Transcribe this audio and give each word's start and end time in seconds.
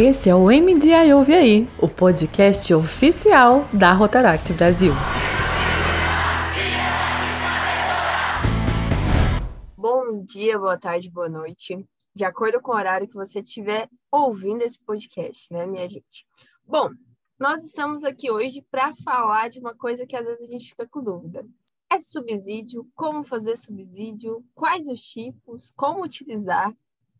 Esse 0.00 0.30
é 0.30 0.34
o 0.36 0.44
MDI 0.44 1.12
Ouve 1.12 1.34
Aí, 1.34 1.68
o 1.76 1.88
podcast 1.88 2.72
oficial 2.72 3.64
da 3.76 3.92
Rotaract 3.92 4.52
Brasil. 4.52 4.92
Bom 9.76 10.22
dia, 10.22 10.56
boa 10.56 10.78
tarde, 10.78 11.10
boa 11.10 11.28
noite. 11.28 11.84
De 12.14 12.24
acordo 12.24 12.60
com 12.60 12.70
o 12.70 12.76
horário 12.76 13.08
que 13.08 13.14
você 13.16 13.40
estiver 13.40 13.88
ouvindo 14.08 14.62
esse 14.62 14.78
podcast, 14.78 15.52
né, 15.52 15.66
minha 15.66 15.88
gente? 15.88 16.24
Bom, 16.64 16.90
nós 17.36 17.64
estamos 17.64 18.04
aqui 18.04 18.30
hoje 18.30 18.64
para 18.70 18.94
falar 19.02 19.50
de 19.50 19.58
uma 19.58 19.74
coisa 19.74 20.06
que 20.06 20.14
às 20.14 20.24
vezes 20.24 20.42
a 20.42 20.52
gente 20.52 20.68
fica 20.68 20.86
com 20.86 21.02
dúvida. 21.02 21.44
É 21.90 21.98
subsídio? 21.98 22.88
Como 22.94 23.24
fazer 23.24 23.58
subsídio? 23.58 24.44
Quais 24.54 24.86
os 24.86 25.00
tipos? 25.00 25.72
Como 25.74 26.04
utilizar? 26.04 26.72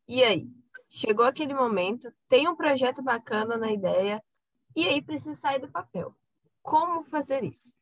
E 0.06 0.22
aí? 0.22 0.48
Chegou 0.88 1.24
aquele 1.24 1.54
momento, 1.54 2.12
tem 2.28 2.48
um 2.48 2.56
projeto 2.56 3.02
bacana 3.02 3.56
na 3.56 3.72
ideia, 3.72 4.22
e 4.76 4.86
aí 4.86 5.02
precisa 5.02 5.34
sair 5.34 5.60
do 5.60 5.68
papel. 5.68 6.14
Como 6.62 7.04
fazer 7.04 7.44
isso? 7.44 7.72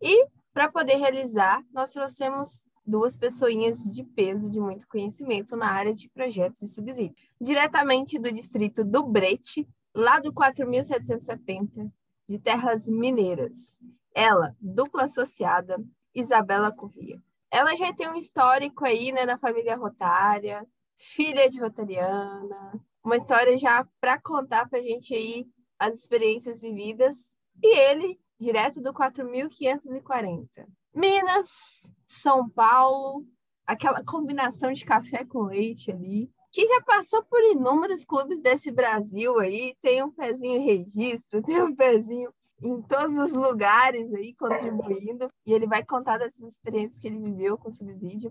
E 0.00 0.26
para 0.52 0.70
poder 0.70 0.96
realizar, 0.96 1.64
nós 1.72 1.92
trouxemos 1.92 2.66
duas 2.84 3.16
pessoinhas 3.16 3.82
de 3.82 4.04
peso, 4.04 4.50
de 4.50 4.60
muito 4.60 4.86
conhecimento 4.88 5.56
na 5.56 5.70
área 5.70 5.94
de 5.94 6.08
projetos 6.08 6.62
e 6.62 6.68
subsídios. 6.68 7.18
Diretamente 7.40 8.18
do 8.18 8.32
distrito 8.32 8.84
do 8.84 9.02
Brete, 9.04 9.66
lá 9.94 10.18
do 10.18 10.32
4770, 10.32 11.92
de 12.28 12.38
Terras 12.38 12.86
Mineiras. 12.88 13.78
Ela, 14.14 14.54
dupla 14.60 15.04
associada, 15.04 15.82
Isabela 16.14 16.72
Corrêa. 16.72 17.22
Ela 17.50 17.76
já 17.76 17.92
tem 17.92 18.08
um 18.08 18.16
histórico 18.16 18.84
aí, 18.84 19.12
né, 19.12 19.24
na 19.24 19.38
família 19.38 19.76
rotária, 19.76 20.66
filha 20.98 21.48
de 21.48 21.60
rotariana, 21.60 22.80
uma 23.04 23.16
história 23.16 23.56
já 23.58 23.86
para 24.00 24.20
contar 24.20 24.68
para 24.68 24.78
a 24.78 24.82
gente 24.82 25.14
aí 25.14 25.46
as 25.78 25.94
experiências 25.94 26.60
vividas. 26.60 27.32
E 27.62 27.76
ele, 27.76 28.18
direto 28.38 28.80
do 28.80 28.92
4540. 28.92 30.66
Minas, 30.94 31.90
São 32.06 32.48
Paulo, 32.48 33.24
aquela 33.66 34.04
combinação 34.04 34.72
de 34.72 34.84
café 34.84 35.24
com 35.24 35.42
leite 35.42 35.90
ali, 35.90 36.30
que 36.50 36.66
já 36.66 36.82
passou 36.82 37.24
por 37.24 37.40
inúmeros 37.44 38.04
clubes 38.04 38.40
desse 38.40 38.70
Brasil 38.70 39.38
aí, 39.38 39.74
tem 39.80 40.02
um 40.02 40.10
pezinho 40.10 40.60
em 40.60 40.64
registro, 40.64 41.42
tem 41.42 41.62
um 41.62 41.74
pezinho 41.74 42.32
em 42.62 42.80
todos 42.82 43.16
os 43.16 43.32
lugares 43.32 44.12
aí 44.14 44.34
contribuindo, 44.34 45.28
e 45.44 45.52
ele 45.52 45.66
vai 45.66 45.84
contar 45.84 46.18
dessas 46.18 46.42
experiências 46.42 47.00
que 47.00 47.08
ele 47.08 47.18
viveu 47.18 47.58
com 47.58 47.72
subsídio 47.72 48.30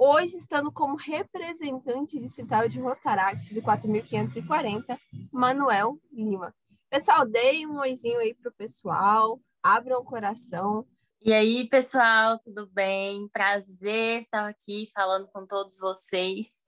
hoje 0.00 0.38
estando 0.38 0.72
como 0.72 0.96
representante 0.96 2.18
distrital 2.18 2.66
de 2.66 2.80
Rotaract 2.80 3.52
do 3.52 3.60
4540, 3.60 4.98
Manuel 5.30 6.00
Lima. 6.10 6.54
Pessoal, 6.88 7.28
deem 7.28 7.66
um 7.66 7.78
oizinho 7.80 8.18
aí 8.18 8.32
pro 8.32 8.50
pessoal, 8.50 9.38
abram 9.62 10.00
o 10.00 10.04
coração. 10.04 10.86
E 11.20 11.34
aí, 11.34 11.68
pessoal, 11.68 12.38
tudo 12.38 12.66
bem? 12.68 13.28
Prazer 13.28 14.22
estar 14.22 14.48
aqui 14.48 14.90
falando 14.94 15.28
com 15.28 15.46
todos 15.46 15.78
vocês. 15.78 16.64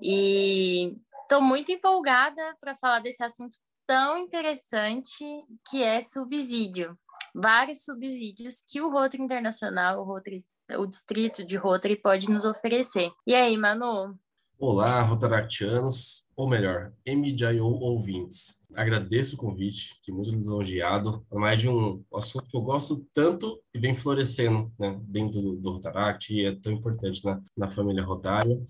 E 0.00 0.96
estou 1.22 1.42
muito 1.42 1.72
empolgada 1.72 2.56
para 2.60 2.76
falar 2.76 3.00
desse 3.00 3.24
assunto 3.24 3.56
tão 3.84 4.16
interessante 4.18 5.24
que 5.68 5.82
é 5.82 6.00
subsídio. 6.00 6.96
Vários 7.34 7.84
subsídios 7.84 8.60
que 8.60 8.80
o 8.80 8.88
Rotary 8.88 9.24
Internacional, 9.24 10.00
o 10.00 10.04
Rotary 10.04 10.46
o 10.76 10.86
distrito 10.86 11.44
de 11.44 11.56
Rotary 11.56 11.96
pode 11.96 12.30
nos 12.30 12.44
oferecer. 12.44 13.10
E 13.26 13.34
aí, 13.34 13.56
Manu? 13.56 14.18
Olá, 14.58 15.00
rotaractianos, 15.02 16.26
ou 16.36 16.48
melhor, 16.48 16.92
MJO 17.06 17.64
ouvintes. 17.64 18.66
Agradeço 18.74 19.36
o 19.36 19.38
convite, 19.38 19.94
que 20.02 20.10
muito 20.10 20.30
lisonjeado, 20.30 21.24
é 21.30 21.36
mais 21.36 21.60
de 21.60 21.68
um 21.68 22.04
assunto 22.12 22.48
que 22.48 22.56
eu 22.56 22.60
gosto 22.60 23.06
tanto 23.12 23.62
e 23.72 23.78
vem 23.78 23.94
florescendo 23.94 24.70
né, 24.78 24.98
dentro 25.02 25.40
do, 25.40 25.56
do 25.56 25.72
Rotaract 25.72 26.34
e 26.34 26.44
é 26.44 26.56
tão 26.56 26.72
importante 26.72 27.24
na, 27.24 27.40
na 27.56 27.68
família 27.68 28.02
rotária. 28.02 28.60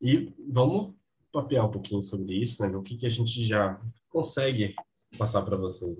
E 0.00 0.34
vamos 0.50 0.96
papear 1.30 1.66
um 1.66 1.70
pouquinho 1.70 2.02
sobre 2.02 2.34
isso, 2.34 2.62
né? 2.62 2.74
O 2.74 2.82
que, 2.82 2.96
que 2.96 3.06
a 3.06 3.10
gente 3.10 3.44
já 3.46 3.78
consegue 4.08 4.74
passar 5.18 5.42
para 5.42 5.56
vocês. 5.56 5.96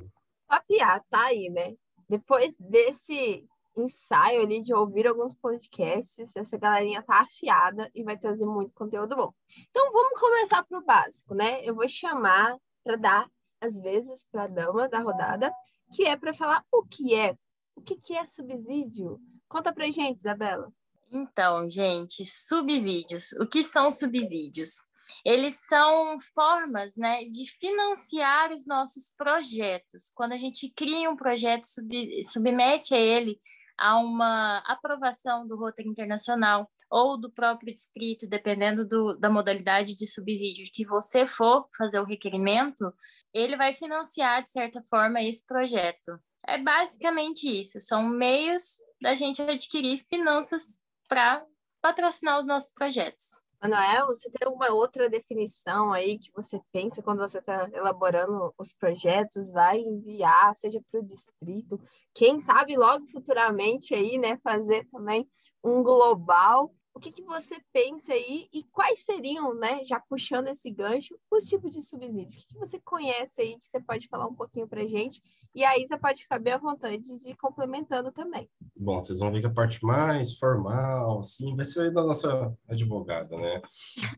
Papear, 0.49 1.05
tá 1.11 1.27
aí, 1.27 1.51
né? 1.51 1.75
Depois 2.09 2.55
desse 2.59 3.45
ensaio 3.77 4.43
ali 4.43 4.63
de 4.63 4.75
ouvir 4.75 5.07
alguns 5.07 5.33
podcasts, 5.35 6.35
essa 6.37 6.59
galerinha 6.59 7.03
tá 7.03 7.21
afiada 7.21 7.91
e 7.95 8.03
vai 8.03 8.17
trazer 8.17 8.45
muito 8.45 8.73
conteúdo 8.75 9.17
bom. 9.17 9.33
Então 9.71 9.93
vamos 9.93 10.19
começar 10.19 10.65
pro 10.65 10.85
básico, 10.85 11.35
né? 11.35 11.65
Eu 11.65 11.75
vou 11.75 11.89
chamar 11.89 12.57
para 12.83 12.97
dar 12.97 13.31
às 13.61 13.79
vezes 13.81 14.27
para 14.31 14.45
a 14.45 14.49
dama 14.49 14.89
da 14.89 15.01
rodada, 15.01 15.53
que 15.93 16.05
é 16.07 16.17
para 16.17 16.33
falar 16.33 16.65
o 16.73 16.83
que 16.85 17.15
é, 17.15 17.37
o 17.77 17.83
que 17.83 17.97
que 17.97 18.15
é 18.15 18.25
subsídio. 18.25 19.21
Conta 19.49 19.73
pra 19.73 19.91
gente, 19.91 20.19
Isabela. 20.19 20.73
Então, 21.13 21.69
gente, 21.69 22.25
subsídios. 22.25 23.33
O 23.33 23.47
que 23.47 23.63
são 23.63 23.91
subsídios? 23.91 24.83
Eles 25.25 25.57
são 25.67 26.19
formas 26.35 26.97
né, 26.97 27.25
de 27.25 27.45
financiar 27.59 28.53
os 28.53 28.65
nossos 28.65 29.13
projetos. 29.17 30.11
Quando 30.15 30.33
a 30.33 30.37
gente 30.37 30.71
cria 30.71 31.11
um 31.11 31.17
projeto, 31.17 31.65
sub, 31.65 32.23
submete 32.23 32.95
a 32.95 32.99
ele 32.99 33.41
a 33.81 33.99
uma 33.99 34.59
aprovação 34.67 35.49
do 35.49 35.57
Rotary 35.57 35.89
Internacional 35.89 36.71
ou 36.91 37.19
do 37.19 37.33
próprio 37.33 37.75
distrito, 37.75 38.29
dependendo 38.29 38.87
do, 38.87 39.17
da 39.17 39.31
modalidade 39.31 39.95
de 39.95 40.07
subsídio 40.07 40.71
que 40.73 40.87
você 40.87 41.27
for 41.27 41.67
fazer 41.77 41.99
o 41.99 42.05
requerimento, 42.05 42.93
ele 43.33 43.57
vai 43.57 43.73
financiar, 43.73 44.43
de 44.43 44.51
certa 44.51 44.83
forma, 44.83 45.23
esse 45.23 45.47
projeto. 45.47 46.21
É 46.47 46.59
basicamente 46.59 47.49
isso, 47.49 47.81
são 47.81 48.03
meios 48.03 48.81
da 49.01 49.15
gente 49.15 49.41
adquirir 49.41 50.05
finanças 50.09 50.79
para 51.09 51.45
patrocinar 51.81 52.39
os 52.39 52.47
nossos 52.47 52.73
projetos. 52.73 53.41
Manoel, 53.63 54.07
você 54.07 54.31
tem 54.31 54.47
alguma 54.47 54.71
outra 54.71 55.11
definição 55.11 55.93
aí 55.93 56.19
que 56.19 56.33
você 56.33 56.59
pensa 56.73 57.03
quando 57.03 57.19
você 57.19 57.39
está 57.39 57.69
elaborando 57.75 58.55
os 58.57 58.73
projetos, 58.73 59.51
vai 59.51 59.79
enviar, 59.79 60.55
seja 60.57 60.81
para 60.91 61.01
o 61.01 61.05
distrito, 61.05 61.79
quem 62.15 62.41
sabe 62.41 62.75
logo 62.77 63.07
futuramente 63.09 63.95
aí, 63.95 64.17
né, 64.17 64.39
fazer 64.43 64.87
também 64.91 65.29
um 65.63 65.83
global 65.83 66.75
o 66.95 67.01
que, 67.01 67.13
que 67.13 67.23
você 67.23 67.57
pensa 67.73 68.13
aí 68.13 68.49
e 68.53 68.65
quais 68.65 69.01
seriam, 69.01 69.55
né, 69.55 69.85
já 69.85 70.01
puxando 70.01 70.49
esse 70.49 70.71
gancho, 70.71 71.19
os 71.31 71.45
tipos 71.45 71.73
de 71.73 71.83
subsídio? 71.83 72.29
O 72.29 72.43
que, 72.43 72.47
que 72.47 72.59
você 72.59 72.79
conhece 72.81 73.41
aí 73.41 73.59
que 73.59 73.67
você 73.67 73.81
pode 73.81 74.09
falar 74.09 74.27
um 74.27 74.35
pouquinho 74.35 74.69
para 74.69 74.87
gente? 74.87 75.23
E 75.55 75.65
aí 75.65 75.87
você 75.87 75.97
pode 75.97 76.23
ficar 76.23 76.39
bem 76.39 76.53
à 76.53 76.59
vontade 76.59 76.99
de 77.03 77.31
ir 77.31 77.37
complementando 77.37 78.13
também. 78.13 78.49
Bom, 78.77 79.03
vocês 79.03 79.19
vão 79.19 79.33
ver 79.33 79.41
que 79.41 79.47
a 79.47 79.53
parte 79.53 79.85
mais 79.85 80.39
formal, 80.39 81.19
assim, 81.19 81.57
vai 81.57 81.65
ser 81.65 81.93
da 81.93 82.03
nossa 82.03 82.57
advogada, 82.69 83.37
né? 83.37 83.61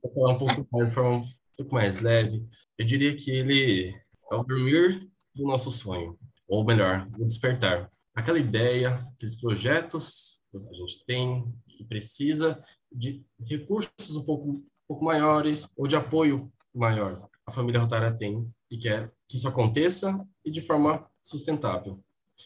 Vou 0.02 0.12
falar 0.12 0.32
um 0.32 0.38
pouco 0.38 0.66
mais, 0.72 0.96
um 0.96 1.22
pouco 1.56 1.74
mais 1.74 2.00
leve. 2.00 2.46
Eu 2.76 2.84
diria 2.84 3.14
que 3.14 3.30
ele 3.30 3.94
é 4.30 4.34
o 4.34 4.44
dormir 4.44 5.10
do 5.34 5.44
nosso 5.44 5.70
sonho, 5.70 6.18
ou 6.46 6.64
melhor, 6.64 7.08
o 7.18 7.26
despertar. 7.26 7.90
Aquela 8.14 8.38
ideia, 8.38 8.94
aqueles 9.14 9.40
projetos 9.40 10.38
que 10.50 10.58
a 10.58 10.72
gente 10.74 11.04
tem, 11.06 11.44
que 11.82 11.88
precisa 11.88 12.58
de 12.90 13.24
recursos 13.44 14.16
um 14.16 14.24
pouco, 14.24 14.50
um 14.50 14.64
pouco 14.86 15.04
maiores 15.04 15.68
ou 15.76 15.86
de 15.86 15.96
apoio 15.96 16.52
maior. 16.74 17.28
A 17.44 17.50
família 17.50 17.80
Rotária 17.80 18.16
tem 18.16 18.46
e 18.70 18.78
quer 18.78 19.12
que 19.28 19.36
isso 19.36 19.48
aconteça 19.48 20.26
e 20.44 20.50
de 20.50 20.60
forma 20.60 21.10
sustentável. 21.20 21.98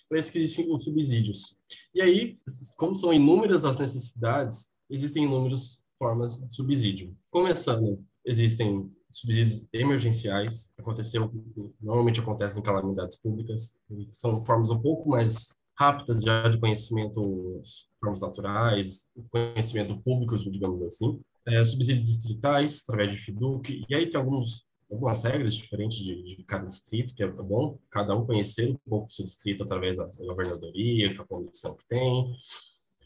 Para 0.08 0.18
isso 0.18 0.32
que 0.32 0.38
existem 0.38 0.72
os 0.72 0.84
subsídios. 0.84 1.56
E 1.94 2.00
aí, 2.00 2.38
como 2.76 2.94
são 2.94 3.12
inúmeras 3.12 3.64
as 3.64 3.78
necessidades, 3.78 4.70
existem 4.88 5.24
inúmeras 5.24 5.82
formas 5.98 6.46
de 6.46 6.54
subsídio. 6.54 7.16
Começando, 7.30 8.04
existem 8.24 8.90
subsídios 9.12 9.66
emergenciais, 9.72 10.70
aconteceu, 10.78 11.32
normalmente 11.80 12.20
acontecem 12.20 12.60
em 12.60 12.62
calamidades 12.62 13.16
públicas, 13.16 13.76
são 14.12 14.44
formas 14.44 14.70
um 14.70 14.80
pouco 14.80 15.08
mais 15.08 15.48
rápidas 15.78 16.22
já 16.22 16.48
de 16.48 16.58
conhecimento 16.58 17.20
formas 18.00 18.20
naturais, 18.20 19.10
conhecimento 19.30 20.00
público, 20.02 20.36
digamos 20.50 20.80
assim, 20.82 21.20
é, 21.46 21.64
subsídios 21.64 22.04
distritais 22.04 22.82
através 22.82 23.12
de 23.12 23.18
FIDUC, 23.18 23.84
e 23.88 23.94
aí 23.94 24.06
tem 24.06 24.18
alguns, 24.18 24.66
algumas 24.90 25.22
regras 25.22 25.54
diferentes 25.54 25.98
de, 25.98 26.36
de, 26.36 26.44
cada 26.44 26.66
distrito, 26.66 27.14
que 27.14 27.22
é 27.22 27.28
bom 27.28 27.78
cada 27.90 28.16
um 28.16 28.26
conhecer 28.26 28.70
um 28.70 28.78
pouco 28.88 29.06
o 29.06 29.10
seu 29.10 29.24
distrito 29.24 29.62
através 29.62 29.98
da 29.98 30.06
governadoria, 30.24 31.14
com 31.14 31.22
a 31.22 31.26
condição 31.26 31.76
que 31.76 31.86
tem, 31.88 32.34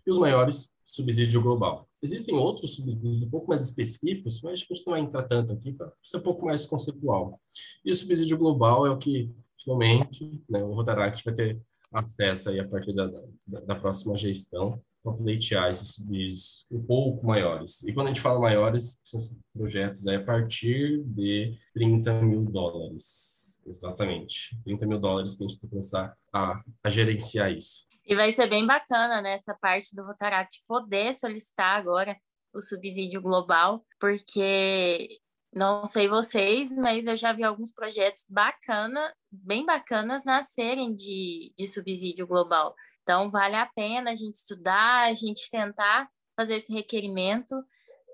e 0.07 0.11
os 0.11 0.19
maiores, 0.19 0.73
subsídio 0.85 1.41
global. 1.41 1.87
Existem 2.03 2.35
outros 2.35 2.77
subsídios 2.77 3.23
um 3.23 3.31
pouco 3.31 3.49
mais 3.49 3.63
específicos, 3.63 4.41
mas 4.43 4.53
a 4.53 4.57
gente 4.57 4.87
não 4.87 4.93
vai 4.93 5.01
entrar 5.01 5.23
tanto 5.25 5.53
aqui 5.53 5.73
para 5.73 5.93
ser 6.03 6.17
um 6.17 6.23
pouco 6.23 6.47
mais 6.47 6.67
conceitual. 6.67 7.41
E 7.85 7.91
o 7.91 7.95
subsídio 7.95 8.37
global 8.37 8.87
é 8.87 8.91
o 8.91 8.99
que, 8.99 9.31
finalmente, 9.63 10.43
né, 10.49 10.65
o 10.65 10.73
Rotaract 10.73 11.25
vai 11.25 11.35
ter 11.35 11.61
acesso 11.93 12.51
aí 12.51 12.61
a 12.61 12.69
partir 12.69 12.93
da, 12.95 13.07
da, 13.47 13.61
da 13.61 13.75
próxima 13.75 14.17
gestão, 14.17 14.81
para 15.03 15.15
pleitear 15.15 15.71
esses 15.71 15.95
subsídios 15.95 16.67
um 16.71 16.83
pouco 16.83 17.27
maiores. 17.27 17.83
E 17.85 17.93
quando 17.93 18.09
a 18.09 18.11
gente 18.11 18.21
fala 18.21 18.39
maiores, 18.39 19.01
são 19.03 19.19
projetos 19.53 20.07
aí 20.07 20.17
a 20.17 20.25
partir 20.25 21.03
de 21.05 21.59
30 21.75 22.23
mil 22.23 22.45
dólares. 22.45 23.63
Exatamente. 23.67 24.59
30 24.65 24.87
mil 24.87 24.99
dólares 24.99 25.35
que 25.35 25.45
a 25.45 25.49
gente 25.49 25.59
tem 25.59 25.69
que 25.69 25.75
começar 25.75 26.15
a, 26.33 26.61
a 26.85 26.91
gerenciar 26.91 27.53
isso. 27.53 27.87
E 28.05 28.15
vai 28.15 28.33
ser 28.33 28.49
bem 28.49 28.67
bacana 28.67 29.23
nessa 29.23 29.53
né, 29.53 29.59
parte 29.61 29.95
do 29.95 30.05
Rotaract 30.05 30.63
poder 30.67 31.13
solicitar 31.15 31.79
agora 31.79 32.17
o 32.53 32.61
subsídio 32.61 33.23
global, 33.23 33.85
porque 34.01 35.09
não 35.52 35.85
sei 35.85 36.08
vocês, 36.08 36.70
mas 36.76 37.06
eu 37.06 37.17
já 37.17 37.32
vi 37.32 37.43
alguns 37.43 37.73
projetos 37.73 38.25
bacana, 38.29 39.12
bem 39.31 39.67
bacanas 39.67 40.25
nascerem 40.25 40.94
de, 40.94 41.52
de 41.56 41.67
subsídio 41.67 42.26
global. 42.26 42.75
Então, 43.02 43.31
vale 43.31 43.56
a 43.56 43.67
pena 43.67 44.12
a 44.12 44.14
gente 44.14 44.37
estudar, 44.37 45.08
a 45.08 45.14
gente 45.14 45.50
tentar 45.50 46.08
fazer 46.37 46.56
esse 46.56 46.73
requerimento, 46.73 47.55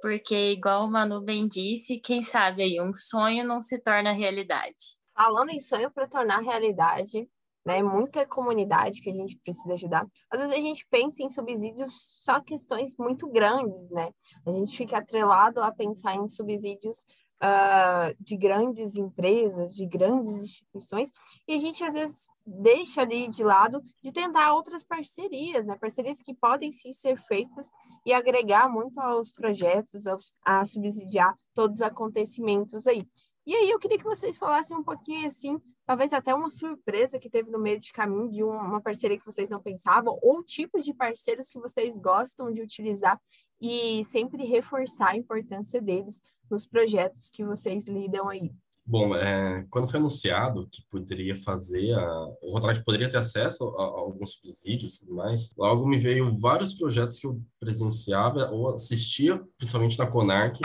porque, 0.01 0.53
igual 0.53 0.85
o 0.85 0.91
Manu 0.91 1.21
bem 1.21 1.47
disse, 1.47 1.99
quem 1.99 2.23
sabe 2.23 2.63
aí, 2.63 2.81
um 2.81 2.95
sonho 2.95 3.47
não 3.47 3.61
se 3.61 3.79
torna 3.83 4.13
realidade. 4.13 4.97
Falando 5.15 5.51
em 5.51 5.61
sonho 5.61 5.91
para 5.91 6.09
tornar 6.09 6.41
realidade, 6.41 7.29
né, 7.67 7.83
muita 7.83 8.25
comunidade 8.25 9.01
que 9.01 9.11
a 9.11 9.13
gente 9.13 9.37
precisa 9.39 9.75
ajudar. 9.75 10.07
Às 10.31 10.41
vezes 10.41 10.55
a 10.55 10.61
gente 10.61 10.87
pensa 10.89 11.23
em 11.23 11.29
subsídios 11.29 11.93
só 12.23 12.41
questões 12.41 12.97
muito 12.97 13.27
grandes, 13.29 13.91
né? 13.91 14.11
A 14.47 14.53
gente 14.53 14.77
fica 14.77 14.99
atrelado 14.99 15.61
a 15.61 15.73
pensar 15.73 16.15
em 16.15 16.29
subsídios 16.29 17.05
uh, 17.43 18.15
de 18.21 18.37
grandes 18.37 18.97
empresas, 18.97 19.75
de 19.75 19.87
grandes 19.87 20.37
instituições, 20.37 21.13
e 21.47 21.55
a 21.55 21.59
gente 21.59 21.83
às 21.85 21.95
vezes 21.95 22.27
deixa 22.47 23.01
ali 23.01 23.29
de 23.29 23.43
lado 23.43 23.83
de 24.03 24.13
tentar 24.13 24.55
outras 24.55 24.85
parcerias, 24.85 25.67
né? 25.67 25.77
Parcerias 25.81 26.21
que 26.21 26.35
podem 26.35 26.73
sim 26.73 26.93
ser 26.93 27.21
feitas 27.27 27.69
e 28.05 28.13
agregar 28.13 28.69
muito 28.69 28.99
aos 29.01 29.33
projetos, 29.33 30.05
a 30.45 30.65
subsidiar 30.65 31.35
todos 31.55 31.77
os 31.77 31.83
acontecimentos 31.83 32.87
aí. 32.87 33.07
E 33.45 33.55
aí 33.55 33.71
eu 33.71 33.79
queria 33.79 33.99
que 33.99 34.05
vocês 34.05 34.37
falassem 34.37 34.77
um 34.77 34.83
pouquinho 34.83 35.27
assim, 35.27 35.61
talvez 35.87 36.13
até 36.13 36.35
uma 36.35 36.51
surpresa 36.51 37.17
que 37.17 37.31
teve 37.31 37.49
no 37.49 37.61
meio 37.61 37.79
de 37.79 37.93
caminho 37.93 38.29
de 38.29 38.43
uma 38.43 38.81
parceria 38.81 39.17
que 39.17 39.25
vocês 39.25 39.49
não 39.49 39.63
pensavam, 39.63 40.19
ou 40.21 40.43
tipos 40.43 40.85
de 40.85 40.93
parceiros 40.93 41.49
que 41.49 41.61
vocês 41.61 41.97
gostam 41.99 42.53
de 42.53 42.61
utilizar 42.61 43.21
e 43.61 44.03
sempre 44.05 44.45
reforçar 44.45 45.11
a 45.11 45.17
importância 45.17 45.81
deles 45.81 46.21
nos 46.51 46.67
projetos 46.67 47.31
que 47.31 47.45
vocês 47.45 47.87
lidam 47.87 48.29
aí. 48.29 48.53
Bom, 48.89 49.17
é, 49.17 49.67
quando 49.69 49.89
foi 49.89 49.99
anunciado 49.99 50.69
que 50.71 50.81
poderia 50.89 51.35
fazer, 51.35 51.93
a, 51.93 52.27
o 52.41 52.53
Rotaract 52.53 52.85
poderia 52.85 53.09
ter 53.09 53.17
acesso 53.17 53.65
a, 53.77 53.83
a, 53.83 53.85
alguns 53.85 54.35
subsídios 54.35 54.95
e 54.95 55.01
tudo 55.01 55.15
mais, 55.17 55.53
logo 55.57 55.85
me 55.89 55.99
veio 55.99 56.33
vários 56.39 56.73
projetos 56.73 57.19
que 57.19 57.27
eu 57.27 57.43
presenciava 57.59 58.49
ou 58.51 58.73
assistia, 58.73 59.43
principalmente 59.59 59.99
na 59.99 60.07
Conarc, 60.07 60.61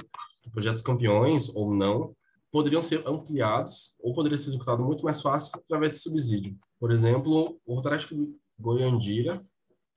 projetos 0.51 0.83
campeões 0.83 1.49
ou 1.49 1.73
não, 1.73 2.15
poderiam 2.51 2.83
ser 2.83 3.01
ampliados 3.07 3.95
ou 3.99 4.13
poderia 4.13 4.37
ser 4.37 4.49
executado 4.49 4.83
muito 4.83 5.03
mais 5.03 5.19
fácil 5.19 5.53
através 5.55 5.91
de 5.91 5.97
subsídio. 5.97 6.55
Por 6.79 6.91
exemplo, 6.91 7.59
o 7.65 7.73
Rotaract 7.73 8.13
Goiandira, 8.59 9.41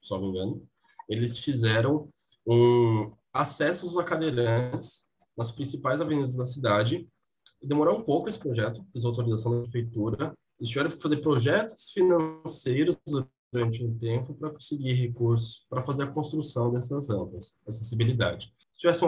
só 0.01 0.19
me 0.19 0.27
engano, 0.27 0.67
eles 1.07 1.39
fizeram 1.39 2.07
um 2.47 3.11
acessos 3.31 3.97
a 3.97 4.03
cadeirantes 4.03 5.05
nas 5.37 5.51
principais 5.51 6.01
avenidas 6.01 6.35
da 6.35 6.45
cidade. 6.45 7.07
Demorou 7.61 7.97
um 7.97 8.03
pouco 8.03 8.29
esse 8.29 8.39
projeto, 8.39 8.85
fiz 8.93 9.03
autorização 9.05 9.53
da 9.53 9.61
prefeitura. 9.61 10.33
Eles 10.59 10.69
tiveram 10.69 10.91
que 10.91 11.01
fazer 11.01 11.17
projetos 11.17 11.91
financeiros 11.91 12.95
durante 13.51 13.83
um 13.83 13.97
tempo 13.97 14.33
para 14.35 14.49
conseguir 14.49 14.93
recursos 14.93 15.65
para 15.69 15.83
fazer 15.83 16.03
a 16.03 16.13
construção 16.13 16.71
dessas 16.71 17.09
rampas, 17.09 17.61
acessibilidade. 17.67 18.53
Se 18.75 18.81
tivesse 18.81 19.05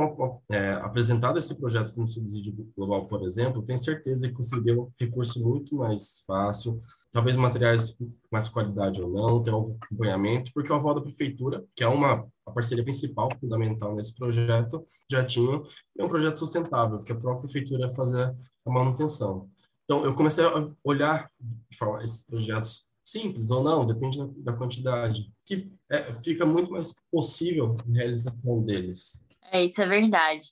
é, 0.50 0.70
apresentado 0.76 1.38
esse 1.38 1.54
projeto 1.54 1.94
como 1.94 2.08
subsídio 2.08 2.56
global, 2.76 3.06
por 3.06 3.22
exemplo, 3.24 3.62
tenho 3.62 3.78
certeza 3.78 4.26
que 4.26 4.34
conseguiria 4.34 4.82
um 4.82 4.90
recurso 4.98 5.46
muito 5.46 5.76
mais 5.76 6.24
fácil, 6.26 6.82
talvez 7.12 7.36
materiais 7.36 7.94
com 7.94 8.10
mais 8.32 8.48
qualidade 8.48 9.02
ou 9.02 9.10
não, 9.10 9.44
ter 9.44 9.54
um 9.54 9.78
acompanhamento, 9.84 10.52
porque 10.54 10.72
o 10.72 10.76
aval 10.76 10.96
da 10.96 11.02
prefeitura, 11.02 11.66
que 11.76 11.84
é 11.84 11.88
uma 11.88 12.24
a 12.46 12.52
parceria 12.52 12.84
principal, 12.84 13.30
fundamental 13.42 13.94
nesse 13.94 14.16
projeto, 14.16 14.86
já 15.12 15.26
tinha 15.26 15.62
é 16.00 16.04
um 16.04 16.08
projeto 16.08 16.40
sustentável, 16.40 17.04
que 17.04 17.12
a 17.12 17.16
própria 17.16 17.44
prefeitura 17.44 17.88
ia 17.88 17.94
fazer 17.94 18.32
a 18.66 18.72
manutenção. 18.72 19.50
Então, 19.84 20.06
eu 20.06 20.16
comecei 20.16 20.46
a 20.46 20.70
olhar 20.82 21.30
de 21.70 21.78
forma, 21.78 22.02
esses 22.04 22.24
projetos 22.24 22.88
simples 23.04 23.52
ou 23.52 23.64
não, 23.64 23.86
depende 23.86 24.18
da, 24.18 24.52
da 24.52 24.54
quantidade, 24.54 25.30
que 25.46 25.70
é, 25.90 26.04
fica 26.22 26.46
muito 26.46 26.72
mais 26.72 26.94
possível 27.12 27.76
a 27.80 27.94
realização 27.94 28.62
deles. 28.64 29.27
É, 29.52 29.64
isso 29.64 29.82
é 29.82 29.86
verdade. 29.86 30.46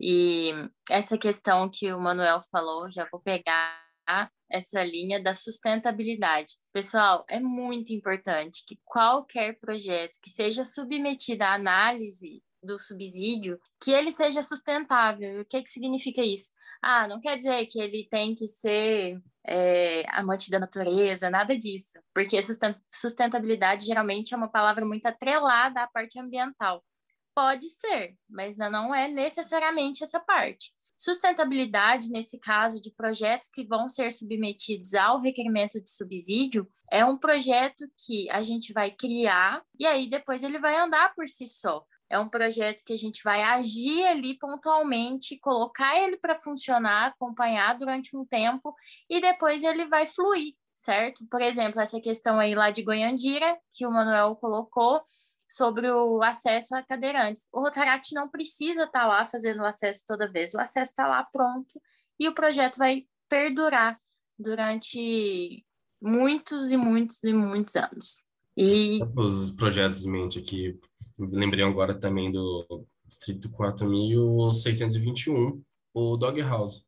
E 0.00 0.52
essa 0.90 1.16
questão 1.16 1.70
que 1.70 1.92
o 1.92 2.00
Manuel 2.00 2.40
falou, 2.50 2.90
já 2.90 3.06
vou 3.10 3.20
pegar 3.20 3.82
essa 4.50 4.84
linha 4.84 5.22
da 5.22 5.34
sustentabilidade. 5.34 6.52
Pessoal, 6.72 7.24
é 7.28 7.40
muito 7.40 7.92
importante 7.92 8.64
que 8.66 8.78
qualquer 8.84 9.58
projeto 9.58 10.18
que 10.22 10.30
seja 10.30 10.64
submetido 10.64 11.42
à 11.42 11.54
análise 11.54 12.42
do 12.62 12.78
subsídio, 12.78 13.58
que 13.82 13.92
ele 13.92 14.10
seja 14.10 14.42
sustentável. 14.42 15.38
E 15.38 15.40
o 15.40 15.44
que, 15.44 15.62
que 15.62 15.68
significa 15.68 16.22
isso? 16.22 16.50
Ah, 16.82 17.08
não 17.08 17.20
quer 17.20 17.36
dizer 17.36 17.66
que 17.66 17.80
ele 17.80 18.06
tem 18.10 18.34
que 18.34 18.46
ser 18.46 19.20
é, 19.46 20.04
amante 20.10 20.50
da 20.50 20.58
natureza, 20.58 21.30
nada 21.30 21.56
disso. 21.56 21.98
Porque 22.14 22.38
sustentabilidade 22.88 23.86
geralmente 23.86 24.34
é 24.34 24.36
uma 24.36 24.50
palavra 24.50 24.84
muito 24.84 25.06
atrelada 25.06 25.82
à 25.82 25.86
parte 25.86 26.18
ambiental. 26.18 26.84
Pode 27.34 27.68
ser, 27.68 28.16
mas 28.28 28.56
não 28.56 28.94
é 28.94 29.08
necessariamente 29.08 30.04
essa 30.04 30.20
parte. 30.20 30.72
Sustentabilidade, 30.96 32.08
nesse 32.08 32.38
caso 32.38 32.80
de 32.80 32.90
projetos 32.92 33.48
que 33.52 33.66
vão 33.66 33.88
ser 33.88 34.12
submetidos 34.12 34.94
ao 34.94 35.20
requerimento 35.20 35.80
de 35.80 35.90
subsídio, 35.90 36.68
é 36.90 37.04
um 37.04 37.18
projeto 37.18 37.84
que 38.06 38.30
a 38.30 38.42
gente 38.42 38.72
vai 38.72 38.92
criar 38.92 39.60
e 39.78 39.84
aí 39.86 40.08
depois 40.08 40.44
ele 40.44 40.58
vai 40.60 40.76
andar 40.76 41.12
por 41.14 41.26
si 41.26 41.46
só. 41.46 41.84
É 42.08 42.18
um 42.18 42.28
projeto 42.28 42.84
que 42.84 42.92
a 42.92 42.96
gente 42.96 43.22
vai 43.24 43.42
agir 43.42 44.06
ali 44.06 44.38
pontualmente, 44.38 45.38
colocar 45.38 45.96
ele 45.98 46.16
para 46.16 46.36
funcionar, 46.36 47.08
acompanhar 47.08 47.76
durante 47.76 48.16
um 48.16 48.24
tempo 48.24 48.72
e 49.10 49.20
depois 49.20 49.64
ele 49.64 49.86
vai 49.86 50.06
fluir, 50.06 50.54
certo? 50.74 51.26
Por 51.28 51.42
exemplo, 51.42 51.80
essa 51.80 52.00
questão 52.00 52.38
aí 52.38 52.54
lá 52.54 52.70
de 52.70 52.82
Goiandira, 52.82 53.58
que 53.76 53.84
o 53.84 53.90
Manuel 53.90 54.36
colocou, 54.36 55.02
sobre 55.54 55.88
o 55.88 56.20
acesso 56.20 56.74
a 56.74 56.82
cadeirantes. 56.82 57.46
O 57.52 57.60
Rotaract 57.60 58.12
não 58.12 58.28
precisa 58.28 58.84
estar 58.84 59.02
tá 59.02 59.06
lá 59.06 59.24
fazendo 59.24 59.60
o 59.60 59.64
acesso 59.64 60.04
toda 60.04 60.30
vez, 60.30 60.52
o 60.52 60.60
acesso 60.60 60.90
está 60.90 61.06
lá 61.06 61.22
pronto 61.22 61.80
e 62.18 62.28
o 62.28 62.34
projeto 62.34 62.76
vai 62.76 63.06
perdurar 63.28 64.00
durante 64.36 65.64
muitos 66.02 66.72
e 66.72 66.76
muitos 66.76 67.22
e 67.22 67.32
muitos 67.32 67.76
anos. 67.76 68.24
E... 68.56 68.98
Os 69.16 69.52
projetos 69.52 70.04
em 70.04 70.10
mente 70.10 70.40
aqui, 70.40 70.76
lembrei 71.16 71.64
agora 71.64 71.94
também 71.94 72.32
do 72.32 72.84
Distrito 73.06 73.48
4621, 73.50 75.62
o 75.92 76.16
Dog 76.16 76.42
House, 76.42 76.84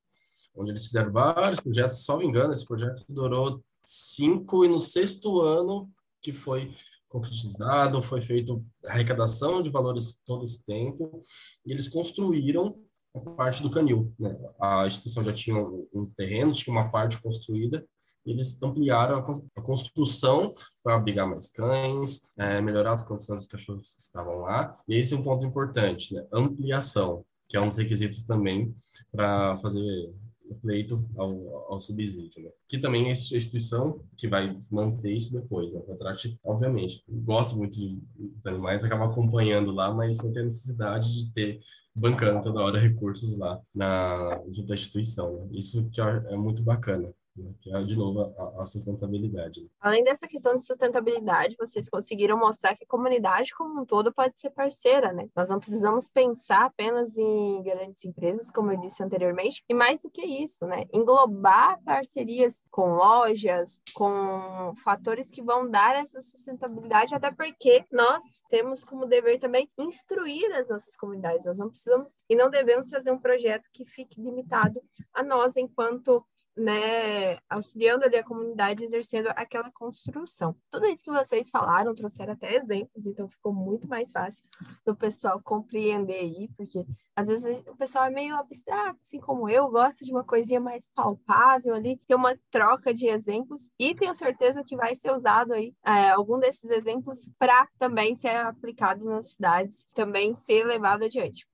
onde 0.57 0.73
eles 0.73 0.87
fizeram 0.87 1.12
vários 1.12 1.61
projetos, 1.61 2.05
só 2.05 2.17
me 2.17 2.26
engano, 2.26 2.52
esse 2.52 2.67
projeto 2.67 3.05
durou 3.09 3.62
cinco 3.85 4.64
e 4.64 4.69
no 4.69 4.81
sexto 4.81 5.40
ano 5.40 5.88
que 6.21 6.33
foi 6.33 6.75
concretizado, 7.09 8.03
foi 8.03 8.21
feita 8.21 8.55
arrecadação 8.85 9.63
de 9.63 9.71
valores 9.71 10.19
todo 10.25 10.45
esse 10.45 10.65
tempo, 10.65 11.21
e 11.65 11.73
eles 11.73 11.89
construíram 11.89 12.75
a 13.15 13.21
parte 13.31 13.63
do 13.63 13.71
canil. 13.71 14.13
Né? 14.19 14.37
A 14.61 14.87
instituição 14.87 15.25
já 15.25 15.33
tinha 15.33 15.57
um, 15.57 16.11
terreno, 16.17 16.53
tinha 16.53 16.75
uma 16.75 16.91
parte 16.91 17.21
construída, 17.21 17.85
eles 18.25 18.61
ampliaram 18.63 19.19
a, 19.19 19.61
a 19.61 19.63
construção 19.63 20.53
para 20.83 20.97
abrigar 20.97 21.29
mais 21.29 21.51
cães, 21.51 22.37
é, 22.39 22.61
melhorar 22.61 22.93
as 22.93 23.03
condições 23.03 23.39
dos 23.39 23.49
cachorros 23.49 23.95
que 23.95 24.03
estavam 24.03 24.41
lá, 24.41 24.75
e 24.89 24.97
esse 24.97 25.15
é 25.15 25.17
um 25.17 25.23
ponto 25.23 25.47
importante, 25.47 26.13
né? 26.13 26.27
ampliação, 26.33 27.25
que 27.49 27.57
é 27.57 27.61
um 27.61 27.69
dos 27.69 27.79
requisitos 27.79 28.25
também 28.25 28.75
para 29.13 29.57
fazer 29.59 30.13
pleito 30.55 30.99
ao, 31.17 31.73
ao 31.73 31.81
subsídio, 31.81 32.43
né? 32.43 32.50
Que 32.69 32.79
também 32.79 33.07
é 33.07 33.09
a 33.11 33.12
instituição 33.12 34.00
que 34.17 34.29
vai 34.29 34.57
manter 34.71 35.12
isso 35.12 35.33
depois, 35.33 35.73
né? 35.73 35.81
O 35.87 35.97
Tract, 35.97 36.38
obviamente, 36.45 37.03
gosta 37.09 37.57
muito 37.57 37.76
de, 37.76 38.00
de 38.17 38.49
animais, 38.49 38.85
acaba 38.85 39.07
acompanhando 39.07 39.73
lá, 39.73 39.93
mas 39.93 40.19
não 40.19 40.33
tem 40.33 40.45
necessidade 40.45 41.12
de 41.12 41.33
ter 41.33 41.61
bancando 41.95 42.43
toda 42.43 42.61
hora 42.61 42.79
recursos 42.79 43.37
lá 43.38 43.61
na 43.75 44.43
junto 44.50 44.73
à 44.73 44.75
instituição, 44.75 45.33
né? 45.33 45.49
Isso 45.53 45.88
que 45.91 46.00
é 46.00 46.37
muito 46.37 46.62
bacana. 46.62 47.12
Né? 47.37 47.52
que 47.61 47.75
é, 47.75 47.83
de 47.83 47.97
novo, 47.97 48.21
a, 48.21 48.62
a 48.62 48.64
sustentabilidade. 48.64 49.62
Né? 49.62 49.69
Além 49.81 50.05
dessa 50.05 50.26
questão 50.26 50.57
de 50.57 50.64
sustentabilidade, 50.64 51.57
vocês 51.59 51.88
conseguiram 51.88 52.38
mostrar 52.38 52.76
que 52.76 52.85
a 52.85 52.88
comunidade 52.88 53.55
como 53.55 53.81
um 53.81 53.85
todo 53.85 54.12
pode 54.12 54.38
ser 54.40 54.50
parceira, 54.50 55.12
né? 55.12 55.28
Nós 55.35 55.49
não 55.49 55.59
precisamos 55.59 56.09
pensar 56.09 56.66
apenas 56.66 57.16
em 57.16 57.62
grandes 57.62 58.05
empresas, 58.05 58.50
como 58.50 58.73
eu 58.73 58.81
disse 58.81 59.02
anteriormente, 59.02 59.62
e 59.69 59.75
mais 59.75 60.00
do 60.00 60.11
que 60.11 60.25
isso, 60.25 60.66
né? 60.66 60.85
Englobar 60.93 61.81
parcerias 61.85 62.62
com 62.71 62.95
lojas, 62.95 63.81
com 63.95 64.75
fatores 64.83 65.31
que 65.31 65.43
vão 65.43 65.71
dar 65.71 65.97
essa 65.97 66.21
sustentabilidade, 66.23 67.14
até 67.14 67.31
porque 67.31 67.85
nós 67.90 68.23
temos 68.49 68.85
como 68.85 69.07
dever 69.07 69.38
também 69.38 69.71
instruir 69.78 70.50
as 70.52 70.69
nossas 70.69 70.97
comunidades. 70.97 71.45
Nós 71.45 71.59
não 71.59 71.69
precisamos 71.69 72.19
e 72.28 72.37
não 72.37 72.50
devemos 72.50 72.90
fazer 72.90 73.11
um 73.11 73.19
projeto 73.19 73.69
que 73.73 73.85
fique 73.85 74.21
limitado 74.21 74.81
a 75.12 75.23
nós 75.23 75.57
enquanto 75.57 76.25
né, 76.57 77.39
auxiliando 77.49 78.05
ali 78.05 78.17
a 78.17 78.25
comunidade, 78.25 78.83
exercendo 78.83 79.29
aquela 79.29 79.71
construção. 79.71 80.57
Tudo 80.71 80.87
isso 80.87 81.05
que 81.05 81.11
vocês 81.11 81.51
falaram, 81.51 81.95
trouxeram 81.95 82.33
até 82.33 82.55
exemplos, 82.57 83.07
então 83.07 83.29
ficou 83.29 83.53
muito 83.53 83.87
mais 83.87 84.11
fácil 84.11 84.45
do 84.85 84.97
pessoal 84.97 85.41
compreender 85.43 86.21
aí, 86.21 86.49
porque 86.57 86.87
às 87.15 87.27
vezes 87.27 87.63
o 87.67 87.77
pessoal 87.77 88.05
é 88.05 88.11
meio 88.11 88.37
abstrato, 88.37 88.99
assim 89.03 89.21
como 89.21 89.49
eu, 89.49 89.69
gosta 89.69 90.05
de 90.05 90.11
uma 90.11 90.25
coisinha 90.25 90.61
mais 90.61 90.89
palpável 90.95 91.75
ali, 91.75 92.01
ter 92.07 92.15
uma 92.15 92.37
troca 92.51 92.95
de 92.95 93.07
exemplos, 93.07 93.69
e 93.79 93.95
tenho 93.95 94.15
certeza 94.15 94.65
que 94.65 94.77
vai 94.77 94.95
ser 94.95 95.13
usado 95.13 95.53
aí 95.53 95.75
é, 95.85 96.11
algum 96.11 96.39
desses 96.39 96.71
exemplos 96.71 97.29
para 97.39 97.69
também 97.79 98.15
ser 98.15 98.37
aplicado 98.37 99.05
nas 99.05 99.33
cidades, 99.33 99.87
também 99.95 100.35
ser 100.35 100.65
levado 100.65 101.05
adiante. 101.05 101.47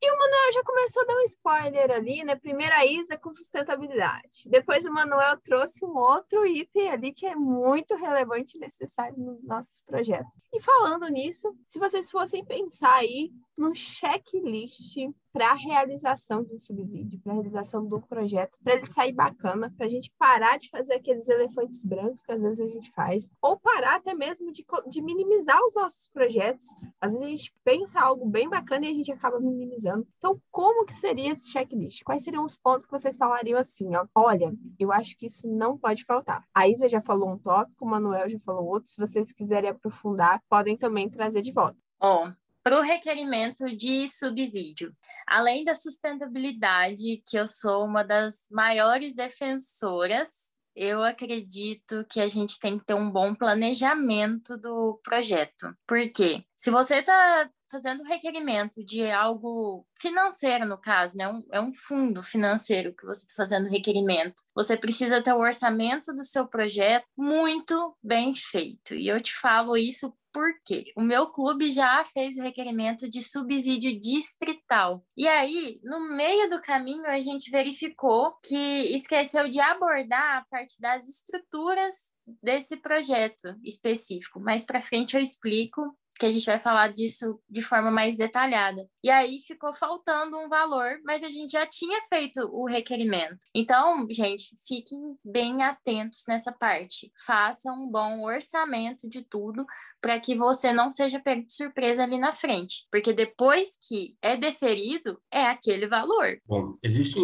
E 0.00 0.10
o 0.10 0.18
Manuel 0.18 0.52
já 0.52 0.62
começou 0.62 1.02
a 1.02 1.06
dar 1.06 1.16
um 1.16 1.20
spoiler 1.22 1.90
ali, 1.90 2.22
né? 2.22 2.36
Primeira 2.36 2.84
Isa 2.84 3.16
com 3.16 3.32
sustentabilidade. 3.32 4.48
Depois 4.48 4.84
o 4.84 4.92
Manuel 4.92 5.38
trouxe 5.38 5.84
um 5.84 5.96
outro 5.96 6.46
item 6.46 6.90
ali 6.90 7.12
que 7.12 7.26
é 7.26 7.34
muito 7.34 7.94
relevante 7.94 8.56
e 8.56 8.60
necessário 8.60 9.16
nos 9.18 9.42
nossos 9.42 9.82
projetos. 9.82 10.32
E 10.52 10.60
falando 10.60 11.08
nisso, 11.08 11.56
se 11.66 11.78
vocês 11.78 12.10
fossem 12.10 12.44
pensar 12.44 12.94
aí 12.94 13.32
num 13.56 13.74
checklist 13.74 14.96
para 15.36 15.50
a 15.50 15.54
realização 15.54 16.42
de 16.42 16.54
um 16.54 16.58
subsídio, 16.58 17.20
para 17.20 17.32
a 17.32 17.34
realização 17.34 17.86
do 17.86 18.00
projeto, 18.00 18.56
para 18.64 18.74
ele 18.74 18.86
sair 18.86 19.12
bacana, 19.12 19.70
para 19.76 19.84
a 19.84 19.88
gente 19.88 20.10
parar 20.18 20.58
de 20.58 20.70
fazer 20.70 20.94
aqueles 20.94 21.28
elefantes 21.28 21.84
brancos 21.84 22.22
que 22.22 22.32
às 22.32 22.40
vezes 22.40 22.58
a 22.58 22.66
gente 22.66 22.90
faz, 22.92 23.28
ou 23.42 23.58
parar 23.58 23.96
até 23.96 24.14
mesmo 24.14 24.50
de, 24.50 24.64
de 24.88 25.02
minimizar 25.02 25.62
os 25.62 25.74
nossos 25.74 26.08
projetos. 26.08 26.66
Às 26.98 27.12
vezes 27.12 27.26
a 27.26 27.30
gente 27.30 27.54
pensa 27.62 28.00
algo 28.00 28.24
bem 28.24 28.48
bacana 28.48 28.86
e 28.86 28.90
a 28.90 28.94
gente 28.94 29.12
acaba 29.12 29.38
minimizando. 29.38 30.06
Então, 30.16 30.40
como 30.50 30.86
que 30.86 30.94
seria 30.94 31.32
esse 31.32 31.50
checklist? 31.50 32.02
Quais 32.02 32.24
seriam 32.24 32.44
os 32.44 32.56
pontos 32.56 32.86
que 32.86 32.92
vocês 32.92 33.18
falariam 33.18 33.58
assim, 33.58 33.94
ó? 33.94 34.06
Olha, 34.14 34.54
eu 34.78 34.90
acho 34.90 35.14
que 35.18 35.26
isso 35.26 35.46
não 35.46 35.76
pode 35.76 36.02
faltar. 36.04 36.46
A 36.54 36.66
Isa 36.66 36.88
já 36.88 37.02
falou 37.02 37.28
um 37.28 37.38
tópico, 37.38 37.84
o 37.84 37.88
Manuel 37.88 38.30
já 38.30 38.38
falou 38.38 38.64
outro. 38.66 38.88
Se 38.88 38.96
vocês 38.96 39.32
quiserem 39.32 39.68
aprofundar, 39.68 40.42
podem 40.48 40.78
também 40.78 41.10
trazer 41.10 41.42
de 41.42 41.52
volta. 41.52 41.76
Oh, 42.00 42.30
para 42.66 42.80
o 42.80 42.82
requerimento 42.82 43.64
de 43.76 44.08
subsídio. 44.08 44.92
Além 45.24 45.64
da 45.64 45.72
sustentabilidade, 45.72 47.22
que 47.24 47.38
eu 47.38 47.46
sou 47.46 47.84
uma 47.84 48.02
das 48.02 48.40
maiores 48.50 49.14
defensoras, 49.14 50.52
eu 50.74 51.00
acredito 51.04 52.04
que 52.10 52.20
a 52.20 52.26
gente 52.26 52.58
tem 52.58 52.76
que 52.76 52.84
ter 52.84 52.94
um 52.94 53.08
bom 53.08 53.36
planejamento 53.36 54.58
do 54.58 55.00
projeto. 55.04 55.76
Por 55.86 56.10
quê? 56.10 56.42
Se 56.56 56.72
você 56.72 56.96
está 56.96 57.48
fazendo 57.70 58.02
requerimento 58.02 58.84
de 58.84 59.08
algo 59.10 59.86
financeiro, 60.00 60.66
no 60.66 60.78
caso, 60.78 61.16
né? 61.16 61.28
Um, 61.28 61.40
é 61.52 61.60
um 61.60 61.72
fundo 61.72 62.22
financeiro 62.22 62.94
que 62.94 63.04
você 63.04 63.26
está 63.26 63.34
fazendo 63.36 63.68
requerimento. 63.68 64.42
Você 64.54 64.76
precisa 64.76 65.22
ter 65.22 65.32
o 65.32 65.40
orçamento 65.40 66.12
do 66.12 66.24
seu 66.24 66.46
projeto 66.46 67.04
muito 67.16 67.96
bem 68.02 68.32
feito. 68.32 68.94
E 68.94 69.08
eu 69.08 69.20
te 69.20 69.34
falo 69.34 69.76
isso 69.76 70.12
porque 70.36 70.92
o 70.94 71.00
meu 71.00 71.28
clube 71.28 71.70
já 71.70 72.04
fez 72.04 72.36
o 72.36 72.42
requerimento 72.42 73.08
de 73.08 73.22
subsídio 73.22 73.98
distrital. 73.98 75.02
E 75.16 75.26
aí, 75.26 75.80
no 75.82 76.14
meio 76.14 76.50
do 76.50 76.60
caminho, 76.60 77.06
a 77.06 77.18
gente 77.20 77.50
verificou 77.50 78.34
que 78.44 78.94
esqueceu 78.94 79.48
de 79.48 79.58
abordar 79.58 80.36
a 80.36 80.44
parte 80.50 80.78
das 80.78 81.08
estruturas 81.08 81.94
desse 82.42 82.76
projeto 82.76 83.56
específico. 83.64 84.38
Mais 84.38 84.66
para 84.66 84.82
frente 84.82 85.16
eu 85.16 85.22
explico 85.22 85.96
que 86.18 86.26
a 86.26 86.30
gente 86.30 86.46
vai 86.46 86.58
falar 86.58 86.92
disso 86.92 87.40
de 87.48 87.62
forma 87.62 87.90
mais 87.90 88.16
detalhada. 88.16 88.88
E 89.02 89.10
aí 89.10 89.38
ficou 89.40 89.72
faltando 89.74 90.36
um 90.36 90.48
valor, 90.48 90.98
mas 91.04 91.22
a 91.22 91.28
gente 91.28 91.52
já 91.52 91.66
tinha 91.66 92.00
feito 92.08 92.40
o 92.52 92.66
requerimento. 92.66 93.38
Então, 93.54 94.06
gente, 94.10 94.54
fiquem 94.66 95.16
bem 95.24 95.62
atentos 95.62 96.24
nessa 96.28 96.52
parte. 96.52 97.12
Faça 97.26 97.70
um 97.72 97.88
bom 97.90 98.24
orçamento 98.24 99.08
de 99.08 99.22
tudo 99.22 99.66
para 100.00 100.18
que 100.18 100.34
você 100.34 100.72
não 100.72 100.90
seja 100.90 101.20
pego 101.20 101.44
de 101.46 101.52
surpresa 101.52 102.02
ali 102.02 102.18
na 102.18 102.32
frente, 102.32 102.86
porque 102.90 103.12
depois 103.12 103.76
que 103.88 104.16
é 104.22 104.36
deferido, 104.36 105.20
é 105.30 105.46
aquele 105.46 105.86
valor. 105.86 106.38
Bom, 106.46 106.74
existem 106.82 107.22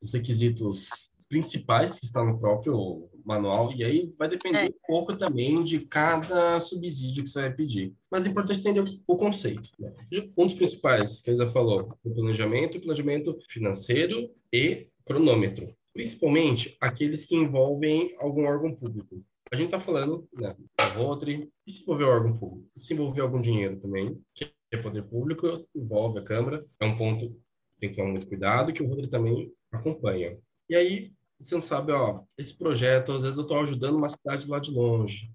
os 0.00 0.12
requisitos 0.12 1.11
principais 1.32 1.98
que 1.98 2.04
estão 2.04 2.26
no 2.26 2.38
próprio 2.38 3.08
manual, 3.24 3.72
e 3.72 3.82
aí 3.82 4.12
vai 4.18 4.28
depender 4.28 4.58
é. 4.58 4.66
um 4.66 4.86
pouco 4.86 5.16
também 5.16 5.64
de 5.64 5.80
cada 5.80 6.60
subsídio 6.60 7.24
que 7.24 7.30
você 7.30 7.40
vai 7.40 7.54
pedir. 7.54 7.94
Mas 8.10 8.26
é 8.26 8.28
importante 8.28 8.60
entender 8.60 8.84
o 9.06 9.16
conceito. 9.16 9.70
Né? 9.78 9.94
Um 10.36 10.44
dos 10.44 10.54
principais, 10.54 11.22
que 11.22 11.30
a 11.30 11.32
Isa 11.32 11.48
falou, 11.48 11.96
o 12.04 12.10
planejamento, 12.10 12.78
planejamento 12.78 13.38
financeiro 13.48 14.28
e 14.52 14.86
cronômetro. 15.06 15.66
Principalmente 15.94 16.76
aqueles 16.78 17.24
que 17.24 17.34
envolvem 17.34 18.14
algum 18.20 18.44
órgão 18.44 18.74
público. 18.74 19.24
A 19.50 19.56
gente 19.56 19.66
está 19.66 19.78
falando, 19.78 20.28
né, 20.38 20.54
da 20.76 20.84
Rotary, 20.96 21.48
e 21.66 21.72
se 21.72 21.82
envolver 21.82 22.04
órgão 22.04 22.38
público? 22.38 22.68
E 22.76 22.80
se 22.80 22.92
envolver 22.92 23.22
algum 23.22 23.40
dinheiro 23.40 23.80
também, 23.80 24.20
que 24.34 24.50
é 24.70 24.76
poder 24.76 25.02
público, 25.04 25.46
envolve 25.74 26.18
a 26.18 26.24
Câmara, 26.24 26.62
é 26.78 26.84
um 26.84 26.96
ponto 26.96 27.34
tem 27.80 27.90
que 27.90 27.96
tomar 27.96 28.10
muito 28.10 28.28
cuidado, 28.28 28.72
que 28.72 28.82
o 28.82 28.86
Rotary 28.86 29.08
também 29.08 29.52
acompanha. 29.72 30.30
E 30.68 30.76
aí, 30.76 31.10
você 31.42 31.54
não 31.54 31.60
sabe, 31.60 31.92
ó, 31.92 32.22
esse 32.38 32.56
projeto, 32.56 33.12
às 33.12 33.22
vezes 33.22 33.38
eu 33.38 33.42
estou 33.42 33.60
ajudando 33.60 33.98
uma 33.98 34.08
cidade 34.08 34.48
lá 34.48 34.58
de 34.58 34.70
longe. 34.70 35.30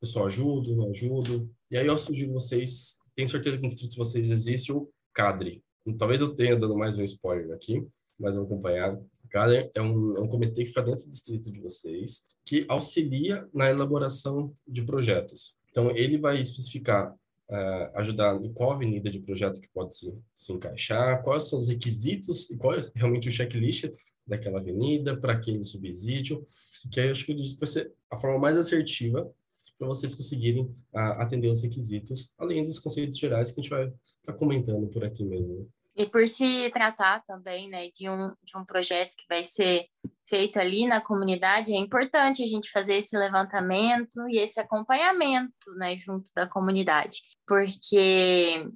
Eu 0.00 0.06
só 0.06 0.26
ajudo, 0.26 0.76
não 0.76 0.90
ajudo. 0.90 1.50
E 1.70 1.76
aí 1.76 1.86
eu 1.86 1.98
sugiro 1.98 2.32
vocês, 2.32 2.98
tenho 3.16 3.28
certeza 3.28 3.56
que 3.56 3.62
no 3.62 3.68
distrito 3.68 3.92
de 3.92 3.96
vocês 3.96 4.30
existe 4.30 4.72
o 4.72 4.88
CADRE. 5.12 5.62
Talvez 5.98 6.20
eu 6.20 6.34
tenha 6.34 6.56
dando 6.56 6.76
mais 6.76 6.96
um 6.96 7.04
spoiler 7.04 7.54
aqui, 7.54 7.86
mas 8.18 8.34
vou 8.34 8.44
acompanhar. 8.44 8.94
O 8.94 9.28
CADRE 9.28 9.70
é 9.74 9.82
um, 9.82 10.16
é 10.16 10.20
um 10.20 10.28
comitê 10.28 10.62
que 10.62 10.68
fica 10.68 10.82
dentro 10.82 11.04
do 11.04 11.10
distrito 11.10 11.50
de 11.50 11.60
vocês, 11.60 12.36
que 12.44 12.64
auxilia 12.68 13.48
na 13.52 13.70
elaboração 13.70 14.52
de 14.66 14.82
projetos. 14.82 15.56
Então, 15.70 15.90
ele 15.90 16.18
vai 16.18 16.40
especificar 16.40 17.14
Uh, 17.46 17.92
ajudar 17.96 18.42
em 18.42 18.50
qual 18.54 18.72
avenida 18.72 19.10
de 19.10 19.20
projeto 19.20 19.60
que 19.60 19.68
pode 19.68 19.94
se, 19.94 20.10
se 20.32 20.50
encaixar, 20.50 21.22
quais 21.22 21.42
são 21.42 21.58
os 21.58 21.68
requisitos 21.68 22.50
e 22.50 22.56
qual 22.56 22.72
é 22.74 22.90
realmente 22.94 23.28
o 23.28 23.30
checklist 23.30 23.84
daquela 24.26 24.58
avenida, 24.58 25.16
para 25.16 25.34
aquele 25.34 25.62
subsídio, 25.62 26.44
que 26.90 27.00
aí 27.00 27.06
eu 27.06 27.12
acho 27.12 27.26
que 27.26 27.32
isso 27.32 27.58
vai 27.58 27.66
ser 27.66 27.92
a 28.10 28.16
forma 28.16 28.38
mais 28.38 28.56
assertiva 28.56 29.30
para 29.78 29.88
vocês 29.88 30.14
conseguirem 30.14 30.64
uh, 30.92 31.20
atender 31.20 31.48
os 31.48 31.62
requisitos, 31.62 32.32
além 32.38 32.62
dos 32.62 32.78
conceitos 32.78 33.18
gerais 33.18 33.50
que 33.50 33.60
a 33.60 33.62
gente 33.62 33.70
vai 33.70 33.84
estar 33.86 34.32
tá 34.32 34.32
comentando 34.32 34.86
por 34.88 35.04
aqui 35.04 35.24
mesmo. 35.24 35.68
E 35.96 36.06
por 36.06 36.26
se 36.26 36.70
tratar 36.70 37.22
também 37.24 37.68
né, 37.68 37.88
de, 37.94 38.08
um, 38.08 38.32
de 38.42 38.56
um 38.56 38.64
projeto 38.64 39.14
que 39.16 39.26
vai 39.28 39.44
ser 39.44 39.86
feito 40.28 40.58
ali 40.58 40.86
na 40.86 41.00
comunidade, 41.00 41.72
é 41.72 41.76
importante 41.76 42.42
a 42.42 42.46
gente 42.46 42.70
fazer 42.70 42.94
esse 42.94 43.16
levantamento 43.16 44.28
e 44.28 44.38
esse 44.38 44.58
acompanhamento 44.58 45.70
né, 45.76 45.96
junto 45.96 46.30
da 46.34 46.48
comunidade, 46.48 47.18
porque 47.46 48.66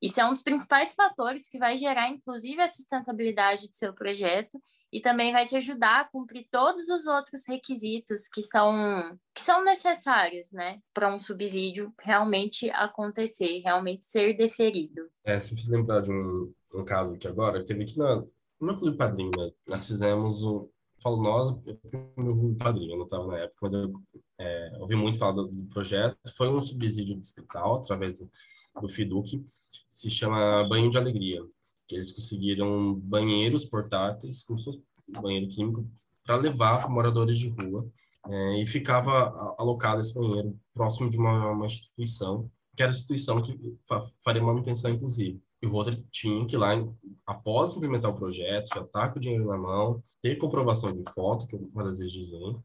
isso 0.00 0.20
é 0.20 0.24
um 0.24 0.32
dos 0.32 0.42
principais 0.42 0.94
fatores 0.94 1.48
que 1.48 1.58
vai 1.58 1.76
gerar, 1.76 2.08
inclusive, 2.08 2.60
a 2.60 2.68
sustentabilidade 2.68 3.68
do 3.68 3.76
seu 3.76 3.92
projeto 3.92 4.58
e 4.92 5.00
também 5.00 5.32
vai 5.32 5.46
te 5.46 5.56
ajudar 5.56 6.02
a 6.02 6.04
cumprir 6.04 6.46
todos 6.50 6.88
os 6.88 7.06
outros 7.06 7.44
requisitos 7.48 8.28
que 8.28 8.42
são, 8.42 9.18
que 9.34 9.40
são 9.40 9.64
necessários, 9.64 10.52
né, 10.52 10.80
para 10.92 11.12
um 11.12 11.18
subsídio 11.18 11.92
realmente 11.98 12.68
acontecer, 12.70 13.60
realmente 13.60 14.04
ser 14.04 14.36
deferido. 14.36 15.08
É, 15.24 15.40
se 15.40 15.56
fiz 15.56 15.66
lembrar 15.68 16.02
de 16.02 16.12
um, 16.12 16.52
um 16.74 16.84
caso 16.84 17.14
aqui 17.14 17.26
agora, 17.26 17.64
teve 17.64 17.84
aqui 17.84 17.96
na, 17.96 18.22
no 18.60 18.78
clube 18.78 18.98
padrinho, 18.98 19.30
né, 19.36 19.50
nós 19.66 19.86
fizemos 19.86 20.42
o, 20.42 20.70
falo 21.02 21.22
nós, 21.22 21.48
meu 22.16 22.34
clube 22.34 22.58
padrinho, 22.58 22.92
eu 22.92 22.98
não 22.98 23.04
estava 23.04 23.26
na 23.26 23.38
época, 23.38 23.58
mas 23.62 23.72
eu 23.72 23.92
é, 24.38 24.72
ouvi 24.78 24.94
muito 24.94 25.18
falar 25.18 25.32
do, 25.32 25.46
do, 25.46 25.68
projeto, 25.70 26.18
foi 26.36 26.50
um 26.50 26.58
subsídio 26.58 27.18
distrital 27.18 27.76
através 27.76 28.18
do, 28.18 28.30
do 28.78 28.88
FIDUC, 28.88 29.42
se 29.88 30.10
chama 30.10 30.66
Banho 30.68 30.90
de 30.90 30.98
Alegria 30.98 31.42
eles 31.94 32.12
conseguiram 32.12 32.94
banheiros 32.94 33.64
portáteis, 33.64 34.42
fosse 34.42 34.70
banheiro 35.20 35.48
químico, 35.48 35.86
para 36.24 36.36
levar 36.36 36.78
para 36.78 36.88
moradores 36.88 37.38
de 37.38 37.48
rua. 37.48 37.86
É, 38.28 38.62
e 38.62 38.66
ficava 38.66 39.54
alocado 39.58 40.00
esse 40.00 40.14
banheiro 40.14 40.56
próximo 40.72 41.10
de 41.10 41.16
uma, 41.16 41.50
uma 41.50 41.66
instituição, 41.66 42.48
que 42.76 42.82
era 42.82 42.92
a 42.92 42.94
instituição 42.94 43.42
que 43.42 43.58
fa 43.86 44.06
faria 44.24 44.42
manutenção, 44.42 44.90
inclusive. 44.90 45.42
E 45.60 45.66
o 45.66 45.70
Rotary 45.70 46.04
tinha 46.10 46.46
que 46.46 46.54
ir 46.54 46.58
lá 46.58 46.70
após 47.26 47.74
implementar 47.74 48.12
o 48.12 48.18
projeto, 48.18 48.74
já 48.74 48.80
está 48.80 49.08
com 49.08 49.18
o 49.18 49.20
dinheiro 49.20 49.46
na 49.46 49.56
mão, 49.56 50.02
ter 50.20 50.36
comprovação 50.36 50.92
de 50.92 51.02
foto, 51.12 51.46
que 51.46 51.56
é 51.56 51.58
uma 51.58 51.84
das 51.84 51.98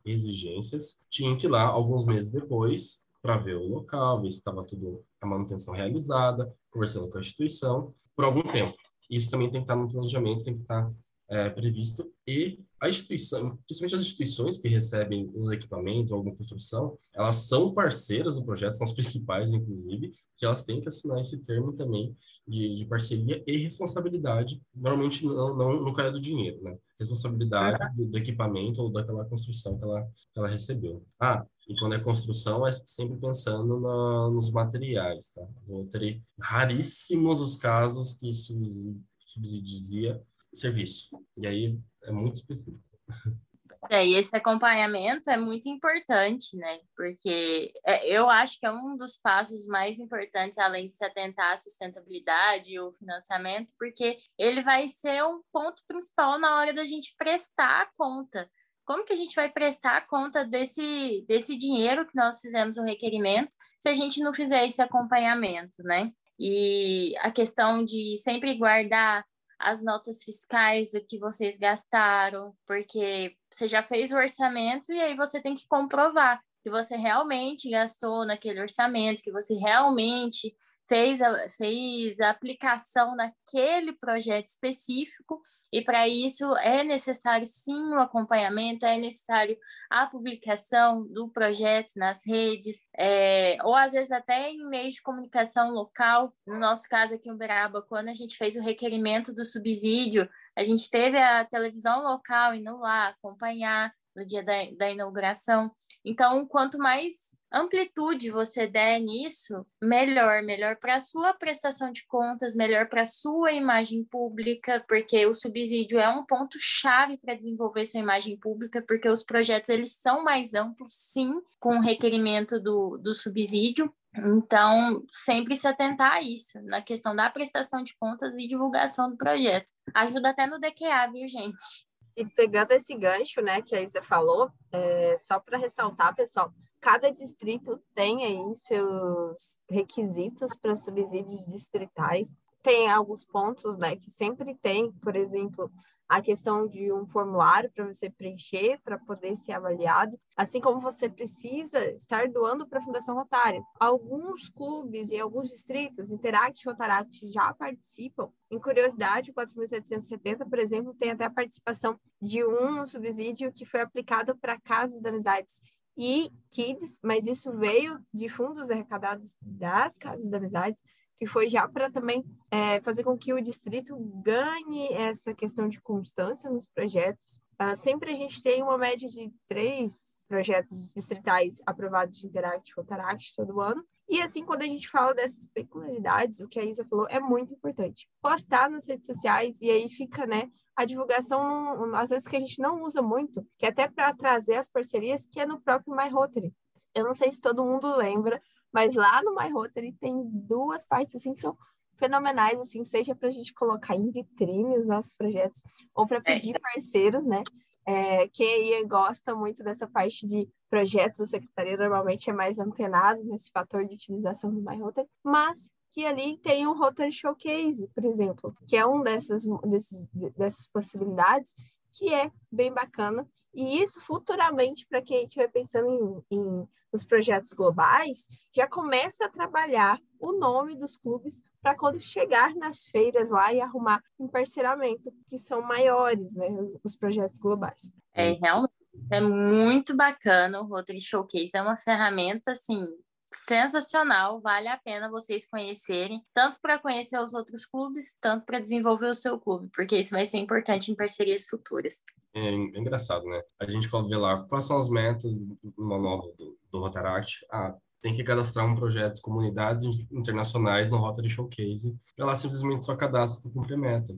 exigências, 0.05 1.07
tinha 1.09 1.35
que 1.35 1.47
ir 1.47 1.49
lá 1.49 1.63
alguns 1.63 2.05
meses 2.05 2.31
depois 2.31 3.05
para 3.21 3.37
ver 3.37 3.55
o 3.55 3.67
local, 3.67 4.21
ver 4.21 4.31
se 4.31 4.37
estava 4.37 4.63
tudo 4.65 5.03
a 5.21 5.27
manutenção 5.27 5.73
realizada, 5.73 6.51
conversando 6.71 7.09
com 7.09 7.17
a 7.17 7.21
instituição, 7.21 7.93
por 8.15 8.25
algum 8.25 8.41
tempo. 8.41 8.77
Isso 9.09 9.29
também 9.29 9.49
tem 9.49 9.61
que 9.61 9.65
estar 9.65 9.75
no 9.75 9.89
planejamento, 9.89 10.43
tem 10.43 10.53
que 10.53 10.61
estar 10.61 10.87
é, 11.29 11.49
previsto 11.49 12.09
e 12.25 12.59
a 12.79 12.89
instituição, 12.89 13.57
principalmente 13.65 13.95
as 13.95 14.01
instituições 14.01 14.57
que 14.57 14.67
recebem 14.67 15.29
os 15.33 15.51
equipamentos, 15.51 16.11
alguma 16.11 16.35
construção, 16.35 16.97
elas 17.13 17.37
são 17.47 17.73
parceiras 17.73 18.35
do 18.35 18.45
projeto, 18.45 18.73
são 18.73 18.85
as 18.85 18.93
principais, 18.93 19.51
inclusive, 19.51 20.11
que 20.37 20.45
elas 20.45 20.63
têm 20.63 20.79
que 20.79 20.87
assinar 20.87 21.19
esse 21.19 21.43
termo 21.43 21.73
também 21.73 22.15
de, 22.47 22.75
de 22.75 22.85
parceria 22.85 23.43
e 23.47 23.57
responsabilidade. 23.57 24.61
Normalmente 24.75 25.25
não, 25.25 25.57
não, 25.57 25.83
nunca 25.83 26.03
é 26.03 26.11
do 26.11 26.21
dinheiro, 26.21 26.61
né? 26.61 26.77
Responsabilidade 26.99 27.95
do, 27.95 28.05
do 28.05 28.17
equipamento 28.17 28.81
ou 28.81 28.91
daquela 28.91 29.25
construção 29.25 29.77
que 29.77 29.83
ela, 29.83 30.03
que 30.03 30.39
ela 30.39 30.47
recebeu. 30.47 31.05
Ah, 31.19 31.45
e 31.67 31.75
quando 31.79 31.95
é 31.95 31.99
construção, 31.99 32.65
é 32.65 32.71
sempre 32.71 33.19
pensando 33.19 33.79
na, 33.79 34.29
nos 34.29 34.51
materiais, 34.51 35.31
tá? 35.31 35.45
Vou 35.67 35.85
ter 35.85 36.21
raríssimos 36.39 37.41
os 37.41 37.55
casos 37.55 38.13
que 38.13 38.31
subsidia 38.33 40.21
serviço. 40.53 41.09
E 41.37 41.45
aí 41.45 41.79
é 42.03 42.11
muito 42.11 42.35
específico. 42.35 42.83
É, 43.89 44.05
e 44.05 44.15
esse 44.15 44.35
acompanhamento 44.35 45.29
é 45.29 45.37
muito 45.37 45.69
importante, 45.69 46.57
né? 46.57 46.79
Porque 46.95 47.71
é, 47.85 48.07
eu 48.07 48.29
acho 48.29 48.59
que 48.59 48.65
é 48.65 48.71
um 48.71 48.97
dos 48.97 49.17
passos 49.17 49.65
mais 49.67 49.99
importantes, 49.99 50.57
além 50.57 50.87
de 50.87 50.95
se 50.95 51.05
atentar 51.05 51.53
à 51.53 51.57
sustentabilidade 51.57 52.71
e 52.71 52.79
o 52.79 52.91
financiamento, 52.93 53.73
porque 53.79 54.17
ele 54.37 54.61
vai 54.61 54.87
ser 54.87 55.23
um 55.23 55.41
ponto 55.51 55.81
principal 55.87 56.39
na 56.39 56.55
hora 56.57 56.73
da 56.73 56.83
gente 56.83 57.15
prestar 57.17 57.83
a 57.83 57.89
conta. 57.97 58.49
Como 58.85 59.03
que 59.03 59.13
a 59.13 59.17
gente 59.17 59.35
vai 59.35 59.49
prestar 59.49 60.07
conta 60.07 60.45
desse, 60.45 61.25
desse 61.27 61.57
dinheiro 61.57 62.05
que 62.05 62.15
nós 62.15 62.39
fizemos 62.39 62.77
o 62.77 62.83
requerimento 62.83 63.53
se 63.81 63.89
a 63.89 63.93
gente 63.93 64.21
não 64.21 64.33
fizer 64.33 64.65
esse 64.65 64.81
acompanhamento, 64.81 65.83
né? 65.83 66.11
E 66.39 67.13
a 67.19 67.31
questão 67.31 67.83
de 67.83 68.15
sempre 68.17 68.55
guardar 68.55 69.25
as 69.59 69.83
notas 69.83 70.23
fiscais 70.23 70.91
do 70.91 71.03
que 71.03 71.17
vocês 71.19 71.57
gastaram, 71.57 72.55
porque 72.65 73.35
você 73.51 73.67
já 73.67 73.81
fez 73.81 74.11
o 74.11 74.15
orçamento 74.15 74.91
e 74.91 74.99
aí 74.99 75.15
você 75.15 75.41
tem 75.41 75.55
que 75.55 75.67
comprovar 75.67 76.41
que 76.67 76.69
você 76.69 76.97
realmente 76.97 77.69
gastou 77.69 78.25
naquele 78.25 78.59
orçamento, 78.59 79.23
que 79.23 79.31
você 79.31 79.53
realmente 79.53 80.53
fez 80.85 81.21
a, 81.21 81.49
fez 81.49 82.19
a 82.19 82.29
aplicação 82.29 83.15
naquele 83.15 83.93
projeto 83.93 84.49
específico 84.49 85.41
e 85.71 85.81
para 85.81 86.09
isso 86.09 86.57
é 86.57 86.83
necessário 86.83 87.45
sim 87.45 87.93
o 87.93 87.99
acompanhamento, 87.99 88.85
é 88.85 88.97
necessário 88.97 89.57
a 89.89 90.07
publicação 90.07 91.07
do 91.07 91.29
projeto 91.29 91.93
nas 91.95 92.25
redes, 92.25 92.81
é, 92.97 93.57
ou 93.63 93.73
às 93.73 93.93
vezes 93.93 94.11
até 94.11 94.49
em 94.49 94.67
meios 94.69 94.95
de 94.95 95.01
comunicação 95.01 95.71
local. 95.71 96.33
No 96.45 96.59
nosso 96.59 96.87
caso 96.89 97.15
aqui 97.15 97.29
em 97.29 97.33
Uberaba, 97.33 97.81
quando 97.81 98.09
a 98.09 98.13
gente 98.13 98.35
fez 98.35 98.57
o 98.57 98.61
requerimento 98.61 99.33
do 99.33 99.45
subsídio, 99.45 100.27
a 100.53 100.63
gente 100.63 100.89
teve 100.89 101.17
a 101.17 101.45
televisão 101.45 102.03
local 102.03 102.53
indo 102.53 102.77
lá 102.77 103.07
acompanhar 103.07 103.93
no 104.13 104.25
dia 104.25 104.43
da, 104.43 104.53
da 104.77 104.89
inauguração. 104.89 105.71
Então, 106.05 106.45
quanto 106.45 106.77
mais 106.77 107.27
amplitude 107.51 108.29
você 108.29 108.67
der 108.67 108.99
nisso, 108.99 109.65
melhor, 109.81 110.43
melhor 110.43 110.75
para 110.77 110.95
a 110.95 110.99
sua 110.99 111.33
prestação 111.33 111.91
de 111.91 112.05
contas, 112.05 112.55
melhor 112.55 112.87
para 112.87 113.01
a 113.01 113.05
sua 113.05 113.53
imagem 113.53 114.03
pública, 114.03 114.83
porque 114.87 115.25
o 115.25 115.33
subsídio 115.33 115.99
é 115.99 116.09
um 116.09 116.25
ponto 116.25 116.57
chave 116.59 117.17
para 117.17 117.33
desenvolver 117.33 117.85
sua 117.85 118.01
imagem 118.01 118.37
pública, 118.37 118.83
porque 118.85 119.09
os 119.09 119.23
projetos 119.23 119.69
eles 119.69 119.93
são 119.93 120.23
mais 120.23 120.53
amplos, 120.53 120.93
sim, 120.93 121.33
com 121.59 121.77
o 121.77 121.81
requerimento 121.81 122.59
do, 122.59 122.97
do 122.97 123.13
subsídio. 123.13 123.93
Então, 124.15 125.05
sempre 125.11 125.55
se 125.55 125.67
atentar 125.67 126.13
a 126.13 126.21
isso, 126.21 126.59
na 126.63 126.81
questão 126.81 127.15
da 127.15 127.29
prestação 127.29 127.83
de 127.83 127.95
contas 127.97 128.33
e 128.33 128.47
divulgação 128.47 129.11
do 129.11 129.17
projeto. 129.17 129.71
Ajuda 129.93 130.29
até 130.29 130.47
no 130.47 130.59
DQA, 130.59 131.11
viu, 131.11 131.27
gente? 131.27 131.86
E 132.17 132.25
pegando 132.25 132.71
esse 132.71 132.95
gancho, 132.95 133.41
né, 133.41 133.61
que 133.61 133.75
a 133.75 133.81
Isa 133.81 134.01
falou, 134.01 134.49
é, 134.71 135.15
só 135.19 135.39
para 135.39 135.55
ressaltar, 135.55 136.15
pessoal, 136.15 136.51
cada 136.81 137.11
distrito 137.11 137.79
tem 137.93 138.25
aí 138.25 138.55
seus 138.55 139.55
requisitos 139.69 140.55
para 140.55 140.75
subsídios 140.75 141.45
distritais. 141.45 142.35
Tem 142.63 142.89
alguns 142.89 143.23
pontos, 143.23 143.77
né, 143.77 143.95
que 143.97 144.09
sempre 144.09 144.55
tem, 144.55 144.91
por 144.93 145.15
exemplo, 145.15 145.71
a 146.07 146.21
questão 146.21 146.67
de 146.67 146.91
um 146.91 147.05
formulário 147.05 147.69
para 147.71 147.85
você 147.85 148.09
preencher 148.09 148.79
para 148.83 148.97
poder 148.97 149.35
ser 149.37 149.53
avaliado, 149.53 150.17
assim 150.35 150.61
como 150.61 150.79
você 150.79 151.09
precisa 151.09 151.83
estar 151.91 152.29
doando 152.29 152.67
para 152.67 152.79
a 152.79 152.83
Fundação 152.83 153.15
Rotária. 153.15 153.61
Alguns 153.79 154.49
clubes 154.49 155.09
e 155.09 155.19
alguns 155.19 155.49
distritos, 155.49 156.09
Interact 156.09 156.61
e 156.61 156.69
Rotaract, 156.69 157.27
já 157.29 157.53
participam. 157.53 158.29
Em 158.49 158.59
curiosidade, 158.59 159.31
o 159.31 159.33
4.770, 159.33 160.49
por 160.49 160.59
exemplo, 160.59 160.93
tem 160.93 161.11
até 161.11 161.25
a 161.25 161.31
participação 161.31 161.99
de 162.21 162.43
um 162.45 162.85
subsídio 162.85 163.51
que 163.51 163.65
foi 163.65 163.81
aplicado 163.81 164.37
para 164.37 164.59
casas 164.59 165.01
de 165.01 165.09
amizades 165.09 165.59
e 165.97 166.31
Kids, 166.51 166.99
mas 167.03 167.25
isso 167.25 167.51
veio 167.57 167.99
de 168.13 168.29
fundos 168.29 168.69
arrecadados 168.69 169.33
das 169.41 169.97
casas 169.97 170.25
de 170.25 170.35
amizades, 170.35 170.81
que 171.19 171.25
foi 171.25 171.49
já 171.49 171.67
para 171.67 171.91
também 171.91 172.23
é, 172.51 172.79
fazer 172.81 173.03
com 173.03 173.17
que 173.17 173.33
o 173.33 173.41
distrito 173.41 173.97
ganhe 174.23 174.93
essa 174.93 175.33
questão 175.33 175.67
de 175.67 175.81
constância 175.81 176.49
nos 176.49 176.67
projetos. 176.67 177.39
Uh, 177.59 177.75
sempre 177.75 178.11
a 178.11 178.15
gente 178.15 178.41
tem 178.43 178.61
uma 178.61 178.77
média 178.77 179.09
de 179.09 179.31
três 179.47 180.03
projetos 180.27 180.93
distritais 180.93 181.61
aprovados 181.65 182.17
de 182.17 182.27
Interact 182.27 182.69
e 182.69 182.73
Rotaract 182.75 183.33
todo 183.35 183.61
ano. 183.61 183.83
E 184.09 184.21
assim, 184.21 184.45
quando 184.45 184.61
a 184.61 184.67
gente 184.67 184.87
fala 184.89 185.13
dessas 185.13 185.47
peculiaridades, 185.47 186.39
o 186.39 186.47
que 186.47 186.59
a 186.59 186.63
Isa 186.63 186.85
falou 186.85 187.07
é 187.09 187.19
muito 187.19 187.53
importante. 187.53 188.07
Postar 188.21 188.69
nas 188.69 188.87
redes 188.87 189.05
sociais 189.05 189.61
e 189.61 189.69
aí 189.69 189.89
fica, 189.89 190.25
né, 190.25 190.49
a 190.77 190.85
divulgação, 190.85 191.95
às 191.95 192.11
vezes, 192.11 192.27
que 192.27 192.35
a 192.35 192.39
gente 192.39 192.61
não 192.61 192.83
usa 192.83 193.01
muito, 193.01 193.45
que 193.57 193.65
é 193.65 193.69
até 193.69 193.89
para 193.89 194.13
trazer 194.13 194.55
as 194.55 194.69
parcerias, 194.69 195.25
que 195.25 195.39
é 195.39 195.45
no 195.45 195.59
próprio 195.59 195.95
My 195.95 196.07
Rotary. 196.07 196.53
Eu 196.93 197.03
não 197.03 197.13
sei 197.13 197.31
se 197.31 197.41
todo 197.41 197.65
mundo 197.65 197.95
lembra, 197.95 198.39
mas 198.77 198.93
lá 198.93 199.23
no 199.23 199.33
My 199.33 199.49
Rotary 199.49 199.91
tem 199.93 200.21
duas 200.23 200.85
partes 200.85 201.15
assim 201.15 201.33
que 201.33 201.41
são 201.41 201.57
fenomenais, 201.97 202.59
assim, 202.59 202.85
seja 202.85 203.15
para 203.15 203.27
a 203.27 203.31
gente 203.31 203.51
colocar 203.51 203.95
em 203.95 204.11
vitrine 204.11 204.77
os 204.77 204.85
nossos 204.85 205.15
projetos, 205.15 205.63
ou 205.95 206.05
para 206.05 206.17
é. 206.17 206.21
pedir 206.21 206.55
é. 206.55 206.59
parceiros, 206.59 207.25
né? 207.25 207.41
É, 207.87 208.27
quem 208.27 208.75
aí 208.75 208.85
gosta 208.85 209.33
muito 209.33 209.63
dessa 209.63 209.87
parte 209.87 210.27
de 210.27 210.47
projetos, 210.69 211.21
a 211.21 211.25
secretaria 211.25 211.75
normalmente 211.75 212.29
é 212.29 212.33
mais 212.33 212.59
antenado 212.59 213.23
nesse 213.23 213.49
fator 213.49 213.83
de 213.83 213.95
utilização 213.95 214.53
do 214.53 214.61
My 214.61 214.79
Rotary, 214.79 215.07
mas 215.23 215.71
que 215.89 216.05
ali 216.05 216.37
tem 216.37 216.67
um 216.67 216.77
Rotary 216.77 217.11
Showcase, 217.11 217.89
por 217.95 218.05
exemplo, 218.05 218.53
que 218.67 218.77
é 218.77 218.85
um 218.85 219.01
dessas, 219.01 219.43
desses, 219.65 220.05
dessas 220.37 220.67
possibilidades, 220.67 221.51
que 221.97 222.13
é 222.13 222.31
bem 222.51 222.71
bacana. 222.71 223.27
E 223.53 223.81
isso 223.81 223.99
futuramente, 224.01 224.85
para 224.87 225.01
quem 225.01 225.25
estiver 225.25 225.47
pensando 225.47 226.23
em, 226.29 226.37
em, 226.37 226.67
nos 226.93 227.03
projetos 227.03 227.51
globais, 227.53 228.25
já 228.55 228.67
começa 228.67 229.25
a 229.25 229.29
trabalhar 229.29 229.99
o 230.19 230.31
nome 230.31 230.75
dos 230.75 230.95
clubes 230.95 231.41
para 231.61 231.75
quando 231.75 231.99
chegar 231.99 232.53
nas 232.55 232.85
feiras 232.85 233.29
lá 233.29 233.51
e 233.51 233.59
arrumar 233.59 234.01
um 234.19 234.27
parceiramento, 234.27 235.11
que 235.27 235.37
são 235.37 235.61
maiores, 235.61 236.33
né, 236.33 236.49
os, 236.49 236.77
os 236.83 236.95
projetos 236.95 237.39
globais. 237.39 237.91
É, 238.13 238.33
realmente, 238.33 238.73
é 239.11 239.19
muito 239.19 239.95
bacana 239.95 240.61
o 240.61 240.65
Rotary 240.65 241.01
Showcase, 241.01 241.51
é 241.55 241.61
uma 241.61 241.77
ferramenta, 241.77 242.51
assim, 242.51 242.85
sensacional, 243.33 244.39
vale 244.41 244.67
a 244.67 244.77
pena 244.77 245.09
vocês 245.09 245.47
conhecerem, 245.47 246.21
tanto 246.33 246.57
para 246.61 246.79
conhecer 246.79 247.19
os 247.19 247.33
outros 247.33 247.65
clubes, 247.65 248.17
tanto 248.19 248.45
para 248.45 248.59
desenvolver 248.59 249.07
o 249.07 249.13
seu 249.13 249.39
clube, 249.39 249.69
porque 249.73 249.97
isso 249.97 250.11
vai 250.11 250.25
ser 250.25 250.37
importante 250.37 250.91
em 250.91 250.95
parcerias 250.95 251.45
futuras. 251.45 251.99
É, 252.33 252.49
é 252.49 252.53
engraçado, 252.53 253.25
né? 253.25 253.41
A 253.59 253.69
gente 253.69 253.89
pode 253.89 254.07
ver 254.07 254.17
lá 254.17 254.43
quais 254.43 254.65
são 254.65 254.77
as 254.77 254.89
metas 254.89 255.33
do 255.35 255.73
manual 255.77 256.33
do, 256.37 256.57
do 256.71 256.79
Rotaract. 256.79 257.45
Ah, 257.51 257.75
tem 257.99 258.13
que 258.13 258.23
cadastrar 258.23 258.65
um 258.65 258.75
projeto 258.75 259.15
de 259.15 259.21
comunidades 259.21 259.83
internacionais 260.11 260.89
no 260.89 260.97
Rotary 260.97 261.29
Showcase, 261.29 261.97
e 262.17 262.23
lá 262.23 262.35
simplesmente 262.35 262.85
só 262.85 262.95
cadastra 262.95 263.41
para 263.41 263.51
cumprir 263.51 263.77
meta. 263.77 264.13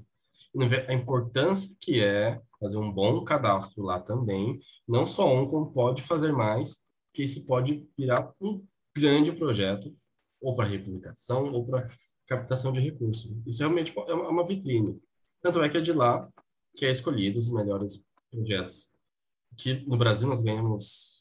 A 0.87 0.93
importância 0.93 1.75
que 1.79 2.01
é 2.01 2.41
fazer 2.59 2.77
um 2.77 2.91
bom 2.91 3.23
cadastro 3.23 3.83
lá 3.83 3.99
também, 3.99 4.59
não 4.87 5.05
só 5.05 5.31
um, 5.31 5.47
como 5.47 5.71
pode 5.71 6.01
fazer 6.01 6.31
mais, 6.31 6.79
que 7.13 7.23
isso 7.23 7.45
pode 7.45 7.89
virar 7.97 8.33
um 8.41 8.65
grande 8.99 9.31
projeto, 9.31 9.87
ou 10.41 10.55
para 10.55 10.67
republicação, 10.67 11.51
ou 11.51 11.65
para 11.65 11.89
captação 12.27 12.71
de 12.71 12.79
recursos. 12.79 13.31
Isso 13.45 13.59
realmente 13.59 13.93
é 14.07 14.13
uma 14.13 14.45
vitrine. 14.45 14.99
Tanto 15.41 15.61
é 15.61 15.69
que 15.69 15.77
é 15.77 15.81
de 15.81 15.93
lá 15.93 16.27
que 16.75 16.85
é 16.85 16.91
escolhido 16.91 17.39
os 17.39 17.49
melhores 17.49 18.03
projetos. 18.31 18.87
Que 19.57 19.73
no 19.87 19.97
Brasil 19.97 20.27
nós 20.27 20.41
ganhamos 20.41 21.19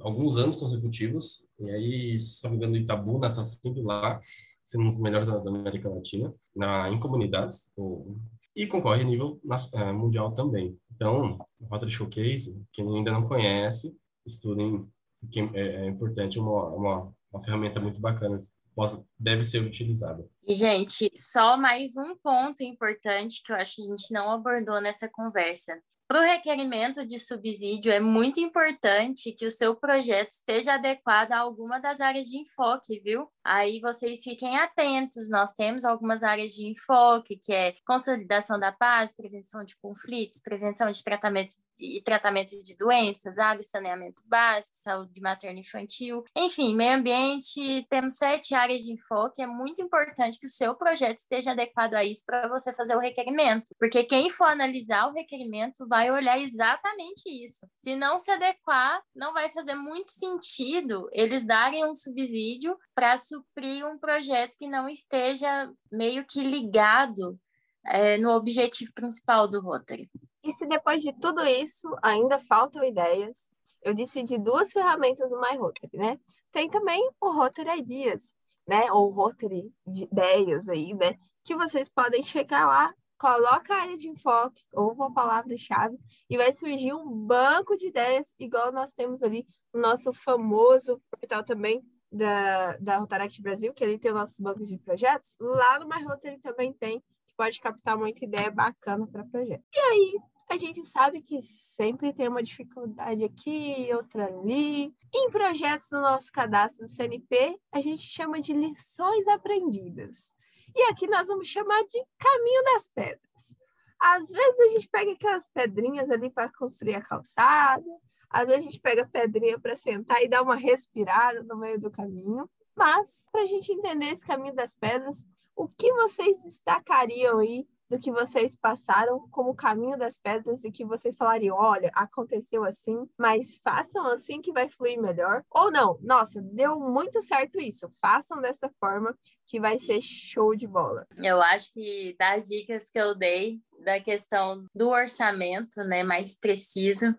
alguns 0.00 0.36
anos 0.36 0.56
consecutivos, 0.56 1.46
e 1.58 1.70
aí, 1.70 2.20
se 2.20 2.44
não 2.44 2.70
me 2.70 2.78
Itabuna 2.78 3.28
está 3.28 3.44
sempre 3.44 3.82
lá, 3.82 4.20
sendo 4.62 4.84
um 4.84 4.88
dos 4.88 4.98
melhores 4.98 5.26
da, 5.26 5.36
América 5.36 5.88
Latina, 5.88 6.30
na, 6.54 6.88
em 6.90 7.00
comunidades, 7.00 7.72
ou, 7.76 8.16
e 8.54 8.66
concorre 8.66 9.02
a 9.02 9.04
nível 9.04 9.40
uh, 9.44 9.94
mundial 9.94 10.32
também. 10.32 10.78
Então, 10.94 11.36
Rotary 11.60 11.90
Showcase, 11.90 12.60
quem 12.72 12.88
ainda 12.96 13.10
não 13.10 13.24
conhece, 13.24 13.94
estudem, 14.24 14.88
que 15.30 15.40
é, 15.54 15.84
é 15.84 15.86
importante, 15.86 16.38
uma, 16.38 16.68
uma, 16.68 17.12
uma 17.32 17.42
ferramenta 17.42 17.80
muito 17.80 18.00
bacana, 18.00 18.38
possa, 18.74 19.04
deve 19.18 19.44
ser 19.44 19.60
utilizada. 19.62 20.24
E, 20.48 20.54
gente, 20.54 21.10
só 21.16 21.56
mais 21.56 21.96
um 21.96 22.14
ponto 22.14 22.62
importante 22.62 23.42
que 23.44 23.50
eu 23.50 23.56
acho 23.56 23.74
que 23.74 23.82
a 23.82 23.84
gente 23.86 24.12
não 24.12 24.30
abordou 24.30 24.80
nessa 24.80 25.08
conversa. 25.08 25.76
Para 26.08 26.20
o 26.20 26.24
requerimento 26.24 27.04
de 27.04 27.18
subsídio, 27.18 27.90
é 27.90 27.98
muito 27.98 28.38
importante 28.38 29.32
que 29.32 29.44
o 29.44 29.50
seu 29.50 29.74
projeto 29.74 30.30
esteja 30.30 30.74
adequado 30.74 31.32
a 31.32 31.38
alguma 31.38 31.80
das 31.80 32.00
áreas 32.00 32.26
de 32.26 32.38
enfoque, 32.38 33.00
viu? 33.00 33.28
Aí 33.44 33.80
vocês 33.80 34.22
fiquem 34.22 34.56
atentos. 34.56 35.28
Nós 35.28 35.52
temos 35.52 35.84
algumas 35.84 36.22
áreas 36.22 36.52
de 36.52 36.64
enfoque, 36.68 37.36
que 37.42 37.52
é 37.52 37.74
consolidação 37.84 38.58
da 38.58 38.70
paz, 38.70 39.16
prevenção 39.16 39.64
de 39.64 39.76
conflitos, 39.78 40.40
prevenção 40.40 40.92
de 40.92 41.02
tratamento 41.02 41.54
e 41.80 42.00
tratamento 42.02 42.50
de 42.62 42.76
doenças, 42.76 43.38
água 43.38 43.60
e 43.60 43.64
saneamento 43.64 44.22
básico, 44.26 44.76
saúde 44.76 45.20
materno 45.20 45.58
infantil, 45.58 46.24
enfim, 46.36 46.74
meio 46.74 46.94
ambiente. 46.94 47.84
Temos 47.90 48.16
sete 48.16 48.54
áreas 48.54 48.82
de 48.82 48.92
enfoque. 48.92 49.42
É 49.42 49.46
muito 49.46 49.82
importante 49.82 50.35
que 50.38 50.46
o 50.46 50.50
seu 50.50 50.74
projeto 50.74 51.18
esteja 51.18 51.52
adequado 51.52 51.94
a 51.94 52.04
isso 52.04 52.22
para 52.24 52.48
você 52.48 52.72
fazer 52.72 52.96
o 52.96 53.00
requerimento, 53.00 53.74
porque 53.78 54.04
quem 54.04 54.30
for 54.30 54.44
analisar 54.44 55.08
o 55.08 55.12
requerimento 55.12 55.86
vai 55.86 56.10
olhar 56.10 56.38
exatamente 56.38 57.28
isso. 57.28 57.66
Se 57.78 57.94
não 57.94 58.18
se 58.18 58.30
adequar, 58.30 59.02
não 59.14 59.32
vai 59.32 59.50
fazer 59.50 59.74
muito 59.74 60.10
sentido 60.10 61.08
eles 61.12 61.44
darem 61.44 61.84
um 61.84 61.94
subsídio 61.94 62.76
para 62.94 63.16
suprir 63.16 63.86
um 63.86 63.98
projeto 63.98 64.56
que 64.58 64.68
não 64.68 64.88
esteja 64.88 65.70
meio 65.90 66.24
que 66.26 66.42
ligado 66.42 67.38
é, 67.84 68.18
no 68.18 68.30
objetivo 68.30 68.92
principal 68.92 69.48
do 69.48 69.60
Rotary. 69.60 70.10
E 70.42 70.52
se 70.52 70.66
depois 70.66 71.02
de 71.02 71.12
tudo 71.20 71.44
isso 71.44 71.88
ainda 72.02 72.38
faltam 72.40 72.84
ideias, 72.84 73.38
eu 73.82 73.94
disse 73.94 74.22
de 74.22 74.38
duas 74.38 74.72
ferramentas 74.72 75.30
do 75.30 75.40
My 75.40 75.56
Rotary, 75.56 75.96
né? 75.96 76.18
Tem 76.52 76.68
também 76.68 77.08
o 77.20 77.30
Rotary 77.30 77.78
Ideas, 77.78 78.32
né? 78.66 78.90
Ou 78.92 79.10
Rotary 79.10 79.72
de 79.86 80.04
ideias 80.04 80.68
aí, 80.68 80.94
né? 80.94 81.16
Que 81.44 81.54
vocês 81.54 81.88
podem 81.88 82.22
chegar 82.22 82.66
lá 82.66 82.92
coloca 83.18 83.74
a 83.74 83.82
área 83.82 83.96
de 83.96 84.08
enfoque 84.08 84.62
ou 84.72 84.92
uma 84.92 85.12
palavra-chave 85.12 85.98
e 86.28 86.36
vai 86.36 86.52
surgir 86.52 86.92
um 86.92 87.10
banco 87.26 87.76
de 87.76 87.86
ideias, 87.86 88.34
igual 88.38 88.72
nós 88.72 88.92
temos 88.92 89.22
ali 89.22 89.46
no 89.72 89.80
nosso 89.80 90.12
famoso 90.12 91.00
portal 91.10 91.42
também 91.42 91.82
da, 92.10 92.76
da 92.76 92.98
Rotaract 92.98 93.40
Brasil, 93.42 93.72
que 93.72 93.82
ele 93.82 93.98
tem 93.98 94.10
os 94.10 94.16
nossos 94.16 94.38
bancos 94.38 94.68
de 94.68 94.78
projetos. 94.78 95.34
Lá 95.40 95.78
no 95.78 95.88
My 95.88 96.02
Rotary 96.04 96.38
também 96.38 96.72
tem, 96.72 97.00
que 97.00 97.34
pode 97.36 97.60
captar 97.60 97.96
muita 97.96 98.24
ideia 98.24 98.50
bacana 98.50 99.06
para 99.06 99.24
projeto. 99.24 99.64
E 99.72 99.78
aí, 99.78 100.18
a 100.48 100.56
gente 100.56 100.84
sabe 100.84 101.20
que 101.22 101.42
sempre 101.42 102.12
tem 102.12 102.28
uma 102.28 102.42
dificuldade 102.42 103.24
aqui, 103.24 103.88
outra 103.92 104.26
ali. 104.26 104.94
Em 105.12 105.30
projetos 105.30 105.88
do 105.90 106.00
nosso 106.00 106.30
cadastro 106.30 106.84
do 106.84 106.88
CNP, 106.88 107.58
a 107.72 107.80
gente 107.80 108.02
chama 108.02 108.40
de 108.40 108.52
lições 108.52 109.26
aprendidas. 109.26 110.32
E 110.74 110.82
aqui 110.84 111.08
nós 111.08 111.26
vamos 111.28 111.48
chamar 111.48 111.82
de 111.84 112.04
caminho 112.18 112.64
das 112.64 112.88
pedras. 112.88 113.56
Às 113.98 114.28
vezes 114.28 114.60
a 114.60 114.68
gente 114.68 114.88
pega 114.88 115.12
aquelas 115.12 115.48
pedrinhas 115.48 116.10
ali 116.10 116.30
para 116.30 116.52
construir 116.52 116.94
a 116.94 117.02
calçada, 117.02 117.84
às 118.28 118.46
vezes 118.46 118.66
a 118.66 118.70
gente 118.70 118.80
pega 118.80 119.08
pedrinha 119.08 119.58
para 119.58 119.76
sentar 119.76 120.22
e 120.22 120.28
dar 120.28 120.42
uma 120.42 120.56
respirada 120.56 121.42
no 121.42 121.56
meio 121.56 121.80
do 121.80 121.90
caminho. 121.90 122.48
Mas, 122.74 123.26
para 123.32 123.42
a 123.42 123.46
gente 123.46 123.72
entender 123.72 124.06
esse 124.06 124.26
caminho 124.26 124.54
das 124.54 124.76
pedras, 124.76 125.26
o 125.56 125.66
que 125.66 125.90
vocês 125.94 126.42
destacariam 126.42 127.38
aí 127.38 127.66
do 127.88 127.98
que 127.98 128.10
vocês 128.10 128.56
passaram 128.56 129.28
como 129.30 129.54
caminho 129.54 129.96
das 129.96 130.18
pedras 130.18 130.64
e 130.64 130.70
que 130.70 130.84
vocês 130.84 131.14
falariam, 131.16 131.56
olha, 131.56 131.90
aconteceu 131.94 132.64
assim, 132.64 133.08
mas 133.16 133.58
façam 133.62 134.06
assim 134.12 134.40
que 134.40 134.52
vai 134.52 134.68
fluir 134.68 135.00
melhor. 135.00 135.42
Ou 135.50 135.70
não, 135.70 135.98
nossa, 136.02 136.40
deu 136.40 136.78
muito 136.78 137.22
certo 137.22 137.60
isso, 137.60 137.92
façam 138.00 138.40
dessa 138.40 138.70
forma 138.80 139.16
que 139.46 139.60
vai 139.60 139.78
ser 139.78 140.00
show 140.00 140.54
de 140.54 140.66
bola. 140.66 141.06
Eu 141.16 141.40
acho 141.40 141.72
que 141.72 142.16
das 142.18 142.48
dicas 142.48 142.90
que 142.90 142.98
eu 142.98 143.14
dei 143.14 143.60
da 143.84 144.00
questão 144.00 144.64
do 144.74 144.88
orçamento, 144.88 145.82
né, 145.84 146.02
mais 146.02 146.34
preciso, 146.34 147.14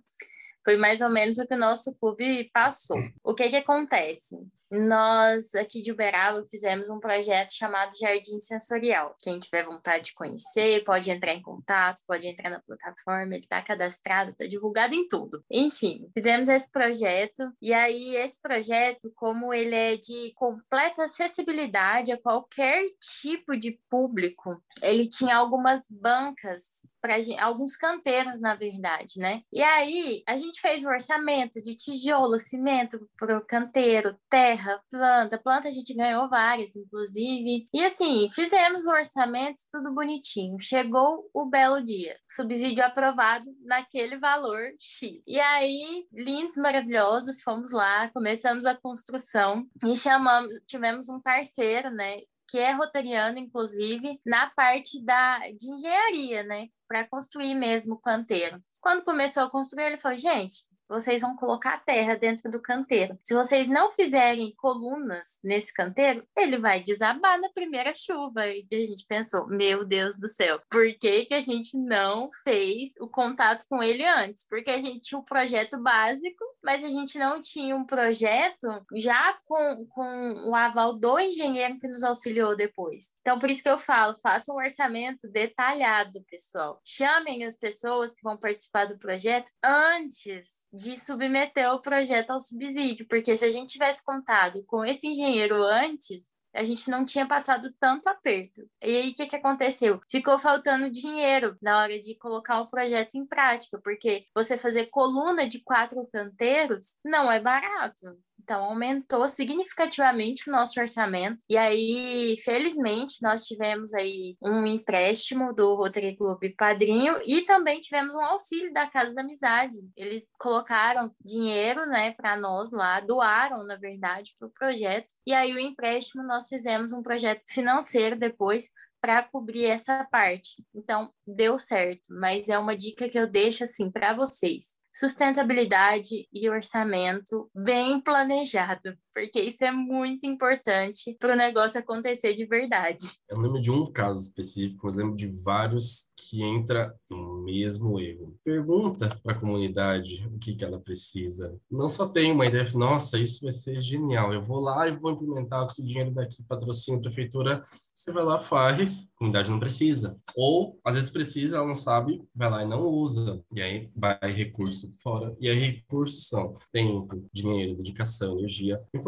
foi 0.64 0.76
mais 0.76 1.00
ou 1.00 1.10
menos 1.10 1.38
o 1.38 1.48
que 1.48 1.54
o 1.54 1.58
nosso 1.58 1.98
clube 1.98 2.50
passou. 2.54 2.98
O 3.24 3.34
que 3.34 3.50
que 3.50 3.56
acontece? 3.56 4.36
Nós 4.70 5.56
aqui 5.56 5.82
de 5.82 5.92
Uberaba 5.92 6.44
fizemos 6.46 6.90
um 6.90 7.00
projeto 7.00 7.54
chamado 7.54 7.98
Jardim 7.98 8.40
Sensorial. 8.40 9.16
Quem 9.22 9.40
tiver 9.40 9.64
vontade 9.64 10.06
de 10.06 10.14
conhecer, 10.14 10.84
pode 10.84 11.10
entrar 11.10 11.34
em 11.34 11.42
contato, 11.42 12.04
pode 12.06 12.28
entrar 12.28 12.50
na 12.50 12.60
plataforma, 12.60 13.34
ele 13.34 13.44
está 13.44 13.62
cadastrado, 13.62 14.32
está 14.32 14.46
divulgado 14.46 14.94
em 14.94 15.08
tudo. 15.08 15.42
Enfim, 15.50 16.10
fizemos 16.14 16.50
esse 16.50 16.70
projeto 16.70 17.44
e 17.62 17.74
aí 17.74 18.16
esse 18.18 18.42
projeto, 18.42 19.12
como 19.16 19.54
ele 19.54 19.76
é 19.76 19.96
de 19.96 20.34
completa 20.36 21.04
acessibilidade 21.04 22.12
a 22.12 22.22
qualquer 22.22 22.84
tipo 23.24 23.56
de 23.56 23.80
público, 23.90 24.62
ele 24.82 25.08
tinha 25.08 25.36
algumas 25.38 25.86
bancas 25.90 26.86
para 27.02 27.16
alguns 27.40 27.78
canteiros, 27.78 28.42
na 28.42 28.56
verdade, 28.56 29.14
né? 29.18 29.42
E 29.54 29.64
aí 29.64 30.24
a 30.28 30.36
gente 30.36 30.60
fez 30.60 30.84
o 30.84 30.90
orçamento 30.90 31.62
de 31.62 31.76
tijolo, 31.76 32.38
cimento 32.38 33.10
para 33.18 33.38
o 33.38 33.46
canteiro, 33.46 34.18
terra 34.30 34.57
terra, 34.58 34.82
planta, 34.90 35.38
planta 35.38 35.68
a 35.68 35.72
gente 35.72 35.94
ganhou 35.94 36.28
várias, 36.28 36.76
inclusive. 36.76 37.68
E 37.74 37.84
assim, 37.84 38.28
fizemos 38.30 38.86
o 38.86 38.92
orçamento, 38.92 39.60
tudo 39.72 39.94
bonitinho. 39.94 40.60
Chegou 40.60 41.30
o 41.34 41.46
belo 41.46 41.84
dia, 41.84 42.18
subsídio 42.30 42.84
aprovado 42.84 43.46
naquele 43.64 44.18
valor 44.18 44.60
X. 44.80 45.22
E 45.26 45.40
aí, 45.40 46.06
lindos, 46.12 46.58
maravilhosos, 46.58 47.42
fomos 47.42 47.72
lá, 47.72 48.10
começamos 48.10 48.66
a 48.66 48.76
construção 48.76 49.66
e 49.86 49.96
chamamos, 49.96 50.52
tivemos 50.68 51.08
um 51.10 51.22
parceiro, 51.22 51.92
né? 51.92 52.18
que 52.50 52.58
é 52.58 52.72
rotariano, 52.72 53.38
inclusive, 53.38 54.22
na 54.26 54.50
parte 54.52 55.04
da, 55.04 55.40
de 55.52 55.70
engenharia, 55.70 56.44
né? 56.44 56.68
Para 56.88 57.06
construir 57.06 57.54
mesmo 57.54 57.96
o 57.96 58.00
canteiro. 58.00 58.64
Quando 58.80 59.04
começou 59.04 59.44
a 59.44 59.50
construir, 59.52 59.84
ele 59.84 59.98
falou: 59.98 60.18
gente, 60.18 60.64
vocês 60.88 61.22
vão 61.22 61.36
colocar 61.36 61.76
a 61.76 61.80
terra 61.80 62.16
dentro 62.16 62.50
do 62.50 62.62
canteiro. 62.62 63.18
Se 63.24 63.34
vocês 63.34 63.68
não 63.68 63.92
fizerem 63.92 64.54
colunas 64.56 65.40
nesse 65.44 65.74
canteiro, 65.74 66.26
ele 66.36 66.58
vai 66.60 66.82
desabar 66.82 67.40
na 67.40 67.50
primeira 67.50 67.94
chuva. 67.94 68.48
E 68.48 68.66
a 68.72 68.82
gente 68.82 69.06
pensou, 69.08 69.48
meu 69.48 69.86
Deus 69.86 70.18
do 70.18 70.28
céu, 70.28 70.62
por 70.70 70.86
que, 71.00 71.26
que 71.26 71.34
a 71.34 71.40
gente 71.40 71.78
não 71.78 72.30
fez 72.44 72.92
o 73.00 73.08
contato 73.08 73.66
com 73.70 73.84
ele 73.84 74.06
antes? 74.06 74.48
Porque 74.48 74.72
a 74.72 74.80
gente 74.80 75.02
tinha 75.02 75.20
um 75.20 75.24
projeto 75.24 75.78
básico, 75.78 76.44
mas 76.64 76.84
a 76.84 76.90
gente 76.90 77.18
não 77.18 77.42
tinha 77.42 77.76
um 77.76 77.86
projeto 77.86 78.68
já 78.96 79.38
com, 79.46 79.86
com 79.90 80.50
o 80.50 80.56
aval 80.56 80.94
do 80.94 81.20
engenheiro 81.20 81.78
que 81.80 81.88
nos 81.88 82.04
auxiliou 82.04 82.56
depois. 82.56 83.10
Então, 83.22 83.40
por 83.40 83.50
isso 83.50 83.64
que 83.64 83.70
eu 83.70 83.80
falo, 83.80 84.16
faça 84.22 84.52
um 84.52 84.58
orçamento 84.58 85.28
detalhado, 85.30 86.24
pessoal. 86.30 86.80
Chamem 86.84 87.44
as 87.44 87.58
pessoas 87.58 88.14
que 88.14 88.24
vão 88.24 88.38
participar 88.38 88.86
do 88.86 88.98
projeto 88.98 89.52
antes 89.64 90.67
de 90.78 90.96
submeter 90.96 91.74
o 91.74 91.82
projeto 91.82 92.30
ao 92.30 92.40
subsídio, 92.40 93.08
porque 93.08 93.36
se 93.36 93.44
a 93.44 93.50
gente 93.50 93.74
tivesse 93.74 94.06
contado 94.06 94.64
com 94.66 94.86
esse 94.86 95.08
engenheiro 95.08 95.56
antes, 95.64 96.24
a 96.54 96.64
gente 96.64 96.90
não 96.90 97.06
tinha 97.06 97.28
passado 97.28 97.74
tanto 97.80 98.08
aperto. 98.08 98.62
E 98.82 98.96
aí, 98.96 99.10
o 99.12 99.14
que, 99.14 99.28
que 99.28 99.36
aconteceu? 99.36 100.00
Ficou 100.10 100.40
faltando 100.40 100.90
dinheiro 100.90 101.56
na 101.62 101.80
hora 101.80 102.00
de 102.00 102.16
colocar 102.16 102.62
o 102.62 102.68
projeto 102.68 103.16
em 103.16 103.26
prática, 103.26 103.80
porque 103.84 104.24
você 104.34 104.58
fazer 104.58 104.88
coluna 104.88 105.48
de 105.48 105.62
quatro 105.64 106.08
canteiros 106.12 106.96
não 107.04 107.32
é 107.32 107.40
barato. 107.40 108.18
Então, 108.48 108.64
aumentou 108.64 109.28
significativamente 109.28 110.50
o 110.50 110.54
nosso 110.54 110.80
orçamento. 110.80 111.44
E 111.50 111.58
aí, 111.58 112.34
felizmente, 112.46 113.22
nós 113.22 113.46
tivemos 113.46 113.94
aí 113.94 114.38
um 114.42 114.66
empréstimo 114.66 115.54
do 115.54 115.76
Rotary 115.76 116.16
Club 116.16 116.40
Padrinho 116.58 117.20
e 117.26 117.42
também 117.42 117.82
tivemos 117.82 118.16
um 118.16 118.22
auxílio 118.22 118.72
da 118.72 118.88
Casa 118.88 119.14
da 119.14 119.22
Amizade. 119.22 119.76
Eles 119.98 120.26
colocaram 120.40 121.14
dinheiro, 121.20 121.86
né, 121.88 122.12
para 122.14 122.38
nós 122.38 122.72
lá, 122.72 123.02
doaram, 123.02 123.68
na 123.68 123.76
verdade, 123.76 124.34
para 124.40 124.48
o 124.48 124.54
projeto. 124.54 125.14
E 125.26 125.34
aí, 125.34 125.54
o 125.54 125.60
empréstimo, 125.60 126.24
nós 126.24 126.48
fizemos 126.48 126.94
um 126.94 127.04
projeto 127.04 127.42
financeiro 127.50 128.18
depois 128.18 128.70
para 129.02 129.24
cobrir 129.24 129.66
essa 129.66 130.06
parte. 130.10 130.64
Então, 130.74 131.12
deu 131.28 131.60
certo, 131.60 132.08
mas 132.10 132.48
é 132.48 132.58
uma 132.58 132.78
dica 132.78 133.10
que 133.10 133.20
eu 133.20 133.28
deixo 133.28 133.66
assim 133.66 133.92
para 133.92 134.14
vocês 134.14 134.77
sustentabilidade 134.98 136.28
e 136.34 136.50
orçamento 136.50 137.52
bem 137.54 138.02
planejado, 138.02 138.98
porque 139.18 139.42
isso 139.42 139.66
é 139.66 139.72
muito 139.72 140.28
importante 140.28 141.18
para 141.20 141.34
o 141.34 141.36
negócio 141.36 141.80
acontecer 141.80 142.36
de 142.36 142.46
verdade. 142.46 143.04
Eu 143.28 143.42
lembro 143.42 143.60
de 143.60 143.72
um 143.72 143.92
caso 143.92 144.22
específico, 144.22 144.86
mas 144.86 144.96
lembro 144.96 145.16
de 145.16 145.26
vários 145.26 146.12
que 146.16 146.44
entra 146.44 146.96
no 147.10 147.44
mesmo 147.44 148.00
erro. 148.00 148.38
Pergunta 148.44 149.20
para 149.24 149.34
a 149.34 149.40
comunidade 149.40 150.24
o 150.32 150.38
que, 150.38 150.56
que 150.56 150.64
ela 150.64 150.80
precisa. 150.80 151.60
Não 151.70 151.90
só 151.90 152.08
tem 152.08 152.32
uma 152.32 152.46
ideia, 152.46 152.64
nossa, 152.76 153.18
isso 153.18 153.42
vai 153.42 153.52
ser 153.52 153.82
genial, 153.82 154.32
eu 154.32 154.42
vou 154.42 154.60
lá 154.60 154.88
e 154.88 154.96
vou 154.96 155.12
implementar 155.12 155.62
com 155.62 155.72
esse 155.72 155.84
dinheiro 155.84 156.12
daqui, 156.12 156.44
patrocínio, 156.44 157.02
prefeitura. 157.02 157.64
Você 157.96 158.12
vai 158.12 158.24
lá, 158.24 158.40
faz, 158.40 159.12
a 159.16 159.18
comunidade 159.18 159.50
não 159.50 159.60
precisa. 159.60 160.16
Ou, 160.36 160.80
às 160.86 160.94
vezes 160.94 161.10
precisa, 161.10 161.58
ela 161.58 161.66
não 161.66 161.74
sabe, 161.74 162.24
vai 162.36 162.52
lá 162.52 162.64
e 162.64 162.68
não 162.68 162.86
usa. 162.86 163.42
E 163.52 163.64
aí 163.64 163.90
vai 163.96 164.32
recurso 164.32 164.94
fora. 165.02 165.36
E 165.40 165.50
aí 165.50 165.58
recursos 165.58 166.28
são 166.28 166.56
tempo, 166.72 167.28
dinheiro, 167.34 167.76
dedicação, 167.76 168.38
energia. 168.38 168.76
Importante, 168.94 169.07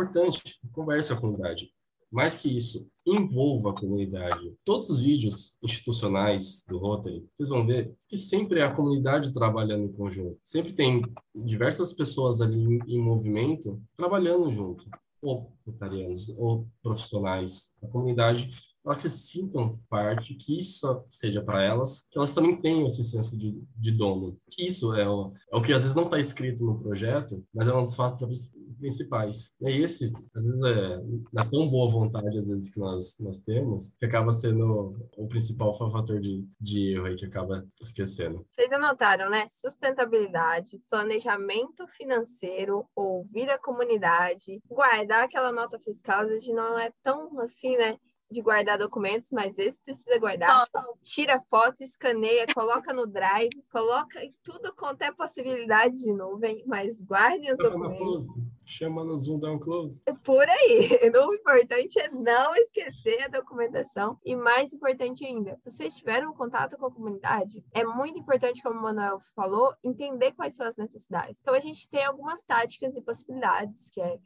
conversa 0.71 1.13
com 1.15 1.19
a 1.19 1.21
comunidade 1.21 1.69
mais 2.11 2.35
que 2.35 2.49
isso, 2.49 2.87
envolva 3.05 3.69
a 3.69 3.73
comunidade. 3.73 4.53
Todos 4.65 4.89
os 4.89 5.01
vídeos 5.01 5.55
institucionais 5.63 6.65
do 6.67 6.77
Rotary, 6.77 7.27
vocês 7.33 7.49
vão 7.49 7.65
ver 7.65 7.95
que 8.07 8.17
sempre 8.17 8.59
é 8.59 8.63
a 8.63 8.73
comunidade 8.73 9.33
trabalhando 9.33 9.85
em 9.85 9.91
conjunto. 9.91 10.39
Sempre 10.43 10.73
tem 10.73 11.01
diversas 11.35 11.93
pessoas 11.93 12.41
ali 12.41 12.79
em, 12.87 12.99
movimento 12.99 13.81
trabalhando 13.95 14.51
junto, 14.51 14.85
ou 15.21 15.53
rotarianos, 15.65 16.29
ou 16.37 16.67
profissionais. 16.81 17.69
A 17.83 17.87
comunidade 17.87 18.49
elas 18.85 19.01
se 19.01 19.09
sintam 19.09 19.77
parte, 19.89 20.33
que 20.33 20.57
isso 20.57 20.87
seja 21.11 21.43
para 21.43 21.61
elas, 21.61 22.07
que 22.09 22.17
elas 22.17 22.33
também 22.33 22.59
tenham 22.59 22.87
esse 22.87 23.03
senso 23.03 23.37
de, 23.37 23.61
de 23.75 23.91
dono. 23.91 24.39
Isso 24.57 24.95
é 24.95 25.07
o, 25.07 25.33
é 25.51 25.57
o 25.57 25.61
que 25.61 25.73
às 25.73 25.81
vezes 25.81 25.95
não 25.95 26.05
está 26.05 26.17
escrito 26.17 26.65
no 26.65 26.79
projeto, 26.79 27.45
mas 27.53 27.67
é 27.67 27.73
um 27.73 27.83
dos 27.83 27.93
fatores 27.93 28.51
principais. 28.79 29.53
E 29.61 29.81
esse, 29.83 30.11
às 30.35 30.45
vezes, 30.45 30.63
é 30.63 31.01
na 31.33 31.45
tão 31.45 31.69
boa 31.69 31.89
vontade, 31.89 32.37
às 32.37 32.47
vezes, 32.47 32.69
que 32.69 32.79
nós, 32.79 33.17
nós 33.19 33.39
temos, 33.39 33.95
que 33.97 34.05
acaba 34.05 34.31
sendo 34.31 34.95
o 35.17 35.27
principal 35.27 35.73
fator 35.73 36.19
de, 36.19 36.45
de 36.59 36.93
erro 36.93 37.05
aí 37.05 37.15
que 37.15 37.25
acaba 37.25 37.65
esquecendo. 37.81 38.45
Vocês 38.51 38.71
anotaram, 38.71 39.29
né? 39.29 39.47
Sustentabilidade, 39.49 40.81
planejamento 40.89 41.87
financeiro, 41.97 42.85
ouvir 42.95 43.49
a 43.49 43.57
comunidade, 43.57 44.61
guardar 44.67 45.23
aquela 45.23 45.51
nota 45.51 45.79
fiscal, 45.79 46.21
às 46.21 46.29
vezes 46.29 46.47
não 46.49 46.77
é 46.79 46.91
tão 47.03 47.39
assim, 47.39 47.77
né? 47.77 47.97
De 48.31 48.41
guardar 48.41 48.77
documentos, 48.77 49.29
mas 49.31 49.57
esse 49.57 49.79
precisa 49.81 50.17
guardar. 50.19 50.67
Tira 51.01 51.41
foto, 51.49 51.83
escaneia, 51.83 52.45
coloca 52.53 52.93
no 52.93 53.07
Drive, 53.07 53.49
coloca 53.71 54.19
tudo 54.43 54.73
quanto 54.75 55.01
é 55.01 55.11
possibilidade 55.11 55.99
de 55.99 56.13
nuvem, 56.13 56.63
mas 56.67 57.01
guardem 57.01 57.51
os 57.51 57.57
documentos. 57.57 58.25
Chama 58.65 59.03
no 59.03 59.17
Zoom 59.17 59.39
Down 59.39 59.59
Close. 59.59 60.03
É 60.05 60.13
por 60.13 60.47
aí. 60.47 60.89
O 61.29 61.33
importante 61.33 61.99
é 61.99 62.09
não 62.09 62.55
esquecer 62.55 63.23
a 63.23 63.27
documentação. 63.27 64.17
E 64.23 64.35
mais 64.35 64.73
importante 64.73 65.25
ainda, 65.25 65.59
vocês 65.63 65.95
tiveram 65.95 66.33
contato 66.33 66.77
com 66.77 66.85
a 66.85 66.91
comunidade? 66.91 67.63
É 67.73 67.83
muito 67.83 68.17
importante, 68.17 68.61
como 68.61 68.79
o 68.79 68.83
Manuel 68.83 69.19
falou, 69.35 69.73
entender 69.83 70.31
quais 70.31 70.55
são 70.55 70.65
as 70.65 70.75
necessidades. 70.75 71.39
Então, 71.41 71.53
a 71.53 71.59
gente 71.59 71.89
tem 71.89 72.05
algumas 72.05 72.41
táticas 72.43 72.95
e 72.95 73.01
possibilidades, 73.01 73.89
que 73.89 74.01
é 74.01 74.19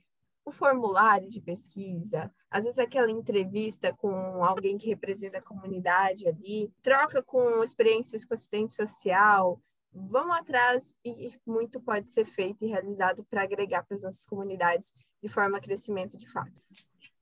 o 0.45 0.51
formulário 0.51 1.29
de 1.29 1.39
pesquisa, 1.39 2.31
às 2.49 2.63
vezes 2.63 2.79
aquela 2.79 3.09
entrevista 3.09 3.93
com 3.93 4.43
alguém 4.43 4.77
que 4.77 4.87
representa 4.87 5.37
a 5.37 5.41
comunidade 5.41 6.27
ali, 6.27 6.71
troca 6.81 7.23
com 7.23 7.63
experiências 7.63 8.25
com 8.25 8.33
assistente 8.33 8.73
social, 8.73 9.61
vamos 9.93 10.35
atrás 10.35 10.95
e 11.05 11.33
muito 11.45 11.79
pode 11.79 12.11
ser 12.11 12.25
feito 12.25 12.65
e 12.65 12.67
realizado 12.67 13.23
para 13.29 13.43
agregar 13.43 13.83
para 13.83 13.95
as 13.95 14.03
nossas 14.03 14.25
comunidades 14.25 14.93
de 15.21 15.29
forma 15.29 15.57
a 15.57 15.61
crescimento 15.61 16.17
de 16.17 16.29
fato. 16.29 16.61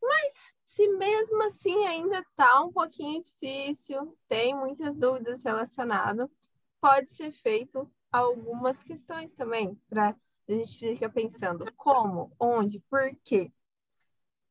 Mas 0.02 0.34
se 0.64 0.88
mesmo 0.88 1.44
assim 1.44 1.86
ainda 1.86 2.20
está 2.20 2.64
um 2.64 2.72
pouquinho 2.72 3.22
difícil, 3.22 4.18
tem 4.28 4.56
muitas 4.56 4.96
dúvidas 4.96 5.44
relacionadas, 5.44 6.30
pode 6.80 7.12
ser 7.12 7.32
feito 7.32 7.92
algumas 8.12 8.82
questões 8.82 9.34
também 9.34 9.76
para 9.90 10.16
a 10.48 10.54
gente 10.54 10.78
fica 10.78 11.10
pensando 11.10 11.66
como, 11.76 12.32
onde, 12.40 12.80
por 12.90 13.02
quê. 13.24 13.52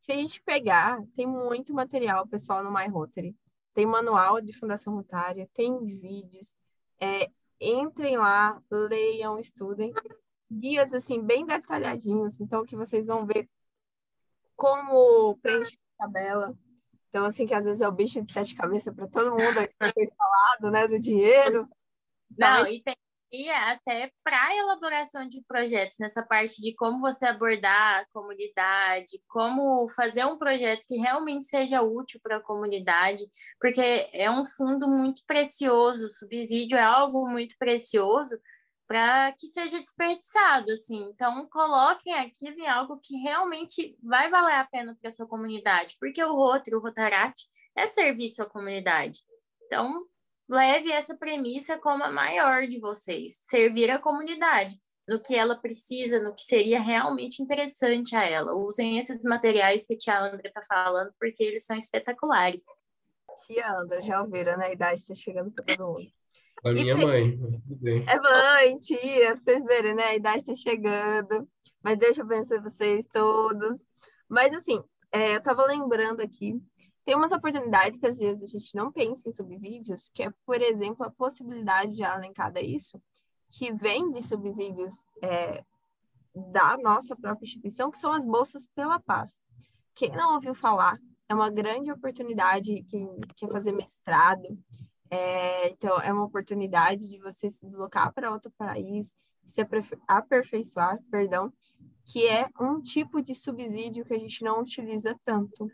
Se 0.01 0.13
a 0.13 0.17
gente 0.17 0.43
pegar, 0.43 1.03
tem 1.15 1.27
muito 1.27 1.75
material, 1.75 2.27
pessoal, 2.27 2.65
no 2.65 2.73
My 2.73 2.89
Rotary. 2.89 3.37
Tem 3.75 3.87
manual 3.87 4.41
de 4.41 4.53
Fundação 4.53 4.95
Rotária, 4.95 5.49
tem 5.55 5.79
vídeos. 5.99 6.55
É, 6.99 7.31
entrem 7.61 8.17
lá, 8.17 8.61
leiam, 8.71 9.39
estudem. 9.39 9.93
Guias, 10.51 10.93
assim, 10.95 11.23
bem 11.23 11.45
detalhadinhos. 11.47 12.41
Então, 12.41 12.65
que 12.65 12.75
vocês 12.75 13.07
vão 13.07 13.27
ver 13.27 13.49
como 14.57 15.37
preencher 15.39 15.79
a 15.99 16.05
tabela. 16.05 16.57
Então, 17.09 17.25
assim, 17.27 17.47
que 17.47 17.55
às 17.55 17.65
vezes 17.65 17.81
é 17.81 17.89
o 17.89 17.93
bicho 17.93 18.23
de 18.23 18.33
sete 18.33 18.55
cabeças 18.55 18.95
para 18.95 19.09
todo 19.09 19.31
mundo 19.31 19.55
foi 19.77 20.11
falado, 20.17 20.71
né, 20.71 20.89
do 20.89 20.99
dinheiro. 20.99 21.69
Não, 22.39 22.67
e 22.67 22.83
tem 22.83 22.97
e 23.33 23.49
até 23.49 24.11
para 24.25 24.57
elaboração 24.57 25.29
de 25.29 25.43
projetos, 25.47 25.99
nessa 26.01 26.23
parte 26.23 26.61
de 26.61 26.75
como 26.75 27.01
você 27.01 27.27
abordar 27.27 28.01
a 28.01 28.07
comunidade, 28.13 29.23
como 29.29 29.89
fazer 29.91 30.25
um 30.25 30.39
projeto 30.39 30.85
que 30.87 30.97
realmente 30.97 31.47
seja 31.47 31.83
útil 31.83 32.21
para 32.23 32.39
a 32.39 32.43
comunidade, 32.43 33.25
porque 33.61 34.09
é 34.13 34.31
um 34.31 34.45
fundo 34.45 34.89
muito 34.89 35.23
precioso, 35.27 36.09
subsídio 36.09 36.77
é 36.77 36.83
algo 36.83 37.29
muito 37.29 37.57
precioso 37.59 38.39
para 38.91 39.31
que 39.39 39.47
seja 39.47 39.79
desperdiçado, 39.79 40.73
assim. 40.73 41.01
Então, 41.13 41.47
coloquem 41.49 42.13
aquilo 42.13 42.59
em 42.59 42.67
algo 42.67 42.99
que 43.01 43.17
realmente 43.19 43.97
vai 44.03 44.29
valer 44.29 44.57
a 44.57 44.65
pena 44.65 44.97
para 45.01 45.07
a 45.07 45.11
sua 45.13 45.29
comunidade, 45.29 45.97
porque 46.01 46.23
o 46.25 46.35
Rotary, 46.35 46.75
o 46.75 46.81
Rotaract, 46.81 47.45
é 47.77 47.87
serviço 47.87 48.43
à 48.43 48.51
comunidade. 48.51 49.21
Então, 49.65 50.05
leve 50.51 50.91
essa 50.91 51.17
premissa 51.17 51.79
como 51.79 52.03
a 52.03 52.11
maior 52.11 52.67
de 52.67 52.81
vocês, 52.81 53.39
servir 53.43 53.89
a 53.91 54.01
comunidade 54.01 54.75
no 55.09 55.23
que 55.23 55.35
ela 55.35 55.57
precisa, 55.57 56.21
no 56.21 56.35
que 56.35 56.43
seria 56.43 56.81
realmente 56.81 57.43
interessante 57.43 58.17
a 58.17 58.25
ela. 58.25 58.55
Usem 58.55 58.99
esses 58.99 59.23
materiais 59.25 59.87
que 59.87 59.95
a 59.95 59.97
tia 59.97 60.21
Andra 60.21 60.43
está 60.45 60.61
falando, 60.63 61.13
porque 61.19 61.43
eles 61.43 61.65
são 61.65 61.77
espetaculares. 61.77 62.63
Tia 63.47 63.73
Andra, 63.73 64.03
já 64.03 64.21
ouviram, 64.23 64.57
né? 64.57 64.67
A 64.67 64.73
idade 64.73 65.01
está 65.01 65.15
chegando 65.15 65.51
para 65.53 65.65
todo 65.65 65.95
mundo. 65.95 66.13
A 66.65 66.73
minha 66.73 66.93
e, 66.93 67.05
mãe, 67.05 67.39
É 68.07 68.21
mãe, 68.21 68.79
tia, 68.79 69.29
pra 69.29 69.37
vocês 69.37 69.65
verem, 69.65 69.95
né? 69.95 70.05
A 70.05 70.15
idade 70.15 70.39
está 70.39 70.55
chegando. 70.55 71.49
Mas 71.83 71.99
deixa 71.99 72.23
eu 72.23 72.29
pensar 72.29 72.63
vocês 72.63 73.07
todos. 73.13 73.81
Mas 74.29 74.53
assim, 74.53 74.81
é, 75.11 75.35
eu 75.35 75.39
estava 75.39 75.65
lembrando 75.65 76.21
aqui 76.21 76.61
tem 77.11 77.17
umas 77.17 77.33
oportunidades 77.33 77.99
que 77.99 78.07
às 78.07 78.19
vezes 78.19 78.41
a 78.41 78.47
gente 78.47 78.73
não 78.77 78.93
pensa 78.93 79.29
em 79.29 79.33
subsídios, 79.33 80.09
que 80.15 80.23
é, 80.23 80.33
por 80.47 80.63
exemplo, 80.63 81.05
a 81.05 81.11
possibilidade 81.11 81.97
já 81.97 82.15
alencada 82.15 82.61
a 82.61 82.63
isso, 82.63 83.03
que 83.51 83.73
vem 83.73 84.13
de 84.13 84.23
subsídios 84.23 84.95
é, 85.21 85.65
da 86.53 86.79
nossa 86.79 87.17
própria 87.17 87.45
instituição, 87.45 87.91
que 87.91 87.99
são 87.99 88.13
as 88.13 88.25
bolsas 88.25 88.65
pela 88.77 89.01
paz. 89.01 89.43
Quem 89.93 90.13
não 90.13 90.35
ouviu 90.35 90.55
falar, 90.55 91.01
é 91.29 91.35
uma 91.35 91.51
grande 91.51 91.91
oportunidade, 91.91 92.85
quem 92.89 93.09
quer 93.35 93.51
fazer 93.51 93.73
mestrado, 93.73 94.47
é, 95.11 95.69
então 95.71 96.01
é 96.03 96.13
uma 96.13 96.27
oportunidade 96.27 97.09
de 97.09 97.19
você 97.19 97.51
se 97.51 97.67
deslocar 97.67 98.15
para 98.15 98.31
outro 98.31 98.53
país, 98.53 99.13
se 99.45 99.67
aperfeiçoar, 100.07 100.97
perdão, 101.11 101.53
que 102.05 102.25
é 102.29 102.49
um 102.61 102.81
tipo 102.81 103.21
de 103.21 103.35
subsídio 103.35 104.05
que 104.05 104.15
a 104.15 104.19
gente 104.19 104.45
não 104.45 104.61
utiliza 104.61 105.19
tanto, 105.25 105.69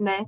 né? 0.00 0.26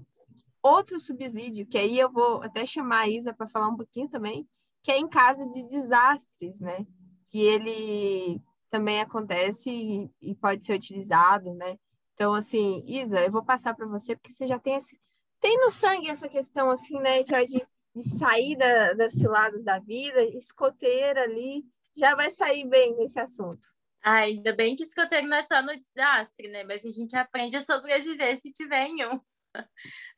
Outro 0.66 0.98
subsídio, 0.98 1.66
que 1.66 1.78
aí 1.78 1.98
eu 1.98 2.10
vou 2.10 2.42
até 2.42 2.66
chamar 2.66 3.00
a 3.00 3.08
Isa 3.08 3.32
para 3.32 3.48
falar 3.48 3.68
um 3.68 3.76
pouquinho 3.76 4.08
também, 4.08 4.48
que 4.82 4.90
é 4.90 4.98
em 4.98 5.08
caso 5.08 5.48
de 5.50 5.64
desastres, 5.68 6.60
né? 6.60 6.86
Que 7.26 7.40
ele 7.40 8.42
também 8.70 9.00
acontece 9.00 9.70
e, 9.70 10.10
e 10.20 10.34
pode 10.34 10.64
ser 10.64 10.74
utilizado, 10.74 11.54
né? 11.54 11.78
Então, 12.14 12.34
assim, 12.34 12.82
Isa, 12.86 13.20
eu 13.20 13.30
vou 13.30 13.44
passar 13.44 13.74
para 13.74 13.86
você, 13.86 14.16
porque 14.16 14.32
você 14.32 14.46
já 14.46 14.58
tem 14.58 14.76
esse, 14.76 14.98
tem 15.40 15.58
no 15.58 15.70
sangue 15.70 16.08
essa 16.08 16.28
questão, 16.28 16.70
assim, 16.70 16.98
né? 17.00 17.22
De, 17.22 17.66
de 17.94 18.18
sair 18.18 18.56
da, 18.56 18.92
das 18.94 19.12
ciladas 19.12 19.64
da 19.64 19.78
vida, 19.78 20.22
escoteira 20.36 21.22
ali, 21.22 21.64
já 21.96 22.14
vai 22.14 22.30
sair 22.30 22.66
bem 22.66 22.96
nesse 22.96 23.18
assunto. 23.18 23.68
Ah, 24.02 24.18
ainda 24.18 24.54
bem 24.54 24.76
que 24.76 24.84
escoteiro 24.84 25.26
não 25.26 25.36
é 25.36 25.42
só 25.42 25.60
no 25.62 25.76
desastre, 25.76 26.48
né? 26.48 26.62
Mas 26.64 26.84
a 26.84 26.90
gente 26.90 27.16
aprende 27.16 27.56
a 27.56 27.60
sobreviver 27.60 28.36
se 28.36 28.52
tiver 28.52 28.86
em 28.86 29.04
um. 29.06 29.20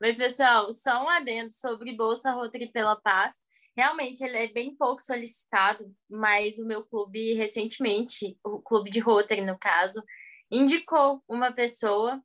Mas, 0.00 0.16
pessoal, 0.16 0.72
só 0.72 1.04
um 1.04 1.08
adendo 1.08 1.52
sobre 1.52 1.96
Bolsa 1.96 2.30
Rotary 2.30 2.70
pela 2.70 2.96
Paz. 2.96 3.36
Realmente, 3.76 4.24
ele 4.24 4.36
é 4.36 4.48
bem 4.48 4.74
pouco 4.74 5.00
solicitado, 5.00 5.84
mas 6.10 6.58
o 6.58 6.66
meu 6.66 6.84
clube, 6.84 7.34
recentemente, 7.34 8.36
o 8.42 8.60
clube 8.60 8.90
de 8.90 8.98
Rotary, 8.98 9.44
no 9.44 9.58
caso, 9.58 10.02
indicou 10.50 11.22
uma 11.28 11.52
pessoa 11.52 12.20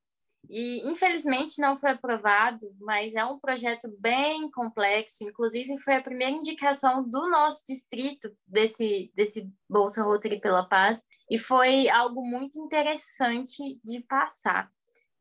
e, 0.50 0.82
infelizmente, 0.90 1.62
não 1.62 1.80
foi 1.80 1.92
aprovado, 1.92 2.76
mas 2.80 3.16
é 3.16 3.24
um 3.24 3.40
projeto 3.40 3.88
bem 4.00 4.50
complexo. 4.52 5.24
Inclusive, 5.24 5.78
foi 5.80 5.96
a 5.96 6.02
primeira 6.02 6.36
indicação 6.36 7.08
do 7.08 7.30
nosso 7.30 7.64
distrito 7.66 8.36
desse, 8.46 9.12
desse 9.16 9.50
Bolsa 9.70 10.04
Rotary 10.04 10.40
pela 10.40 10.68
Paz, 10.68 11.04
e 11.30 11.38
foi 11.38 11.88
algo 11.90 12.22
muito 12.26 12.60
interessante 12.60 13.80
de 13.84 14.02
passar. 14.02 14.70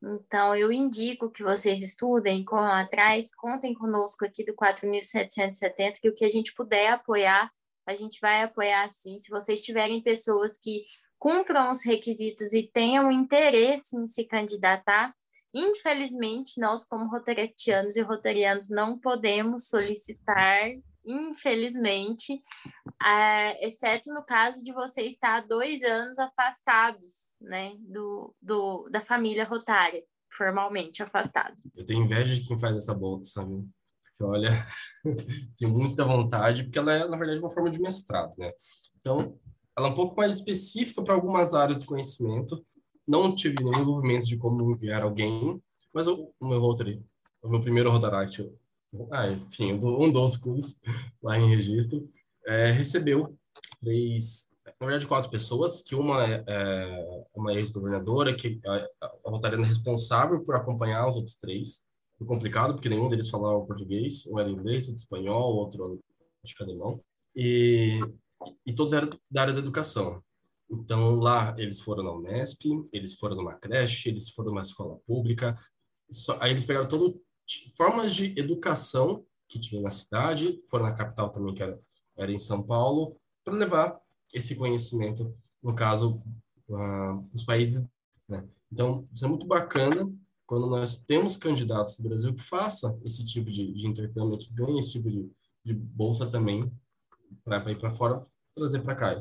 Então, 0.03 0.57
eu 0.57 0.73
indico 0.73 1.31
que 1.31 1.45
vocês 1.45 1.81
estudem, 1.81 2.45
corram 2.45 2.73
atrás, 2.73 3.33
contem 3.35 3.73
conosco 3.73 4.25
aqui 4.25 4.45
do 4.45 4.53
4.770, 4.55 6.01
que 6.01 6.09
o 6.09 6.15
que 6.15 6.25
a 6.25 6.29
gente 6.29 6.53
puder 6.55 6.89
apoiar, 6.89 7.51
a 7.87 7.95
gente 7.95 8.21
vai 8.21 8.43
apoiar 8.43 8.89
sim. 8.89 9.19
Se 9.21 9.31
vocês 9.31 9.61
tiverem 9.61 10.03
pessoas 10.03 10.59
que 10.59 10.85
cumpram 11.19 11.71
os 11.71 11.85
requisitos 11.85 12.53
e 12.53 12.65
tenham 12.65 13.13
interesse 13.13 13.97
em 13.97 14.07
se 14.07 14.25
candidatar, 14.25 15.15
infelizmente, 15.55 16.61
nós, 16.61 16.85
como 16.85 17.09
rotaretianos 17.09 17.97
e 17.97 18.01
rotarianos, 18.01 18.69
não 18.69 18.99
podemos 18.99 19.69
solicitar 19.69 20.73
infelizmente, 21.05 22.43
é, 23.03 23.67
exceto 23.67 24.13
no 24.13 24.23
caso 24.23 24.65
de 24.65 24.73
você 24.73 25.03
estar 25.03 25.47
dois 25.47 25.83
anos 25.83 26.19
afastados, 26.19 27.35
né, 27.41 27.75
do, 27.81 28.35
do, 28.41 28.89
da 28.91 29.01
família 29.01 29.45
rotária, 29.45 30.03
formalmente 30.37 31.03
afastado. 31.03 31.57
Eu 31.77 31.85
tenho 31.85 32.05
inveja 32.05 32.35
de 32.35 32.47
quem 32.47 32.59
faz 32.59 32.77
essa 32.77 32.95
bolsa, 32.95 33.45
viu? 33.45 33.69
Porque, 34.05 34.25
olha, 34.25 34.51
tenho 35.57 35.73
muita 35.73 36.05
vontade, 36.05 36.65
porque 36.65 36.79
ela 36.79 36.93
é, 36.93 37.09
na 37.09 37.17
verdade, 37.17 37.41
uma 37.41 37.51
forma 37.51 37.71
de 37.71 37.81
mestrado, 37.81 38.33
né? 38.39 38.53
Então, 38.99 39.39
ela 39.77 39.89
é 39.89 39.91
um 39.91 39.95
pouco 39.95 40.17
mais 40.17 40.37
específica 40.37 41.03
para 41.03 41.15
algumas 41.15 41.55
áreas 41.55 41.79
de 41.79 41.87
conhecimento. 41.87 42.65
Não 43.07 43.35
tive 43.35 43.57
nenhum 43.63 43.81
envolvimento 43.81 44.27
de 44.27 44.37
como 44.37 44.71
enviar 44.71 45.03
alguém, 45.03 45.61
mas 45.95 46.07
o, 46.07 46.33
o 46.39 46.47
meu 46.47 46.61
Rotary, 46.61 47.05
o 47.43 47.49
meu 47.49 47.61
primeiro 47.61 47.91
Rotaract, 47.91 48.49
ah, 49.11 49.31
enfim, 49.31 49.73
um 49.73 50.11
dos 50.11 50.37
clubes 50.37 50.81
lá 51.23 51.39
em 51.39 51.49
registro, 51.49 52.09
é, 52.47 52.71
recebeu 52.71 53.37
três, 53.81 54.57
na 54.81 54.87
verdade, 54.87 55.07
quatro 55.07 55.31
pessoas, 55.31 55.83
que 55.83 55.95
uma 55.95 56.25
é, 56.25 56.45
é 56.47 57.25
uma 57.35 57.55
ex-governadora, 57.55 58.35
que 58.35 58.61
a, 58.67 59.09
a 59.25 59.31
Rotariana 59.31 59.65
é 59.65 59.69
responsável 59.69 60.43
por 60.45 60.55
acompanhar 60.55 61.09
os 61.09 61.17
outros 61.17 61.37
três. 61.37 61.85
Foi 62.19 62.27
complicado, 62.27 62.75
porque 62.75 62.89
nenhum 62.89 63.09
deles 63.09 63.31
falava 63.31 63.65
português, 63.65 64.27
um 64.27 64.39
era 64.39 64.51
inglês, 64.51 64.89
outro 64.89 65.03
espanhol, 65.03 65.57
outro 65.57 66.01
acho 66.45 66.55
que 66.55 66.63
alemão. 66.63 66.99
E, 67.35 67.99
e 68.67 68.73
todos 68.73 68.93
eram 68.93 69.11
da 69.31 69.43
área 69.43 69.55
da 69.55 69.61
educação. 69.61 70.23
Então, 70.71 71.17
lá, 71.17 71.55
eles 71.59 71.81
foram 71.81 72.03
na 72.03 72.13
Unesp, 72.13 72.65
eles 72.93 73.15
foram 73.15 73.37
numa 73.37 73.55
creche, 73.55 74.09
eles 74.09 74.31
foram 74.31 74.51
numa 74.51 74.63
escola 74.63 74.99
pública. 75.07 75.57
Só, 76.11 76.37
aí 76.41 76.51
eles 76.51 76.65
pegaram 76.65 76.89
todo 76.89 77.21
formas 77.77 78.15
de 78.15 78.39
educação 78.39 79.25
que 79.49 79.61
tinha 79.61 79.83
na 79.83 79.91
cidade, 79.91 80.61
foram 80.69 80.87
na 80.87 80.95
capital 80.95 81.31
também, 81.31 81.55
que 81.55 81.63
era, 81.63 81.79
era 82.17 82.33
em 82.33 82.39
São 82.39 82.63
Paulo, 82.63 83.17
para 83.45 83.55
levar 83.55 83.99
esse 84.33 84.55
conhecimento, 84.55 85.35
no 85.63 85.75
caso, 85.75 86.23
uh, 86.69 87.35
os 87.35 87.45
países. 87.45 87.87
Né? 88.31 88.49
Então, 88.73 89.07
isso 89.13 89.25
é 89.25 89.29
muito 89.29 89.47
bacana 89.47 90.11
quando 90.47 90.67
nós 90.67 90.97
temos 90.97 91.37
candidatos 91.37 91.97
do 91.97 92.09
Brasil 92.09 92.35
que 92.35 92.43
faça 92.43 92.99
esse 93.05 93.25
tipo 93.25 93.51
de, 93.51 93.73
de 93.73 93.87
intercâmbio, 93.87 94.39
que 94.39 94.53
ganhe 94.53 94.79
esse 94.79 94.93
tipo 94.93 95.11
de, 95.11 95.31
de 95.65 95.75
bolsa 95.75 96.31
também, 96.31 96.71
para 97.45 97.71
ir 97.71 97.79
para 97.79 97.91
fora, 97.91 98.23
trazer 98.55 98.81
para 98.81 98.95
cá. 98.95 99.19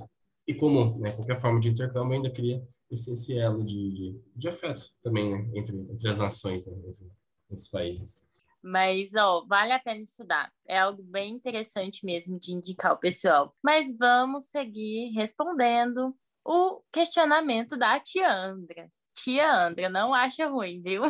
E 0.48 0.54
como 0.54 1.00
né, 1.00 1.12
qualquer 1.12 1.40
forma 1.40 1.60
de 1.60 1.70
intercâmbio, 1.70 2.14
ainda 2.14 2.30
cria 2.30 2.62
esse, 2.90 3.14
esse 3.14 3.38
elo 3.38 3.64
de, 3.66 3.92
de, 3.92 4.22
de 4.36 4.48
afeto 4.48 4.90
também 5.02 5.32
né, 5.32 5.50
entre, 5.54 5.78
entre 5.78 6.10
as 6.10 6.18
nações, 6.18 6.66
né, 6.68 6.78
entre, 6.86 7.10
nos 7.52 7.68
países. 7.68 8.26
Mas, 8.64 9.16
ó, 9.16 9.44
vale 9.48 9.74
a 9.74 9.80
pena 9.80 10.02
estudar. 10.02 10.52
É 10.68 10.78
algo 10.78 11.02
bem 11.02 11.34
interessante 11.34 12.06
mesmo 12.06 12.40
de 12.40 12.54
indicar 12.54 12.94
o 12.94 13.00
pessoal. 13.00 13.56
Mas 13.64 13.96
vamos 13.98 14.46
seguir 14.46 15.12
respondendo 15.16 16.16
o 16.46 16.82
questionamento 16.92 17.76
da 17.76 18.00
tia 18.00 18.32
Andra. 18.32 18.92
Tia 19.14 19.52
Andra, 19.52 19.90
não 19.90 20.14
acha 20.14 20.48
ruim, 20.48 20.82
viu? 20.82 21.04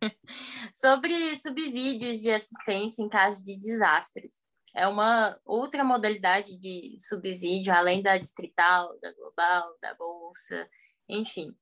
Sobre 0.72 1.36
subsídios 1.36 2.20
de 2.20 2.30
assistência 2.30 3.02
em 3.02 3.08
caso 3.08 3.44
de 3.44 3.58
desastres. 3.60 4.42
É 4.74 4.88
uma 4.88 5.38
outra 5.44 5.84
modalidade 5.84 6.58
de 6.58 6.96
subsídio, 6.98 7.72
além 7.72 8.02
da 8.02 8.18
distrital, 8.18 8.98
da 9.00 9.12
global, 9.12 9.76
da 9.80 9.94
bolsa, 9.94 10.68
enfim. 11.08 11.54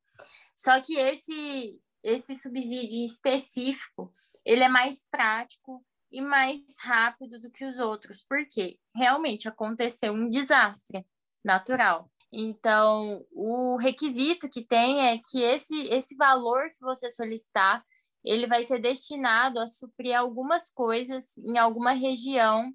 Só 0.56 0.80
que 0.80 0.96
esse 0.98 1.82
esse 2.02 2.34
subsídio 2.34 3.04
específico, 3.04 4.12
ele 4.44 4.62
é 4.62 4.68
mais 4.68 5.06
prático 5.10 5.84
e 6.10 6.20
mais 6.20 6.60
rápido 6.80 7.40
do 7.40 7.50
que 7.50 7.64
os 7.64 7.78
outros, 7.78 8.24
porque 8.28 8.78
realmente 8.94 9.48
aconteceu 9.48 10.12
um 10.12 10.28
desastre 10.28 11.06
natural. 11.44 12.10
Então, 12.32 13.24
o 13.30 13.76
requisito 13.76 14.48
que 14.48 14.64
tem 14.64 15.06
é 15.06 15.18
que 15.18 15.42
esse, 15.42 15.82
esse 15.88 16.16
valor 16.16 16.70
que 16.70 16.80
você 16.80 17.10
solicitar, 17.10 17.84
ele 18.24 18.46
vai 18.46 18.62
ser 18.62 18.78
destinado 18.78 19.58
a 19.58 19.66
suprir 19.66 20.16
algumas 20.16 20.70
coisas 20.70 21.36
em 21.38 21.58
alguma 21.58 21.92
região 21.92 22.72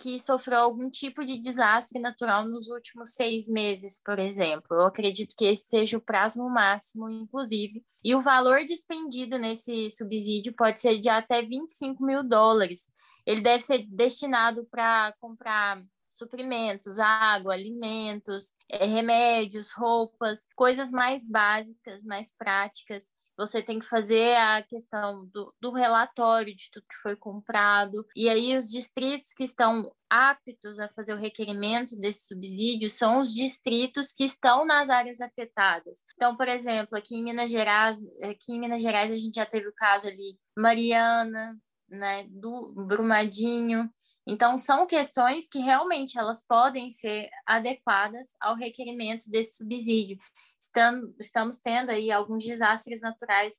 que 0.00 0.18
sofreu 0.18 0.58
algum 0.58 0.88
tipo 0.88 1.24
de 1.24 1.38
desastre 1.38 2.00
natural 2.00 2.48
nos 2.48 2.68
últimos 2.68 3.12
seis 3.14 3.46
meses, 3.48 4.00
por 4.02 4.18
exemplo. 4.18 4.68
Eu 4.70 4.86
acredito 4.86 5.34
que 5.36 5.44
esse 5.44 5.68
seja 5.68 5.98
o 5.98 6.00
prazo 6.00 6.42
máximo, 6.48 7.10
inclusive. 7.10 7.84
E 8.02 8.14
o 8.14 8.22
valor 8.22 8.64
despendido 8.64 9.38
nesse 9.38 9.90
subsídio 9.90 10.54
pode 10.54 10.80
ser 10.80 10.98
de 10.98 11.10
até 11.10 11.42
25 11.42 12.02
mil 12.02 12.22
dólares. 12.22 12.88
Ele 13.26 13.42
deve 13.42 13.62
ser 13.62 13.86
destinado 13.88 14.66
para 14.70 15.12
comprar 15.20 15.82
suprimentos, 16.10 16.98
água, 16.98 17.52
alimentos, 17.52 18.54
eh, 18.68 18.86
remédios, 18.86 19.72
roupas, 19.72 20.46
coisas 20.56 20.90
mais 20.90 21.28
básicas, 21.28 22.02
mais 22.02 22.34
práticas 22.36 23.12
você 23.40 23.62
tem 23.62 23.78
que 23.78 23.86
fazer 23.86 24.36
a 24.36 24.62
questão 24.62 25.26
do, 25.32 25.54
do, 25.58 25.72
relatório 25.72 26.54
de 26.54 26.70
tudo 26.70 26.84
que 26.86 27.02
foi 27.02 27.16
comprado, 27.16 28.06
e 28.14 28.28
aí 28.28 28.54
os 28.54 28.68
distritos 28.68 29.32
que 29.32 29.44
estão 29.44 29.90
aptos 30.10 30.78
a 30.78 30.88
fazer 30.90 31.14
o 31.14 31.18
requerimento 31.18 31.98
desse 31.98 32.26
subsídio 32.26 32.90
são 32.90 33.20
os 33.20 33.32
distritos 33.32 34.12
que 34.12 34.24
estão 34.24 34.66
nas 34.66 34.90
áreas 34.90 35.20
afetadas. 35.20 36.00
Então, 36.14 36.36
por 36.36 36.48
exemplo, 36.48 36.98
aqui 36.98 37.16
em 37.16 37.24
Minas 37.24 37.50
Gerais, 37.50 37.98
aqui 38.22 38.52
em 38.52 38.60
Minas 38.60 38.82
Gerais 38.82 39.10
a 39.10 39.16
gente 39.16 39.36
já 39.36 39.46
teve 39.46 39.68
o 39.68 39.74
caso 39.74 40.06
ali 40.06 40.36
Mariana, 40.54 41.56
né, 41.90 42.26
do 42.28 42.72
Brumadinho. 42.86 43.90
Então, 44.26 44.56
são 44.56 44.86
questões 44.86 45.48
que 45.48 45.58
realmente 45.58 46.18
elas 46.18 46.42
podem 46.42 46.88
ser 46.88 47.28
adequadas 47.46 48.28
ao 48.40 48.54
requerimento 48.54 49.30
desse 49.30 49.56
subsídio. 49.56 50.18
Estamos, 50.58 51.10
estamos 51.18 51.58
tendo 51.58 51.90
aí 51.90 52.10
alguns 52.10 52.44
desastres 52.44 53.00
naturais 53.00 53.54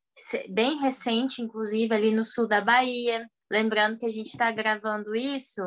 bem 0.50 0.78
recente, 0.78 1.42
inclusive 1.42 1.94
ali 1.94 2.12
no 2.12 2.24
sul 2.24 2.48
da 2.48 2.62
Bahia. 2.62 3.30
Lembrando 3.52 3.98
que 3.98 4.06
a 4.06 4.10
gente 4.10 4.28
está 4.28 4.52
gravando 4.52 5.16
isso 5.16 5.62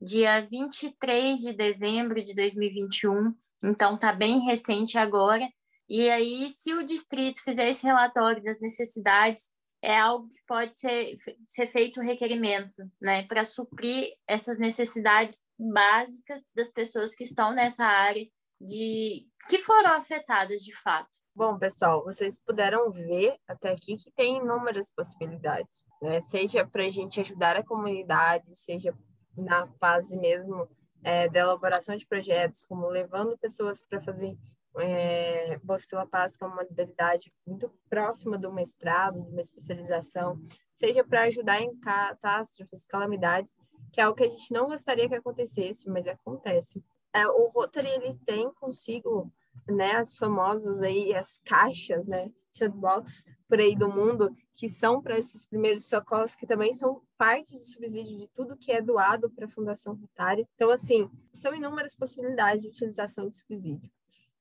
dia 0.00 0.40
23 0.50 1.38
de 1.38 1.52
dezembro 1.52 2.24
de 2.24 2.34
2021, 2.34 3.34
então 3.62 3.96
está 3.96 4.12
bem 4.12 4.40
recente 4.40 4.96
agora. 4.96 5.46
E 5.88 6.08
aí, 6.08 6.48
se 6.48 6.72
o 6.72 6.84
distrito 6.84 7.42
fizer 7.42 7.68
esse 7.68 7.84
relatório 7.84 8.42
das 8.42 8.60
necessidades 8.60 9.50
é 9.82 9.98
algo 9.98 10.28
que 10.28 10.42
pode 10.46 10.74
ser, 10.74 11.16
ser 11.46 11.66
feito 11.66 12.00
requerimento, 12.00 12.76
né, 13.00 13.22
para 13.26 13.44
suprir 13.44 14.12
essas 14.26 14.58
necessidades 14.58 15.40
básicas 15.58 16.42
das 16.54 16.70
pessoas 16.70 17.14
que 17.14 17.24
estão 17.24 17.54
nessa 17.54 17.84
área 17.84 18.26
de 18.60 19.26
que 19.48 19.62
foram 19.62 19.92
afetadas 19.92 20.60
de 20.60 20.74
fato. 20.76 21.08
Bom, 21.34 21.58
pessoal, 21.58 22.04
vocês 22.04 22.38
puderam 22.44 22.90
ver 22.90 23.36
até 23.48 23.72
aqui 23.72 23.96
que 23.96 24.12
tem 24.12 24.36
inúmeras 24.36 24.90
possibilidades, 24.94 25.82
né? 26.02 26.20
Seja 26.20 26.66
para 26.66 26.84
a 26.84 26.90
gente 26.90 27.20
ajudar 27.20 27.56
a 27.56 27.64
comunidade, 27.64 28.54
seja 28.54 28.94
na 29.36 29.66
fase 29.78 30.14
mesmo 30.16 30.68
é, 31.02 31.28
da 31.28 31.40
elaboração 31.40 31.96
de 31.96 32.06
projetos, 32.06 32.62
como 32.62 32.86
levando 32.88 33.38
pessoas 33.38 33.82
para 33.82 34.02
fazer 34.02 34.36
é, 34.78 35.58
Bolsa 35.62 35.86
pela 35.88 36.06
Paz, 36.06 36.36
que 36.36 36.44
é 36.44 36.46
uma 36.46 36.56
modalidade 36.56 37.32
muito 37.46 37.72
próxima 37.88 38.38
do 38.38 38.52
mestrado, 38.52 39.22
de 39.22 39.30
uma 39.30 39.40
especialização, 39.40 40.40
seja 40.74 41.04
para 41.04 41.22
ajudar 41.22 41.60
em 41.60 41.74
catástrofes, 41.80 42.84
calamidades, 42.84 43.54
que 43.92 44.00
é 44.00 44.04
algo 44.04 44.16
que 44.16 44.24
a 44.24 44.28
gente 44.28 44.52
não 44.52 44.66
gostaria 44.66 45.08
que 45.08 45.14
acontecesse, 45.14 45.88
mas 45.88 46.06
acontece. 46.06 46.82
É, 47.12 47.26
o 47.26 47.48
Rotary, 47.48 47.88
ele 47.88 48.18
tem 48.24 48.52
consigo 48.54 49.32
né, 49.66 49.96
as 49.96 50.16
famosas 50.16 50.80
aí, 50.80 51.14
as 51.14 51.40
caixas, 51.44 52.06
né, 52.06 52.30
shutbox 52.52 53.24
por 53.48 53.58
aí 53.58 53.74
do 53.74 53.90
mundo, 53.90 54.30
que 54.54 54.68
são 54.68 55.02
para 55.02 55.18
esses 55.18 55.46
primeiros 55.46 55.88
socorros, 55.88 56.36
que 56.36 56.46
também 56.46 56.72
são 56.72 57.02
parte 57.16 57.54
do 57.54 57.64
subsídio 57.64 58.18
de 58.18 58.28
tudo 58.28 58.56
que 58.56 58.70
é 58.70 58.80
doado 58.80 59.30
para 59.30 59.46
a 59.46 59.50
Fundação 59.50 59.94
Rotária. 59.94 60.44
Então, 60.54 60.70
assim, 60.70 61.10
são 61.32 61.54
inúmeras 61.54 61.96
possibilidades 61.96 62.62
de 62.62 62.68
utilização 62.68 63.28
de 63.28 63.38
subsídio. 63.38 63.90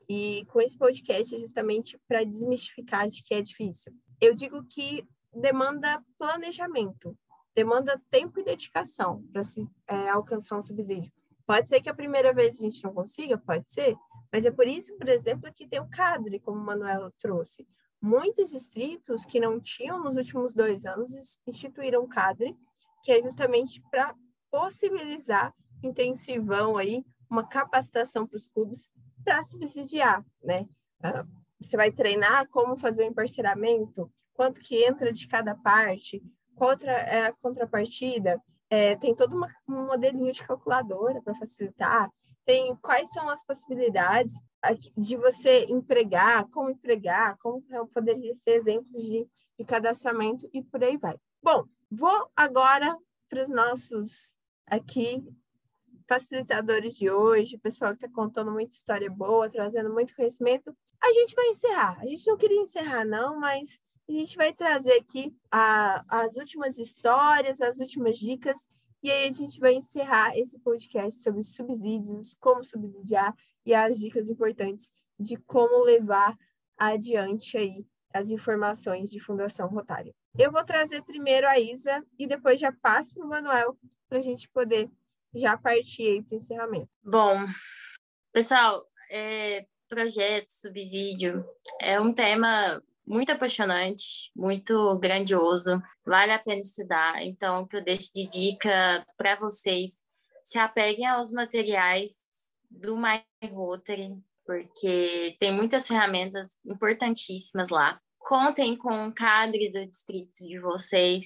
E 0.10 0.44
com 0.46 0.60
esse 0.60 0.76
podcast 0.76 1.36
é 1.36 1.40
justamente 1.40 2.00
para 2.08 2.24
desmistificar 2.24 3.08
de 3.08 3.22
que 3.22 3.36
é 3.36 3.42
difícil. 3.42 3.94
Eu 4.20 4.34
digo 4.34 4.64
que 4.64 5.08
demanda 5.32 6.04
planejamento, 6.18 7.16
demanda 7.56 8.02
tempo 8.10 8.40
e 8.40 8.44
dedicação 8.44 9.24
para 9.32 9.44
se 9.44 9.70
é, 9.88 10.10
alcançar 10.10 10.58
um 10.58 10.62
subsídio. 10.64 11.12
Pode 11.46 11.70
ser 11.70 11.80
que 11.82 11.90
a 11.90 11.94
primeira 11.94 12.34
vez 12.34 12.56
a 12.56 12.64
gente 12.64 12.84
não 12.84 12.94
consiga, 12.94 13.38
pode 13.38 13.72
ser, 13.72 13.96
mas 14.32 14.46
é 14.46 14.52
por 14.52 14.68
isso, 14.68 14.96
por 14.98 15.08
exemplo, 15.08 15.54
que 15.54 15.68
tem 15.68 15.80
o 15.80 15.90
CADRE, 15.90 16.40
como 16.40 16.60
o 16.60 16.66
Manuel 16.66 17.12
trouxe. 17.20 17.68
muitos 18.02 18.52
distritos 18.52 19.26
que 19.26 19.40
não 19.40 19.60
tinham 19.60 20.02
nos 20.04 20.16
últimos 20.16 20.54
dois 20.56 20.86
anos 20.86 21.40
instituíram 21.46 22.08
cadre, 22.08 22.56
que 23.04 23.12
é 23.12 23.22
justamente 23.22 23.82
para 23.92 24.16
possibilitar 24.50 25.54
intensivão 25.84 26.78
aí, 26.78 27.04
uma 27.30 27.46
capacitação 27.46 28.26
para 28.26 28.38
os 28.38 28.48
clubes 28.48 28.90
para 29.24 29.44
subsidiar, 29.44 30.24
né? 30.44 30.68
Uh, 31.04 31.28
você 31.60 31.76
vai 31.76 31.92
treinar 31.92 32.48
como 32.50 32.78
fazer 32.78 33.04
o 33.04 33.06
emparceramento, 33.08 34.12
quanto 34.34 34.62
que 34.62 34.84
entra 34.84 35.12
de 35.12 35.28
cada 35.28 35.56
parte, 35.56 36.24
qual 36.56 36.74
é 36.84 37.28
a 37.28 37.34
contrapartida, 37.34 38.42
é, 38.70 38.96
tem 38.96 39.16
todo 39.16 39.36
uma, 39.36 39.54
um 39.68 39.86
modelinho 39.86 40.32
de 40.32 40.44
calculadora 40.44 41.22
para 41.22 41.36
facilitar, 41.36 42.10
tem 42.46 42.76
quais 42.78 43.10
são 43.12 43.30
as 43.30 43.44
possibilidades 43.46 44.36
de 44.98 45.16
você 45.16 45.66
empregar, 45.66 46.48
como 46.50 46.70
empregar, 46.70 47.38
como 47.40 47.64
poderia 47.94 48.34
ser 48.36 48.52
exemplos 48.52 49.02
de, 49.04 49.28
de 49.58 49.66
cadastramento 49.66 50.50
e 50.54 50.62
por 50.64 50.84
aí 50.84 50.98
vai. 50.98 51.16
Bom, 51.42 51.66
vou 51.90 52.30
agora 52.36 52.98
para 53.30 53.44
os 53.44 53.50
nossos 53.50 54.36
aqui 54.66 55.24
facilitadores 56.10 56.96
de 56.96 57.12
hoje, 57.12 57.56
o 57.56 57.60
pessoal 57.60 57.92
que 57.92 58.04
está 58.04 58.10
contando 58.10 58.52
muita 58.52 58.74
história 58.74 59.10
boa, 59.12 59.48
trazendo 59.48 59.94
muito 59.94 60.16
conhecimento. 60.16 60.76
A 61.02 61.12
gente 61.14 61.36
vai 61.36 61.48
encerrar. 61.50 62.00
A 62.02 62.08
gente 62.08 62.28
não 62.28 62.36
queria 62.36 62.60
encerrar, 62.60 63.06
não, 63.06 63.40
mas 63.40 63.78
a 64.10 64.12
gente 64.12 64.36
vai 64.36 64.52
trazer 64.52 64.94
aqui 64.94 65.32
a, 65.52 66.04
as 66.10 66.36
últimas 66.36 66.80
histórias, 66.80 67.62
as 67.62 67.78
últimas 67.78 68.18
dicas, 68.18 68.58
e 69.04 69.12
aí 69.12 69.30
a 69.30 69.32
gente 69.32 69.60
vai 69.60 69.76
encerrar 69.76 70.36
esse 70.36 70.60
podcast 70.60 71.22
sobre 71.22 71.44
subsídios, 71.44 72.36
como 72.40 72.66
subsidiar 72.66 73.34
e 73.64 73.74
as 73.74 74.00
dicas 74.00 74.30
importantes 74.30 74.92
de 75.18 75.38
como 75.38 75.84
levar 75.84 76.36
adiante 76.76 77.56
aí 77.56 77.86
as 78.12 78.32
informações 78.32 79.12
de 79.12 79.20
Fundação 79.20 79.68
Rotária. 79.68 80.14
Eu 80.38 80.52
vou 80.52 80.66
trazer 80.66 81.04
primeiro 81.04 81.48
a 81.48 81.60
Isa 81.60 82.04
e 82.18 82.26
depois 82.26 82.60
já 82.60 82.72
passo 82.82 83.14
para 83.14 83.26
o 83.26 83.30
Manuel 83.30 83.78
para 84.10 84.18
a 84.18 84.22
gente 84.22 84.50
poder 84.50 84.90
já 85.36 85.58
partir 85.58 86.04
aí 86.04 86.24
para 86.24 86.36
o 86.36 86.40
encerramento. 86.40 86.90
Bom, 87.04 87.46
pessoal, 88.32 88.86
é, 89.12 89.66
projeto, 89.88 90.50
subsídio, 90.50 91.46
é 91.82 92.00
um 92.00 92.14
tema 92.14 92.82
muito 93.06 93.32
apaixonante, 93.32 94.32
muito 94.36 94.98
grandioso, 95.00 95.82
vale 96.06 96.32
a 96.32 96.40
pena 96.40 96.62
estudar. 96.62 97.24
Então, 97.24 97.64
o 97.64 97.68
que 97.68 97.78
eu 97.78 97.84
deixo 97.84 98.14
de 98.14 98.28
dica 98.28 99.04
para 99.18 99.36
vocês, 99.36 100.04
se 100.44 100.60
apeguem 100.60 101.08
aos 101.08 101.32
materiais 101.32 102.18
do 102.70 102.96
My 102.96 103.24
Rotary, 103.52 104.16
porque 104.46 105.36
tem 105.40 105.52
muitas 105.52 105.88
ferramentas 105.88 106.60
importantíssimas 106.64 107.70
lá. 107.70 108.00
Contem 108.20 108.78
com 108.78 109.08
o 109.08 109.14
cadre 109.14 109.72
do 109.72 109.86
distrito 109.88 110.46
de 110.46 110.60
vocês, 110.60 111.26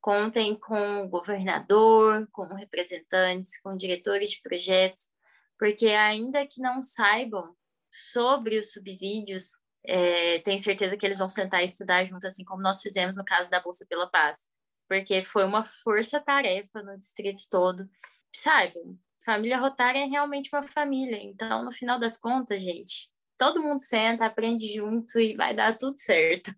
contem 0.00 0.58
com 0.58 1.04
o 1.04 1.08
governador, 1.08 2.28
com 2.32 2.54
representantes, 2.54 3.60
com 3.60 3.76
diretores 3.76 4.30
de 4.30 4.42
projetos, 4.42 5.10
porque 5.58 5.88
ainda 5.88 6.46
que 6.46 6.60
não 6.60 6.80
saibam 6.82 7.54
sobre 7.90 8.58
os 8.58 8.72
subsídios, 8.72 9.58
é, 9.84 10.38
tenho 10.40 10.58
certeza 10.58 10.96
que 10.96 11.04
eles 11.04 11.18
vão 11.18 11.28
sentar 11.28 11.62
e 11.62 11.66
estudar 11.66 12.04
junto, 12.04 12.26
assim 12.26 12.44
como 12.44 12.62
nós 12.62 12.80
fizemos 12.80 13.16
no 13.16 13.24
caso 13.24 13.50
da 13.50 13.60
Bolsa 13.60 13.86
pela 13.88 14.08
Paz, 14.08 14.48
porque 14.88 15.22
foi 15.22 15.44
uma 15.44 15.64
força-tarefa 15.64 16.82
no 16.82 16.98
distrito 16.98 17.42
todo. 17.50 17.88
Saibam, 18.34 18.98
família 19.24 19.58
rotária 19.58 20.00
é 20.00 20.06
realmente 20.06 20.50
uma 20.52 20.62
família, 20.62 21.20
então, 21.22 21.64
no 21.64 21.72
final 21.72 21.98
das 21.98 22.16
contas, 22.16 22.62
gente, 22.62 23.10
todo 23.36 23.62
mundo 23.62 23.80
senta, 23.80 24.26
aprende 24.26 24.72
junto 24.72 25.18
e 25.18 25.34
vai 25.34 25.54
dar 25.54 25.76
tudo 25.76 25.98
certo. 25.98 26.52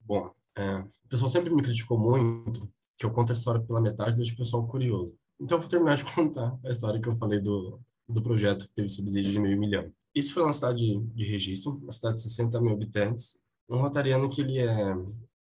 Bom, 0.00 0.34
é, 0.56 0.78
o 0.78 1.08
pessoal 1.08 1.30
sempre 1.30 1.54
me 1.54 1.62
criticou 1.62 1.98
muito 1.98 2.72
que 3.02 3.06
eu 3.06 3.10
conto 3.10 3.32
a 3.32 3.34
história 3.34 3.60
pela 3.60 3.80
metade, 3.80 4.14
deixa 4.14 4.32
o 4.32 4.36
pessoal 4.36 4.64
curioso. 4.66 5.12
Então, 5.40 5.58
eu 5.58 5.60
vou 5.60 5.68
terminar 5.68 5.96
de 5.96 6.04
contar 6.14 6.56
a 6.64 6.70
história 6.70 7.00
que 7.00 7.08
eu 7.08 7.16
falei 7.16 7.40
do, 7.40 7.80
do 8.08 8.22
projeto 8.22 8.66
que 8.68 8.74
teve 8.74 8.88
subsídio 8.88 9.32
de 9.32 9.40
meio 9.40 9.58
milhão. 9.58 9.92
Isso 10.14 10.32
foi 10.32 10.44
uma 10.44 10.52
cidade 10.52 10.98
de 10.98 11.24
registro, 11.24 11.78
uma 11.82 11.90
cidade 11.90 12.16
de 12.16 12.22
60 12.22 12.60
mil 12.60 12.72
habitantes. 12.72 13.38
Um 13.68 13.78
rotariano 13.78 14.28
que 14.30 14.40
ele 14.40 14.58
é... 14.58 14.94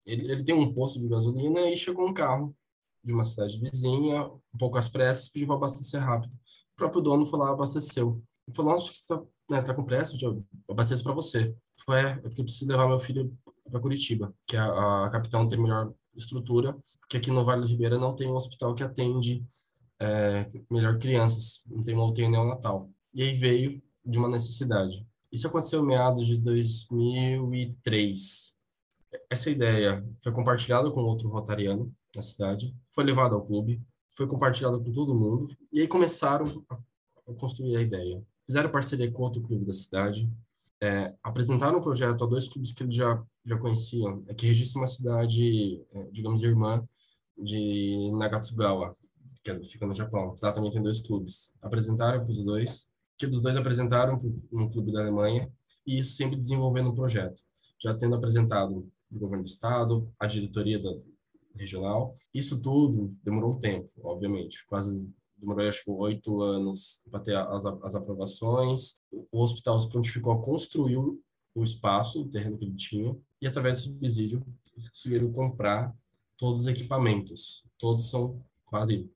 Ele, 0.06 0.30
ele 0.30 0.44
tem 0.44 0.54
um 0.54 0.72
posto 0.72 1.00
de 1.00 1.08
gasolina 1.08 1.68
e 1.68 1.76
chegou 1.76 2.08
um 2.08 2.14
carro 2.14 2.54
de 3.02 3.12
uma 3.12 3.24
cidade 3.24 3.58
vizinha, 3.58 4.26
um 4.26 4.58
pouco 4.58 4.78
às 4.78 4.88
pressas, 4.88 5.28
pediu 5.28 5.48
para 5.48 5.56
abastecer 5.56 6.00
rápido. 6.00 6.32
O 6.32 6.76
próprio 6.76 7.02
dono 7.02 7.26
foi 7.26 7.38
lá 7.38 7.50
abasteceu. 7.50 8.22
Ele 8.46 8.56
falou, 8.56 8.72
nossa, 8.72 8.86
você 8.86 8.92
está 8.92 9.22
né, 9.50 9.60
tá 9.62 9.74
com 9.74 9.84
pressa? 9.84 10.16
Eu 10.20 10.44
abasteço 10.70 11.02
para 11.02 11.12
você. 11.12 11.54
Foi, 11.84 11.98
é, 11.98 12.08
é 12.10 12.14
porque 12.14 12.40
eu 12.40 12.44
preciso 12.44 12.70
levar 12.70 12.86
meu 12.86 12.98
filho 12.98 13.36
para 13.70 13.80
Curitiba, 13.80 14.32
que 14.46 14.56
é 14.56 14.60
a, 14.60 15.06
a 15.06 15.10
capital 15.10 15.42
não 15.42 15.48
tem 15.48 15.60
melhor 15.60 15.92
estrutura, 16.18 16.76
que 17.08 17.16
aqui 17.16 17.30
no 17.30 17.44
Vale 17.44 17.62
do 17.62 17.68
Ribeira 17.68 17.98
não 17.98 18.14
tem 18.14 18.28
um 18.28 18.34
hospital 18.34 18.74
que 18.74 18.82
atende 18.82 19.44
é, 20.00 20.48
melhor 20.70 20.98
crianças, 20.98 21.62
não 21.66 21.82
tem 21.82 21.94
uma 21.94 22.06
UTI 22.06 22.28
neonatal. 22.28 22.90
E 23.14 23.22
aí 23.22 23.32
veio 23.32 23.82
de 24.04 24.18
uma 24.18 24.28
necessidade. 24.28 25.06
Isso 25.30 25.46
aconteceu 25.46 25.82
em 25.82 25.86
meados 25.86 26.26
de 26.26 26.40
2003. 26.40 28.54
Essa 29.30 29.50
ideia 29.50 30.04
foi 30.22 30.32
compartilhada 30.32 30.90
com 30.90 31.00
outro 31.00 31.28
rotariano 31.28 31.92
na 32.14 32.22
cidade, 32.22 32.74
foi 32.90 33.04
levada 33.04 33.34
ao 33.34 33.44
clube, 33.44 33.82
foi 34.08 34.26
compartilhada 34.26 34.78
com 34.78 34.92
todo 34.92 35.14
mundo, 35.14 35.54
e 35.72 35.80
aí 35.80 35.88
começaram 35.88 36.44
a 36.70 37.34
construir 37.34 37.76
a 37.76 37.82
ideia. 37.82 38.22
Fizeram 38.46 38.70
parceria 38.70 39.10
com 39.10 39.22
outro 39.22 39.42
clube 39.42 39.64
da 39.64 39.74
cidade, 39.74 40.30
é, 40.80 41.14
apresentaram 41.22 41.78
um 41.78 41.82
projeto 41.82 42.24
a 42.24 42.26
dois 42.26 42.48
clubes 42.48 42.72
que 42.72 42.82
eles 42.82 42.94
já, 42.94 43.22
já 43.44 43.58
conheciam, 43.58 44.24
é, 44.28 44.34
que 44.34 44.46
registra 44.46 44.80
uma 44.80 44.86
cidade, 44.86 45.84
é, 45.92 46.02
digamos, 46.10 46.42
irmã 46.42 46.86
de 47.36 48.10
Nagatsugawa, 48.12 48.96
que 49.42 49.50
é, 49.50 49.64
fica 49.64 49.86
no 49.86 49.94
Japão. 49.94 50.34
Lá 50.40 50.52
também 50.52 50.70
tem 50.70 50.82
dois 50.82 51.00
clubes. 51.00 51.54
Apresentaram 51.60 52.22
para 52.22 52.30
os 52.30 52.42
dois, 52.42 52.88
que 53.16 53.26
dos 53.26 53.40
dois 53.40 53.56
apresentaram 53.56 54.16
um 54.52 54.68
clube 54.68 54.92
da 54.92 55.00
Alemanha, 55.00 55.50
e 55.86 55.98
isso 55.98 56.14
sempre 56.14 56.36
desenvolvendo 56.36 56.90
um 56.90 56.94
projeto, 56.94 57.42
já 57.80 57.94
tendo 57.94 58.14
apresentado 58.14 58.88
o 59.10 59.18
governo 59.18 59.44
do 59.44 59.48
estado, 59.48 60.12
a 60.18 60.26
diretoria 60.26 60.78
da 60.78 60.90
regional. 61.54 62.14
Isso 62.32 62.60
tudo 62.60 63.16
demorou 63.24 63.54
um 63.54 63.58
tempo, 63.58 63.90
obviamente, 64.02 64.64
quase 64.66 65.10
demorou 65.38 65.68
acho 65.68 65.84
que 65.84 65.90
oito 65.90 66.42
anos 66.42 67.00
para 67.10 67.20
ter 67.20 67.36
as, 67.36 67.64
as 67.64 67.94
aprovações. 67.94 69.00
O 69.32 69.42
hospital 69.42 69.78
se 69.78 69.88
prontificou 69.88 70.32
a 70.32 70.42
construir 70.42 70.96
o 70.96 71.62
espaço, 71.62 72.22
o 72.22 72.28
terreno 72.28 72.58
que 72.58 72.64
ele 72.64 72.74
tinha, 72.74 73.16
e 73.40 73.46
através 73.46 73.82
do 73.82 73.92
subsídio 73.92 74.44
eles 74.74 74.88
conseguiram 74.88 75.32
comprar 75.32 75.94
todos 76.36 76.62
os 76.62 76.66
equipamentos. 76.66 77.64
Todos 77.78 78.08
são 78.08 78.40
quase 78.64 79.10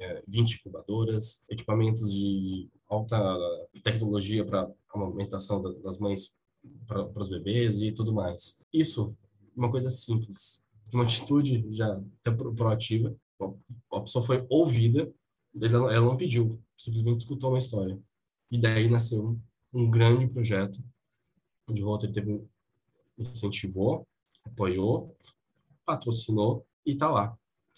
é, 0.00 0.22
20 0.26 0.54
incubadoras, 0.54 1.44
equipamentos 1.48 2.12
de 2.12 2.68
alta 2.88 3.16
tecnologia 3.82 4.44
para 4.44 4.70
amamentação 4.92 5.62
das 5.82 5.98
mães 5.98 6.36
para 6.86 7.06
os 7.16 7.28
bebês 7.28 7.80
e 7.80 7.92
tudo 7.92 8.12
mais. 8.12 8.66
Isso, 8.72 9.16
uma 9.56 9.70
coisa 9.70 9.90
simples, 9.90 10.62
uma 10.92 11.04
atitude 11.04 11.64
já 11.70 12.00
proativa. 12.56 13.14
A 13.92 14.00
pessoa 14.00 14.24
foi 14.24 14.44
ouvida, 14.48 15.12
ela 15.62 16.00
não 16.00 16.16
pediu, 16.16 16.60
simplesmente 16.76 17.20
escutou 17.20 17.50
uma 17.50 17.58
história. 17.58 17.98
E 18.50 18.58
daí 18.60 18.88
nasceu 18.88 19.24
um, 19.24 19.40
um 19.72 19.90
grande 19.90 20.26
projeto, 20.26 20.82
onde 21.68 21.82
o 21.82 21.86
Rotary 21.86 22.12
teve, 22.12 22.44
incentivou, 23.18 24.06
apoiou, 24.44 25.16
patrocinou 25.84 26.66
e 26.84 26.92
está 26.92 27.10
lá 27.10 27.36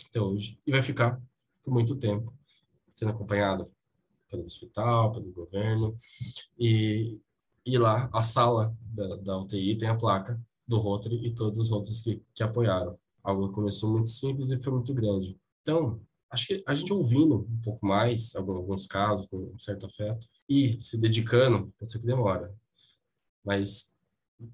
até 0.09 0.21
hoje. 0.21 0.59
E 0.67 0.71
vai 0.71 0.83
ficar 0.83 1.21
por 1.63 1.73
muito 1.73 1.97
tempo, 1.97 2.33
sendo 2.95 3.11
acompanhado 3.11 3.71
pelo 4.31 4.45
hospital, 4.45 5.13
pelo 5.13 5.33
governo. 5.33 5.97
E, 6.59 7.21
e 7.65 7.79
lá, 7.79 8.09
a 8.13 8.23
sala 8.23 8.77
da, 8.81 9.17
da 9.17 9.39
UTI 9.39 9.77
tem 9.77 9.89
a 9.89 9.97
placa 9.97 10.41
do 10.67 10.79
Rotary 10.79 11.27
e 11.27 11.35
todos 11.35 11.59
os 11.59 11.71
outros 11.71 12.01
que, 12.01 12.23
que 12.35 12.43
apoiaram. 12.43 12.99
Algo 13.23 13.49
que 13.49 13.55
começou 13.55 13.91
muito 13.91 14.09
simples 14.09 14.51
e 14.51 14.59
foi 14.59 14.73
muito 14.73 14.93
grande. 14.95 15.39
Então, 15.63 16.01
acho 16.31 16.47
que 16.47 16.65
a 16.67 16.75
gente 16.75 16.93
ouvindo 16.93 17.47
um 17.49 17.61
pouco 17.63 17.87
mais, 17.87 18.35
alguns 18.35 18.87
casos, 18.87 19.27
com 19.27 19.37
um 19.37 19.59
certo 19.59 19.87
afeto, 19.87 20.27
e 20.49 20.81
se 20.81 21.01
dedicando, 21.01 21.73
pode 21.79 21.93
ser 21.93 21.99
que 21.99 22.07
demora, 22.07 22.53
mas 23.45 23.95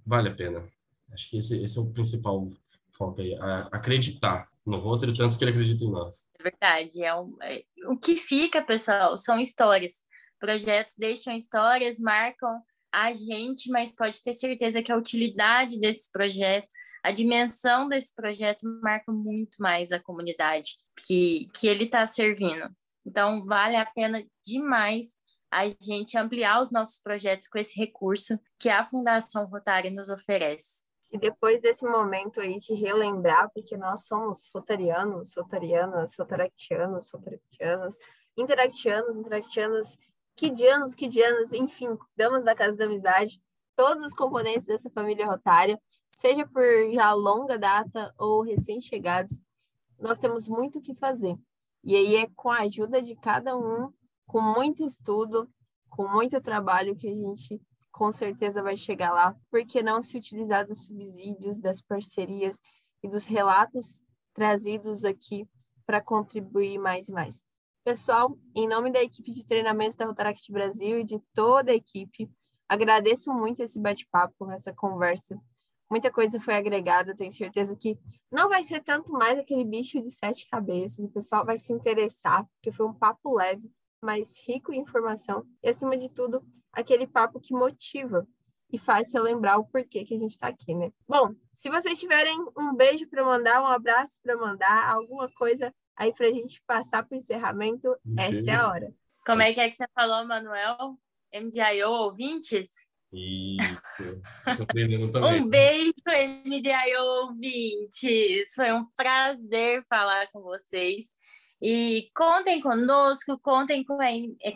vale 0.04 0.28
a 0.28 0.34
pena. 0.34 0.68
Acho 1.12 1.30
que 1.30 1.38
esse, 1.38 1.62
esse 1.62 1.78
é 1.78 1.80
o 1.80 1.90
principal 1.90 2.48
foco 2.92 3.20
aí, 3.20 3.34
acreditar 3.72 4.46
no 4.64 4.78
roteiro, 4.78 5.14
tanto 5.14 5.36
que 5.36 5.44
ele 5.44 5.50
acredita 5.50 5.84
em 5.84 5.90
nós. 5.90 6.28
É 6.38 6.42
verdade. 6.42 7.02
É, 7.02 7.14
um, 7.14 7.36
é 7.42 7.64
o 7.88 7.98
que 7.98 8.16
fica, 8.16 8.62
pessoal, 8.62 9.16
são 9.16 9.40
histórias. 9.40 10.04
Projetos 10.38 10.94
deixam 10.98 11.34
histórias, 11.34 11.98
marcam 11.98 12.62
a 12.92 13.10
gente, 13.12 13.70
mas 13.70 13.94
pode 13.94 14.22
ter 14.22 14.34
certeza 14.34 14.82
que 14.82 14.92
a 14.92 14.96
utilidade 14.96 15.80
desse 15.80 16.10
projeto, 16.12 16.68
a 17.02 17.10
dimensão 17.10 17.88
desse 17.88 18.14
projeto 18.14 18.62
marca 18.82 19.10
muito 19.10 19.56
mais 19.60 19.90
a 19.90 20.00
comunidade 20.00 20.76
que, 21.06 21.48
que 21.52 21.66
ele 21.66 21.84
está 21.84 22.06
servindo. 22.06 22.70
Então, 23.04 23.44
vale 23.44 23.76
a 23.76 23.84
pena 23.84 24.24
demais 24.44 25.16
a 25.50 25.66
gente 25.68 26.16
ampliar 26.16 26.60
os 26.60 26.70
nossos 26.70 26.98
projetos 26.98 27.48
com 27.48 27.58
esse 27.58 27.78
recurso 27.78 28.38
que 28.58 28.70
a 28.70 28.84
Fundação 28.84 29.46
Rotária 29.46 29.90
nos 29.90 30.08
oferece. 30.08 30.82
que 31.04 31.18
depois 31.18 31.60
desse 31.60 31.84
momento 31.84 32.40
aí 32.40 32.56
de 32.56 32.72
relembrar, 32.72 33.50
porque 33.52 33.76
nós 33.76 34.06
somos 34.06 34.48
rotarianos, 34.54 35.34
rotarianas, 35.36 36.14
rotaractianos, 36.16 37.10
rotaractianas, 37.12 37.98
interactianos, 38.34 39.14
interactianas, 39.14 39.98
quidianos, 40.34 40.94
quidianas, 40.94 41.52
enfim, 41.52 41.98
damas 42.16 42.44
da 42.44 42.54
Casa 42.54 42.78
da 42.78 42.86
Amizade, 42.86 43.38
todos 43.76 44.02
os 44.02 44.14
componentes 44.14 44.64
dessa 44.64 44.88
família 44.88 45.26
rotária, 45.26 45.78
seja 46.16 46.46
por 46.46 46.62
já 46.92 47.12
longa 47.12 47.58
data 47.58 48.12
ou 48.18 48.42
recém-chegados, 48.42 49.40
nós 49.98 50.18
temos 50.18 50.48
muito 50.48 50.78
o 50.78 50.82
que 50.82 50.94
fazer. 50.94 51.36
E 51.84 51.96
aí 51.96 52.16
é 52.16 52.28
com 52.36 52.50
a 52.50 52.60
ajuda 52.60 53.02
de 53.02 53.16
cada 53.16 53.56
um, 53.56 53.92
com 54.26 54.40
muito 54.40 54.84
estudo, 54.84 55.48
com 55.90 56.08
muito 56.08 56.40
trabalho 56.40 56.96
que 56.96 57.08
a 57.08 57.14
gente 57.14 57.60
com 57.90 58.10
certeza 58.10 58.62
vai 58.62 58.76
chegar 58.76 59.12
lá. 59.12 59.36
Por 59.50 59.64
que 59.66 59.82
não 59.82 60.02
se 60.02 60.16
utilizar 60.16 60.66
dos 60.66 60.84
subsídios, 60.86 61.60
das 61.60 61.80
parcerias 61.80 62.60
e 63.02 63.08
dos 63.08 63.26
relatos 63.26 64.02
trazidos 64.32 65.04
aqui 65.04 65.46
para 65.84 66.00
contribuir 66.00 66.78
mais 66.78 67.08
e 67.08 67.12
mais? 67.12 67.44
Pessoal, 67.84 68.38
em 68.54 68.68
nome 68.68 68.90
da 68.90 69.02
equipe 69.02 69.32
de 69.32 69.46
treinamentos 69.46 69.96
da 69.96 70.06
Rotaract 70.06 70.50
Brasil 70.50 71.00
e 71.00 71.04
de 71.04 71.20
toda 71.34 71.72
a 71.72 71.74
equipe, 71.74 72.30
agradeço 72.68 73.32
muito 73.34 73.60
esse 73.60 73.78
bate-papo, 73.78 74.50
essa 74.50 74.72
conversa. 74.72 75.36
Muita 75.92 76.10
coisa 76.10 76.40
foi 76.40 76.54
agregada, 76.54 77.14
tenho 77.14 77.30
certeza 77.30 77.76
que 77.76 77.98
não 78.30 78.48
vai 78.48 78.62
ser 78.62 78.82
tanto 78.82 79.12
mais 79.12 79.38
aquele 79.38 79.62
bicho 79.62 80.00
de 80.00 80.10
sete 80.10 80.48
cabeças, 80.48 81.04
o 81.04 81.10
pessoal 81.10 81.44
vai 81.44 81.58
se 81.58 81.70
interessar, 81.70 82.46
porque 82.54 82.72
foi 82.72 82.86
um 82.86 82.94
papo 82.94 83.36
leve, 83.36 83.70
mas 84.02 84.38
rico 84.48 84.72
em 84.72 84.80
informação 84.80 85.44
e, 85.62 85.68
acima 85.68 85.94
de 85.94 86.08
tudo, 86.08 86.42
aquele 86.72 87.06
papo 87.06 87.38
que 87.38 87.52
motiva 87.52 88.26
e 88.72 88.78
faz 88.78 89.12
relembrar 89.12 89.58
o 89.58 89.66
porquê 89.66 90.02
que 90.02 90.14
a 90.14 90.18
gente 90.18 90.30
está 90.30 90.46
aqui, 90.48 90.74
né? 90.74 90.90
Bom, 91.06 91.34
se 91.52 91.68
vocês 91.68 92.00
tiverem 92.00 92.42
um 92.56 92.74
beijo 92.74 93.06
para 93.06 93.22
mandar, 93.22 93.60
um 93.60 93.66
abraço 93.66 94.18
para 94.22 94.34
mandar, 94.34 94.94
alguma 94.94 95.30
coisa 95.32 95.74
aí 95.94 96.10
para 96.10 96.26
a 96.26 96.32
gente 96.32 96.62
passar 96.66 97.06
para 97.06 97.14
o 97.14 97.18
encerramento, 97.18 97.94
essa 98.18 98.50
é 98.50 98.54
a 98.54 98.66
hora. 98.66 98.94
Como 99.26 99.42
é 99.42 99.52
que 99.52 99.60
é 99.60 99.68
que 99.68 99.76
você 99.76 99.84
falou, 99.94 100.24
Manuel? 100.24 100.96
MDIO 101.34 101.90
ouvintes? 101.90 102.90
Isso, 103.12 104.22
aprendendo 104.44 105.10
também. 105.12 105.42
Um 105.42 105.48
beijo, 105.48 105.92
MDIO 106.46 107.02
ouvintes! 107.24 108.54
Foi 108.54 108.72
um 108.72 108.86
prazer 108.96 109.84
falar 109.88 110.28
com 110.32 110.40
vocês. 110.40 111.08
E 111.60 112.08
contem 112.14 112.60
conosco, 112.60 113.38
contem 113.38 113.84
com 113.84 114.00
a, 114.00 114.06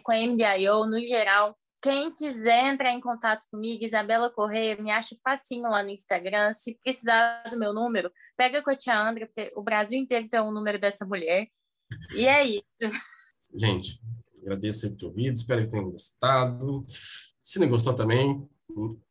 com 0.03 0.13
a 0.13 0.17
MDIO 0.17 0.87
no 0.87 1.05
geral. 1.05 1.57
Quem 1.83 2.13
quiser 2.13 2.73
entrar 2.73 2.91
em 2.91 3.01
contato 3.01 3.47
comigo, 3.51 3.85
Isabela 3.85 4.29
Correia, 4.29 4.77
me 4.77 4.91
acha 4.91 5.15
facinho 5.23 5.71
lá 5.71 5.83
no 5.83 5.91
Instagram. 5.91 6.53
Se 6.53 6.77
precisar 6.83 7.45
do 7.49 7.59
meu 7.59 7.73
número, 7.73 8.11
pega 8.37 8.63
com 8.63 8.71
a 8.71 8.77
tia 8.77 8.99
Andra, 8.99 9.27
porque 9.27 9.53
o 9.55 9.63
Brasil 9.63 9.99
inteiro 9.99 10.29
tem 10.29 10.41
um 10.41 10.51
número 10.51 10.81
dessa 10.81 11.07
mulher. 11.07 11.47
E 12.15 12.27
é 12.27 12.45
isso. 12.45 13.01
Gente, 13.55 14.01
agradeço 14.43 14.91
por 14.91 14.97
ter 14.97 15.07
ouvido, 15.07 15.35
espero 15.35 15.63
que 15.63 15.69
tenham 15.69 15.91
gostado. 15.91 16.85
Se 17.47 17.61
não 17.61 17.69
gostou 17.69 17.95
também, 17.95 18.45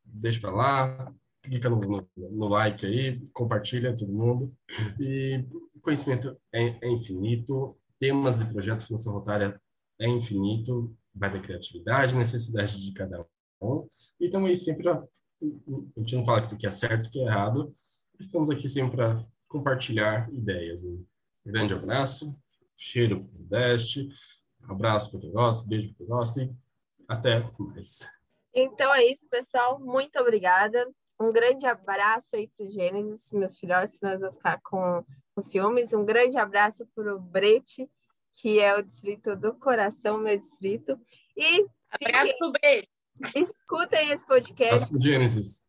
deixa 0.03 0.41
para 0.41 0.51
lá, 0.51 1.15
clica 1.41 1.69
no, 1.69 1.79
no, 1.79 2.09
no, 2.17 2.47
like 2.49 2.85
aí, 2.85 3.25
compartilha 3.31 3.95
todo 3.95 4.11
mundo. 4.11 4.53
E 4.99 5.41
conhecimento 5.81 6.37
é, 6.51 6.85
é 6.85 6.91
infinito 6.91 7.77
temas 7.97 8.41
e 8.41 8.51
projetos 8.51 8.81
de 8.81 8.89
função 8.89 9.13
rotária 9.13 9.57
é 9.97 10.09
infinito, 10.09 10.93
vai 11.13 11.31
da 11.31 11.39
criatividade, 11.39 12.17
necessidade 12.17 12.81
de 12.81 12.91
cada 12.91 13.25
um. 13.61 13.87
E 14.19 14.25
estamos 14.25 14.49
aí 14.49 14.57
sempre, 14.57 14.89
a, 14.89 14.95
a 14.95 15.99
gente 16.01 16.15
não 16.17 16.25
fala 16.25 16.45
que 16.45 16.67
é 16.67 16.71
certo, 16.71 17.09
que 17.09 17.21
é 17.21 17.27
errado, 17.27 17.73
estamos 18.19 18.49
aqui 18.49 18.67
sempre 18.67 18.97
para 18.97 19.23
compartilhar 19.47 20.29
ideias. 20.33 20.83
Um 20.83 21.05
grande 21.45 21.73
abraço, 21.73 22.29
cheiro 22.75 23.25
para 23.29 23.39
o 23.39 23.45
Deste, 23.45 24.09
abraço 24.63 25.09
para 25.09 25.21
quem 25.21 25.31
gosta, 25.31 25.69
beijo 25.69 25.87
para 25.87 25.97
quem 25.99 26.07
gosta 26.07 26.43
e 26.43 26.53
até 27.07 27.39
mais. 27.57 28.14
Então 28.55 28.95
é 28.95 29.05
isso, 29.05 29.27
pessoal. 29.29 29.79
Muito 29.79 30.17
obrigada. 30.19 30.87
Um 31.19 31.31
grande 31.31 31.65
abraço 31.65 32.35
aí 32.35 32.49
para 32.57 32.65
o 32.65 32.71
Gênesis, 32.71 33.31
meus 33.31 33.57
filhotes, 33.57 34.01
nós 34.01 34.19
vamos 34.19 34.35
ficar 34.35 34.59
com 34.63 35.03
com 35.35 35.43
ciúmes. 35.43 35.93
Um 35.93 36.05
grande 36.05 36.37
abraço 36.37 36.87
para 36.95 37.13
o 37.13 37.19
Brete, 37.19 37.87
que 38.33 38.59
é 38.59 38.75
o 38.75 38.81
distrito 38.81 39.35
do 39.35 39.53
coração, 39.53 40.17
meu 40.17 40.37
distrito. 40.37 40.97
E 41.35 41.65
abraço 41.89 42.37
para 42.37 42.47
o 42.47 42.51
Brete. 42.51 42.89
Escutem 43.35 44.11
esse 44.11 44.25
podcast. 44.25 44.85
Abraço 44.85 44.97
Gênesis. 44.97 45.61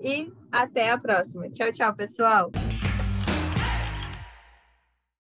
E 0.00 0.32
até 0.50 0.90
a 0.90 0.98
próxima. 0.98 1.50
Tchau, 1.50 1.70
tchau, 1.72 1.94
pessoal. 1.94 2.50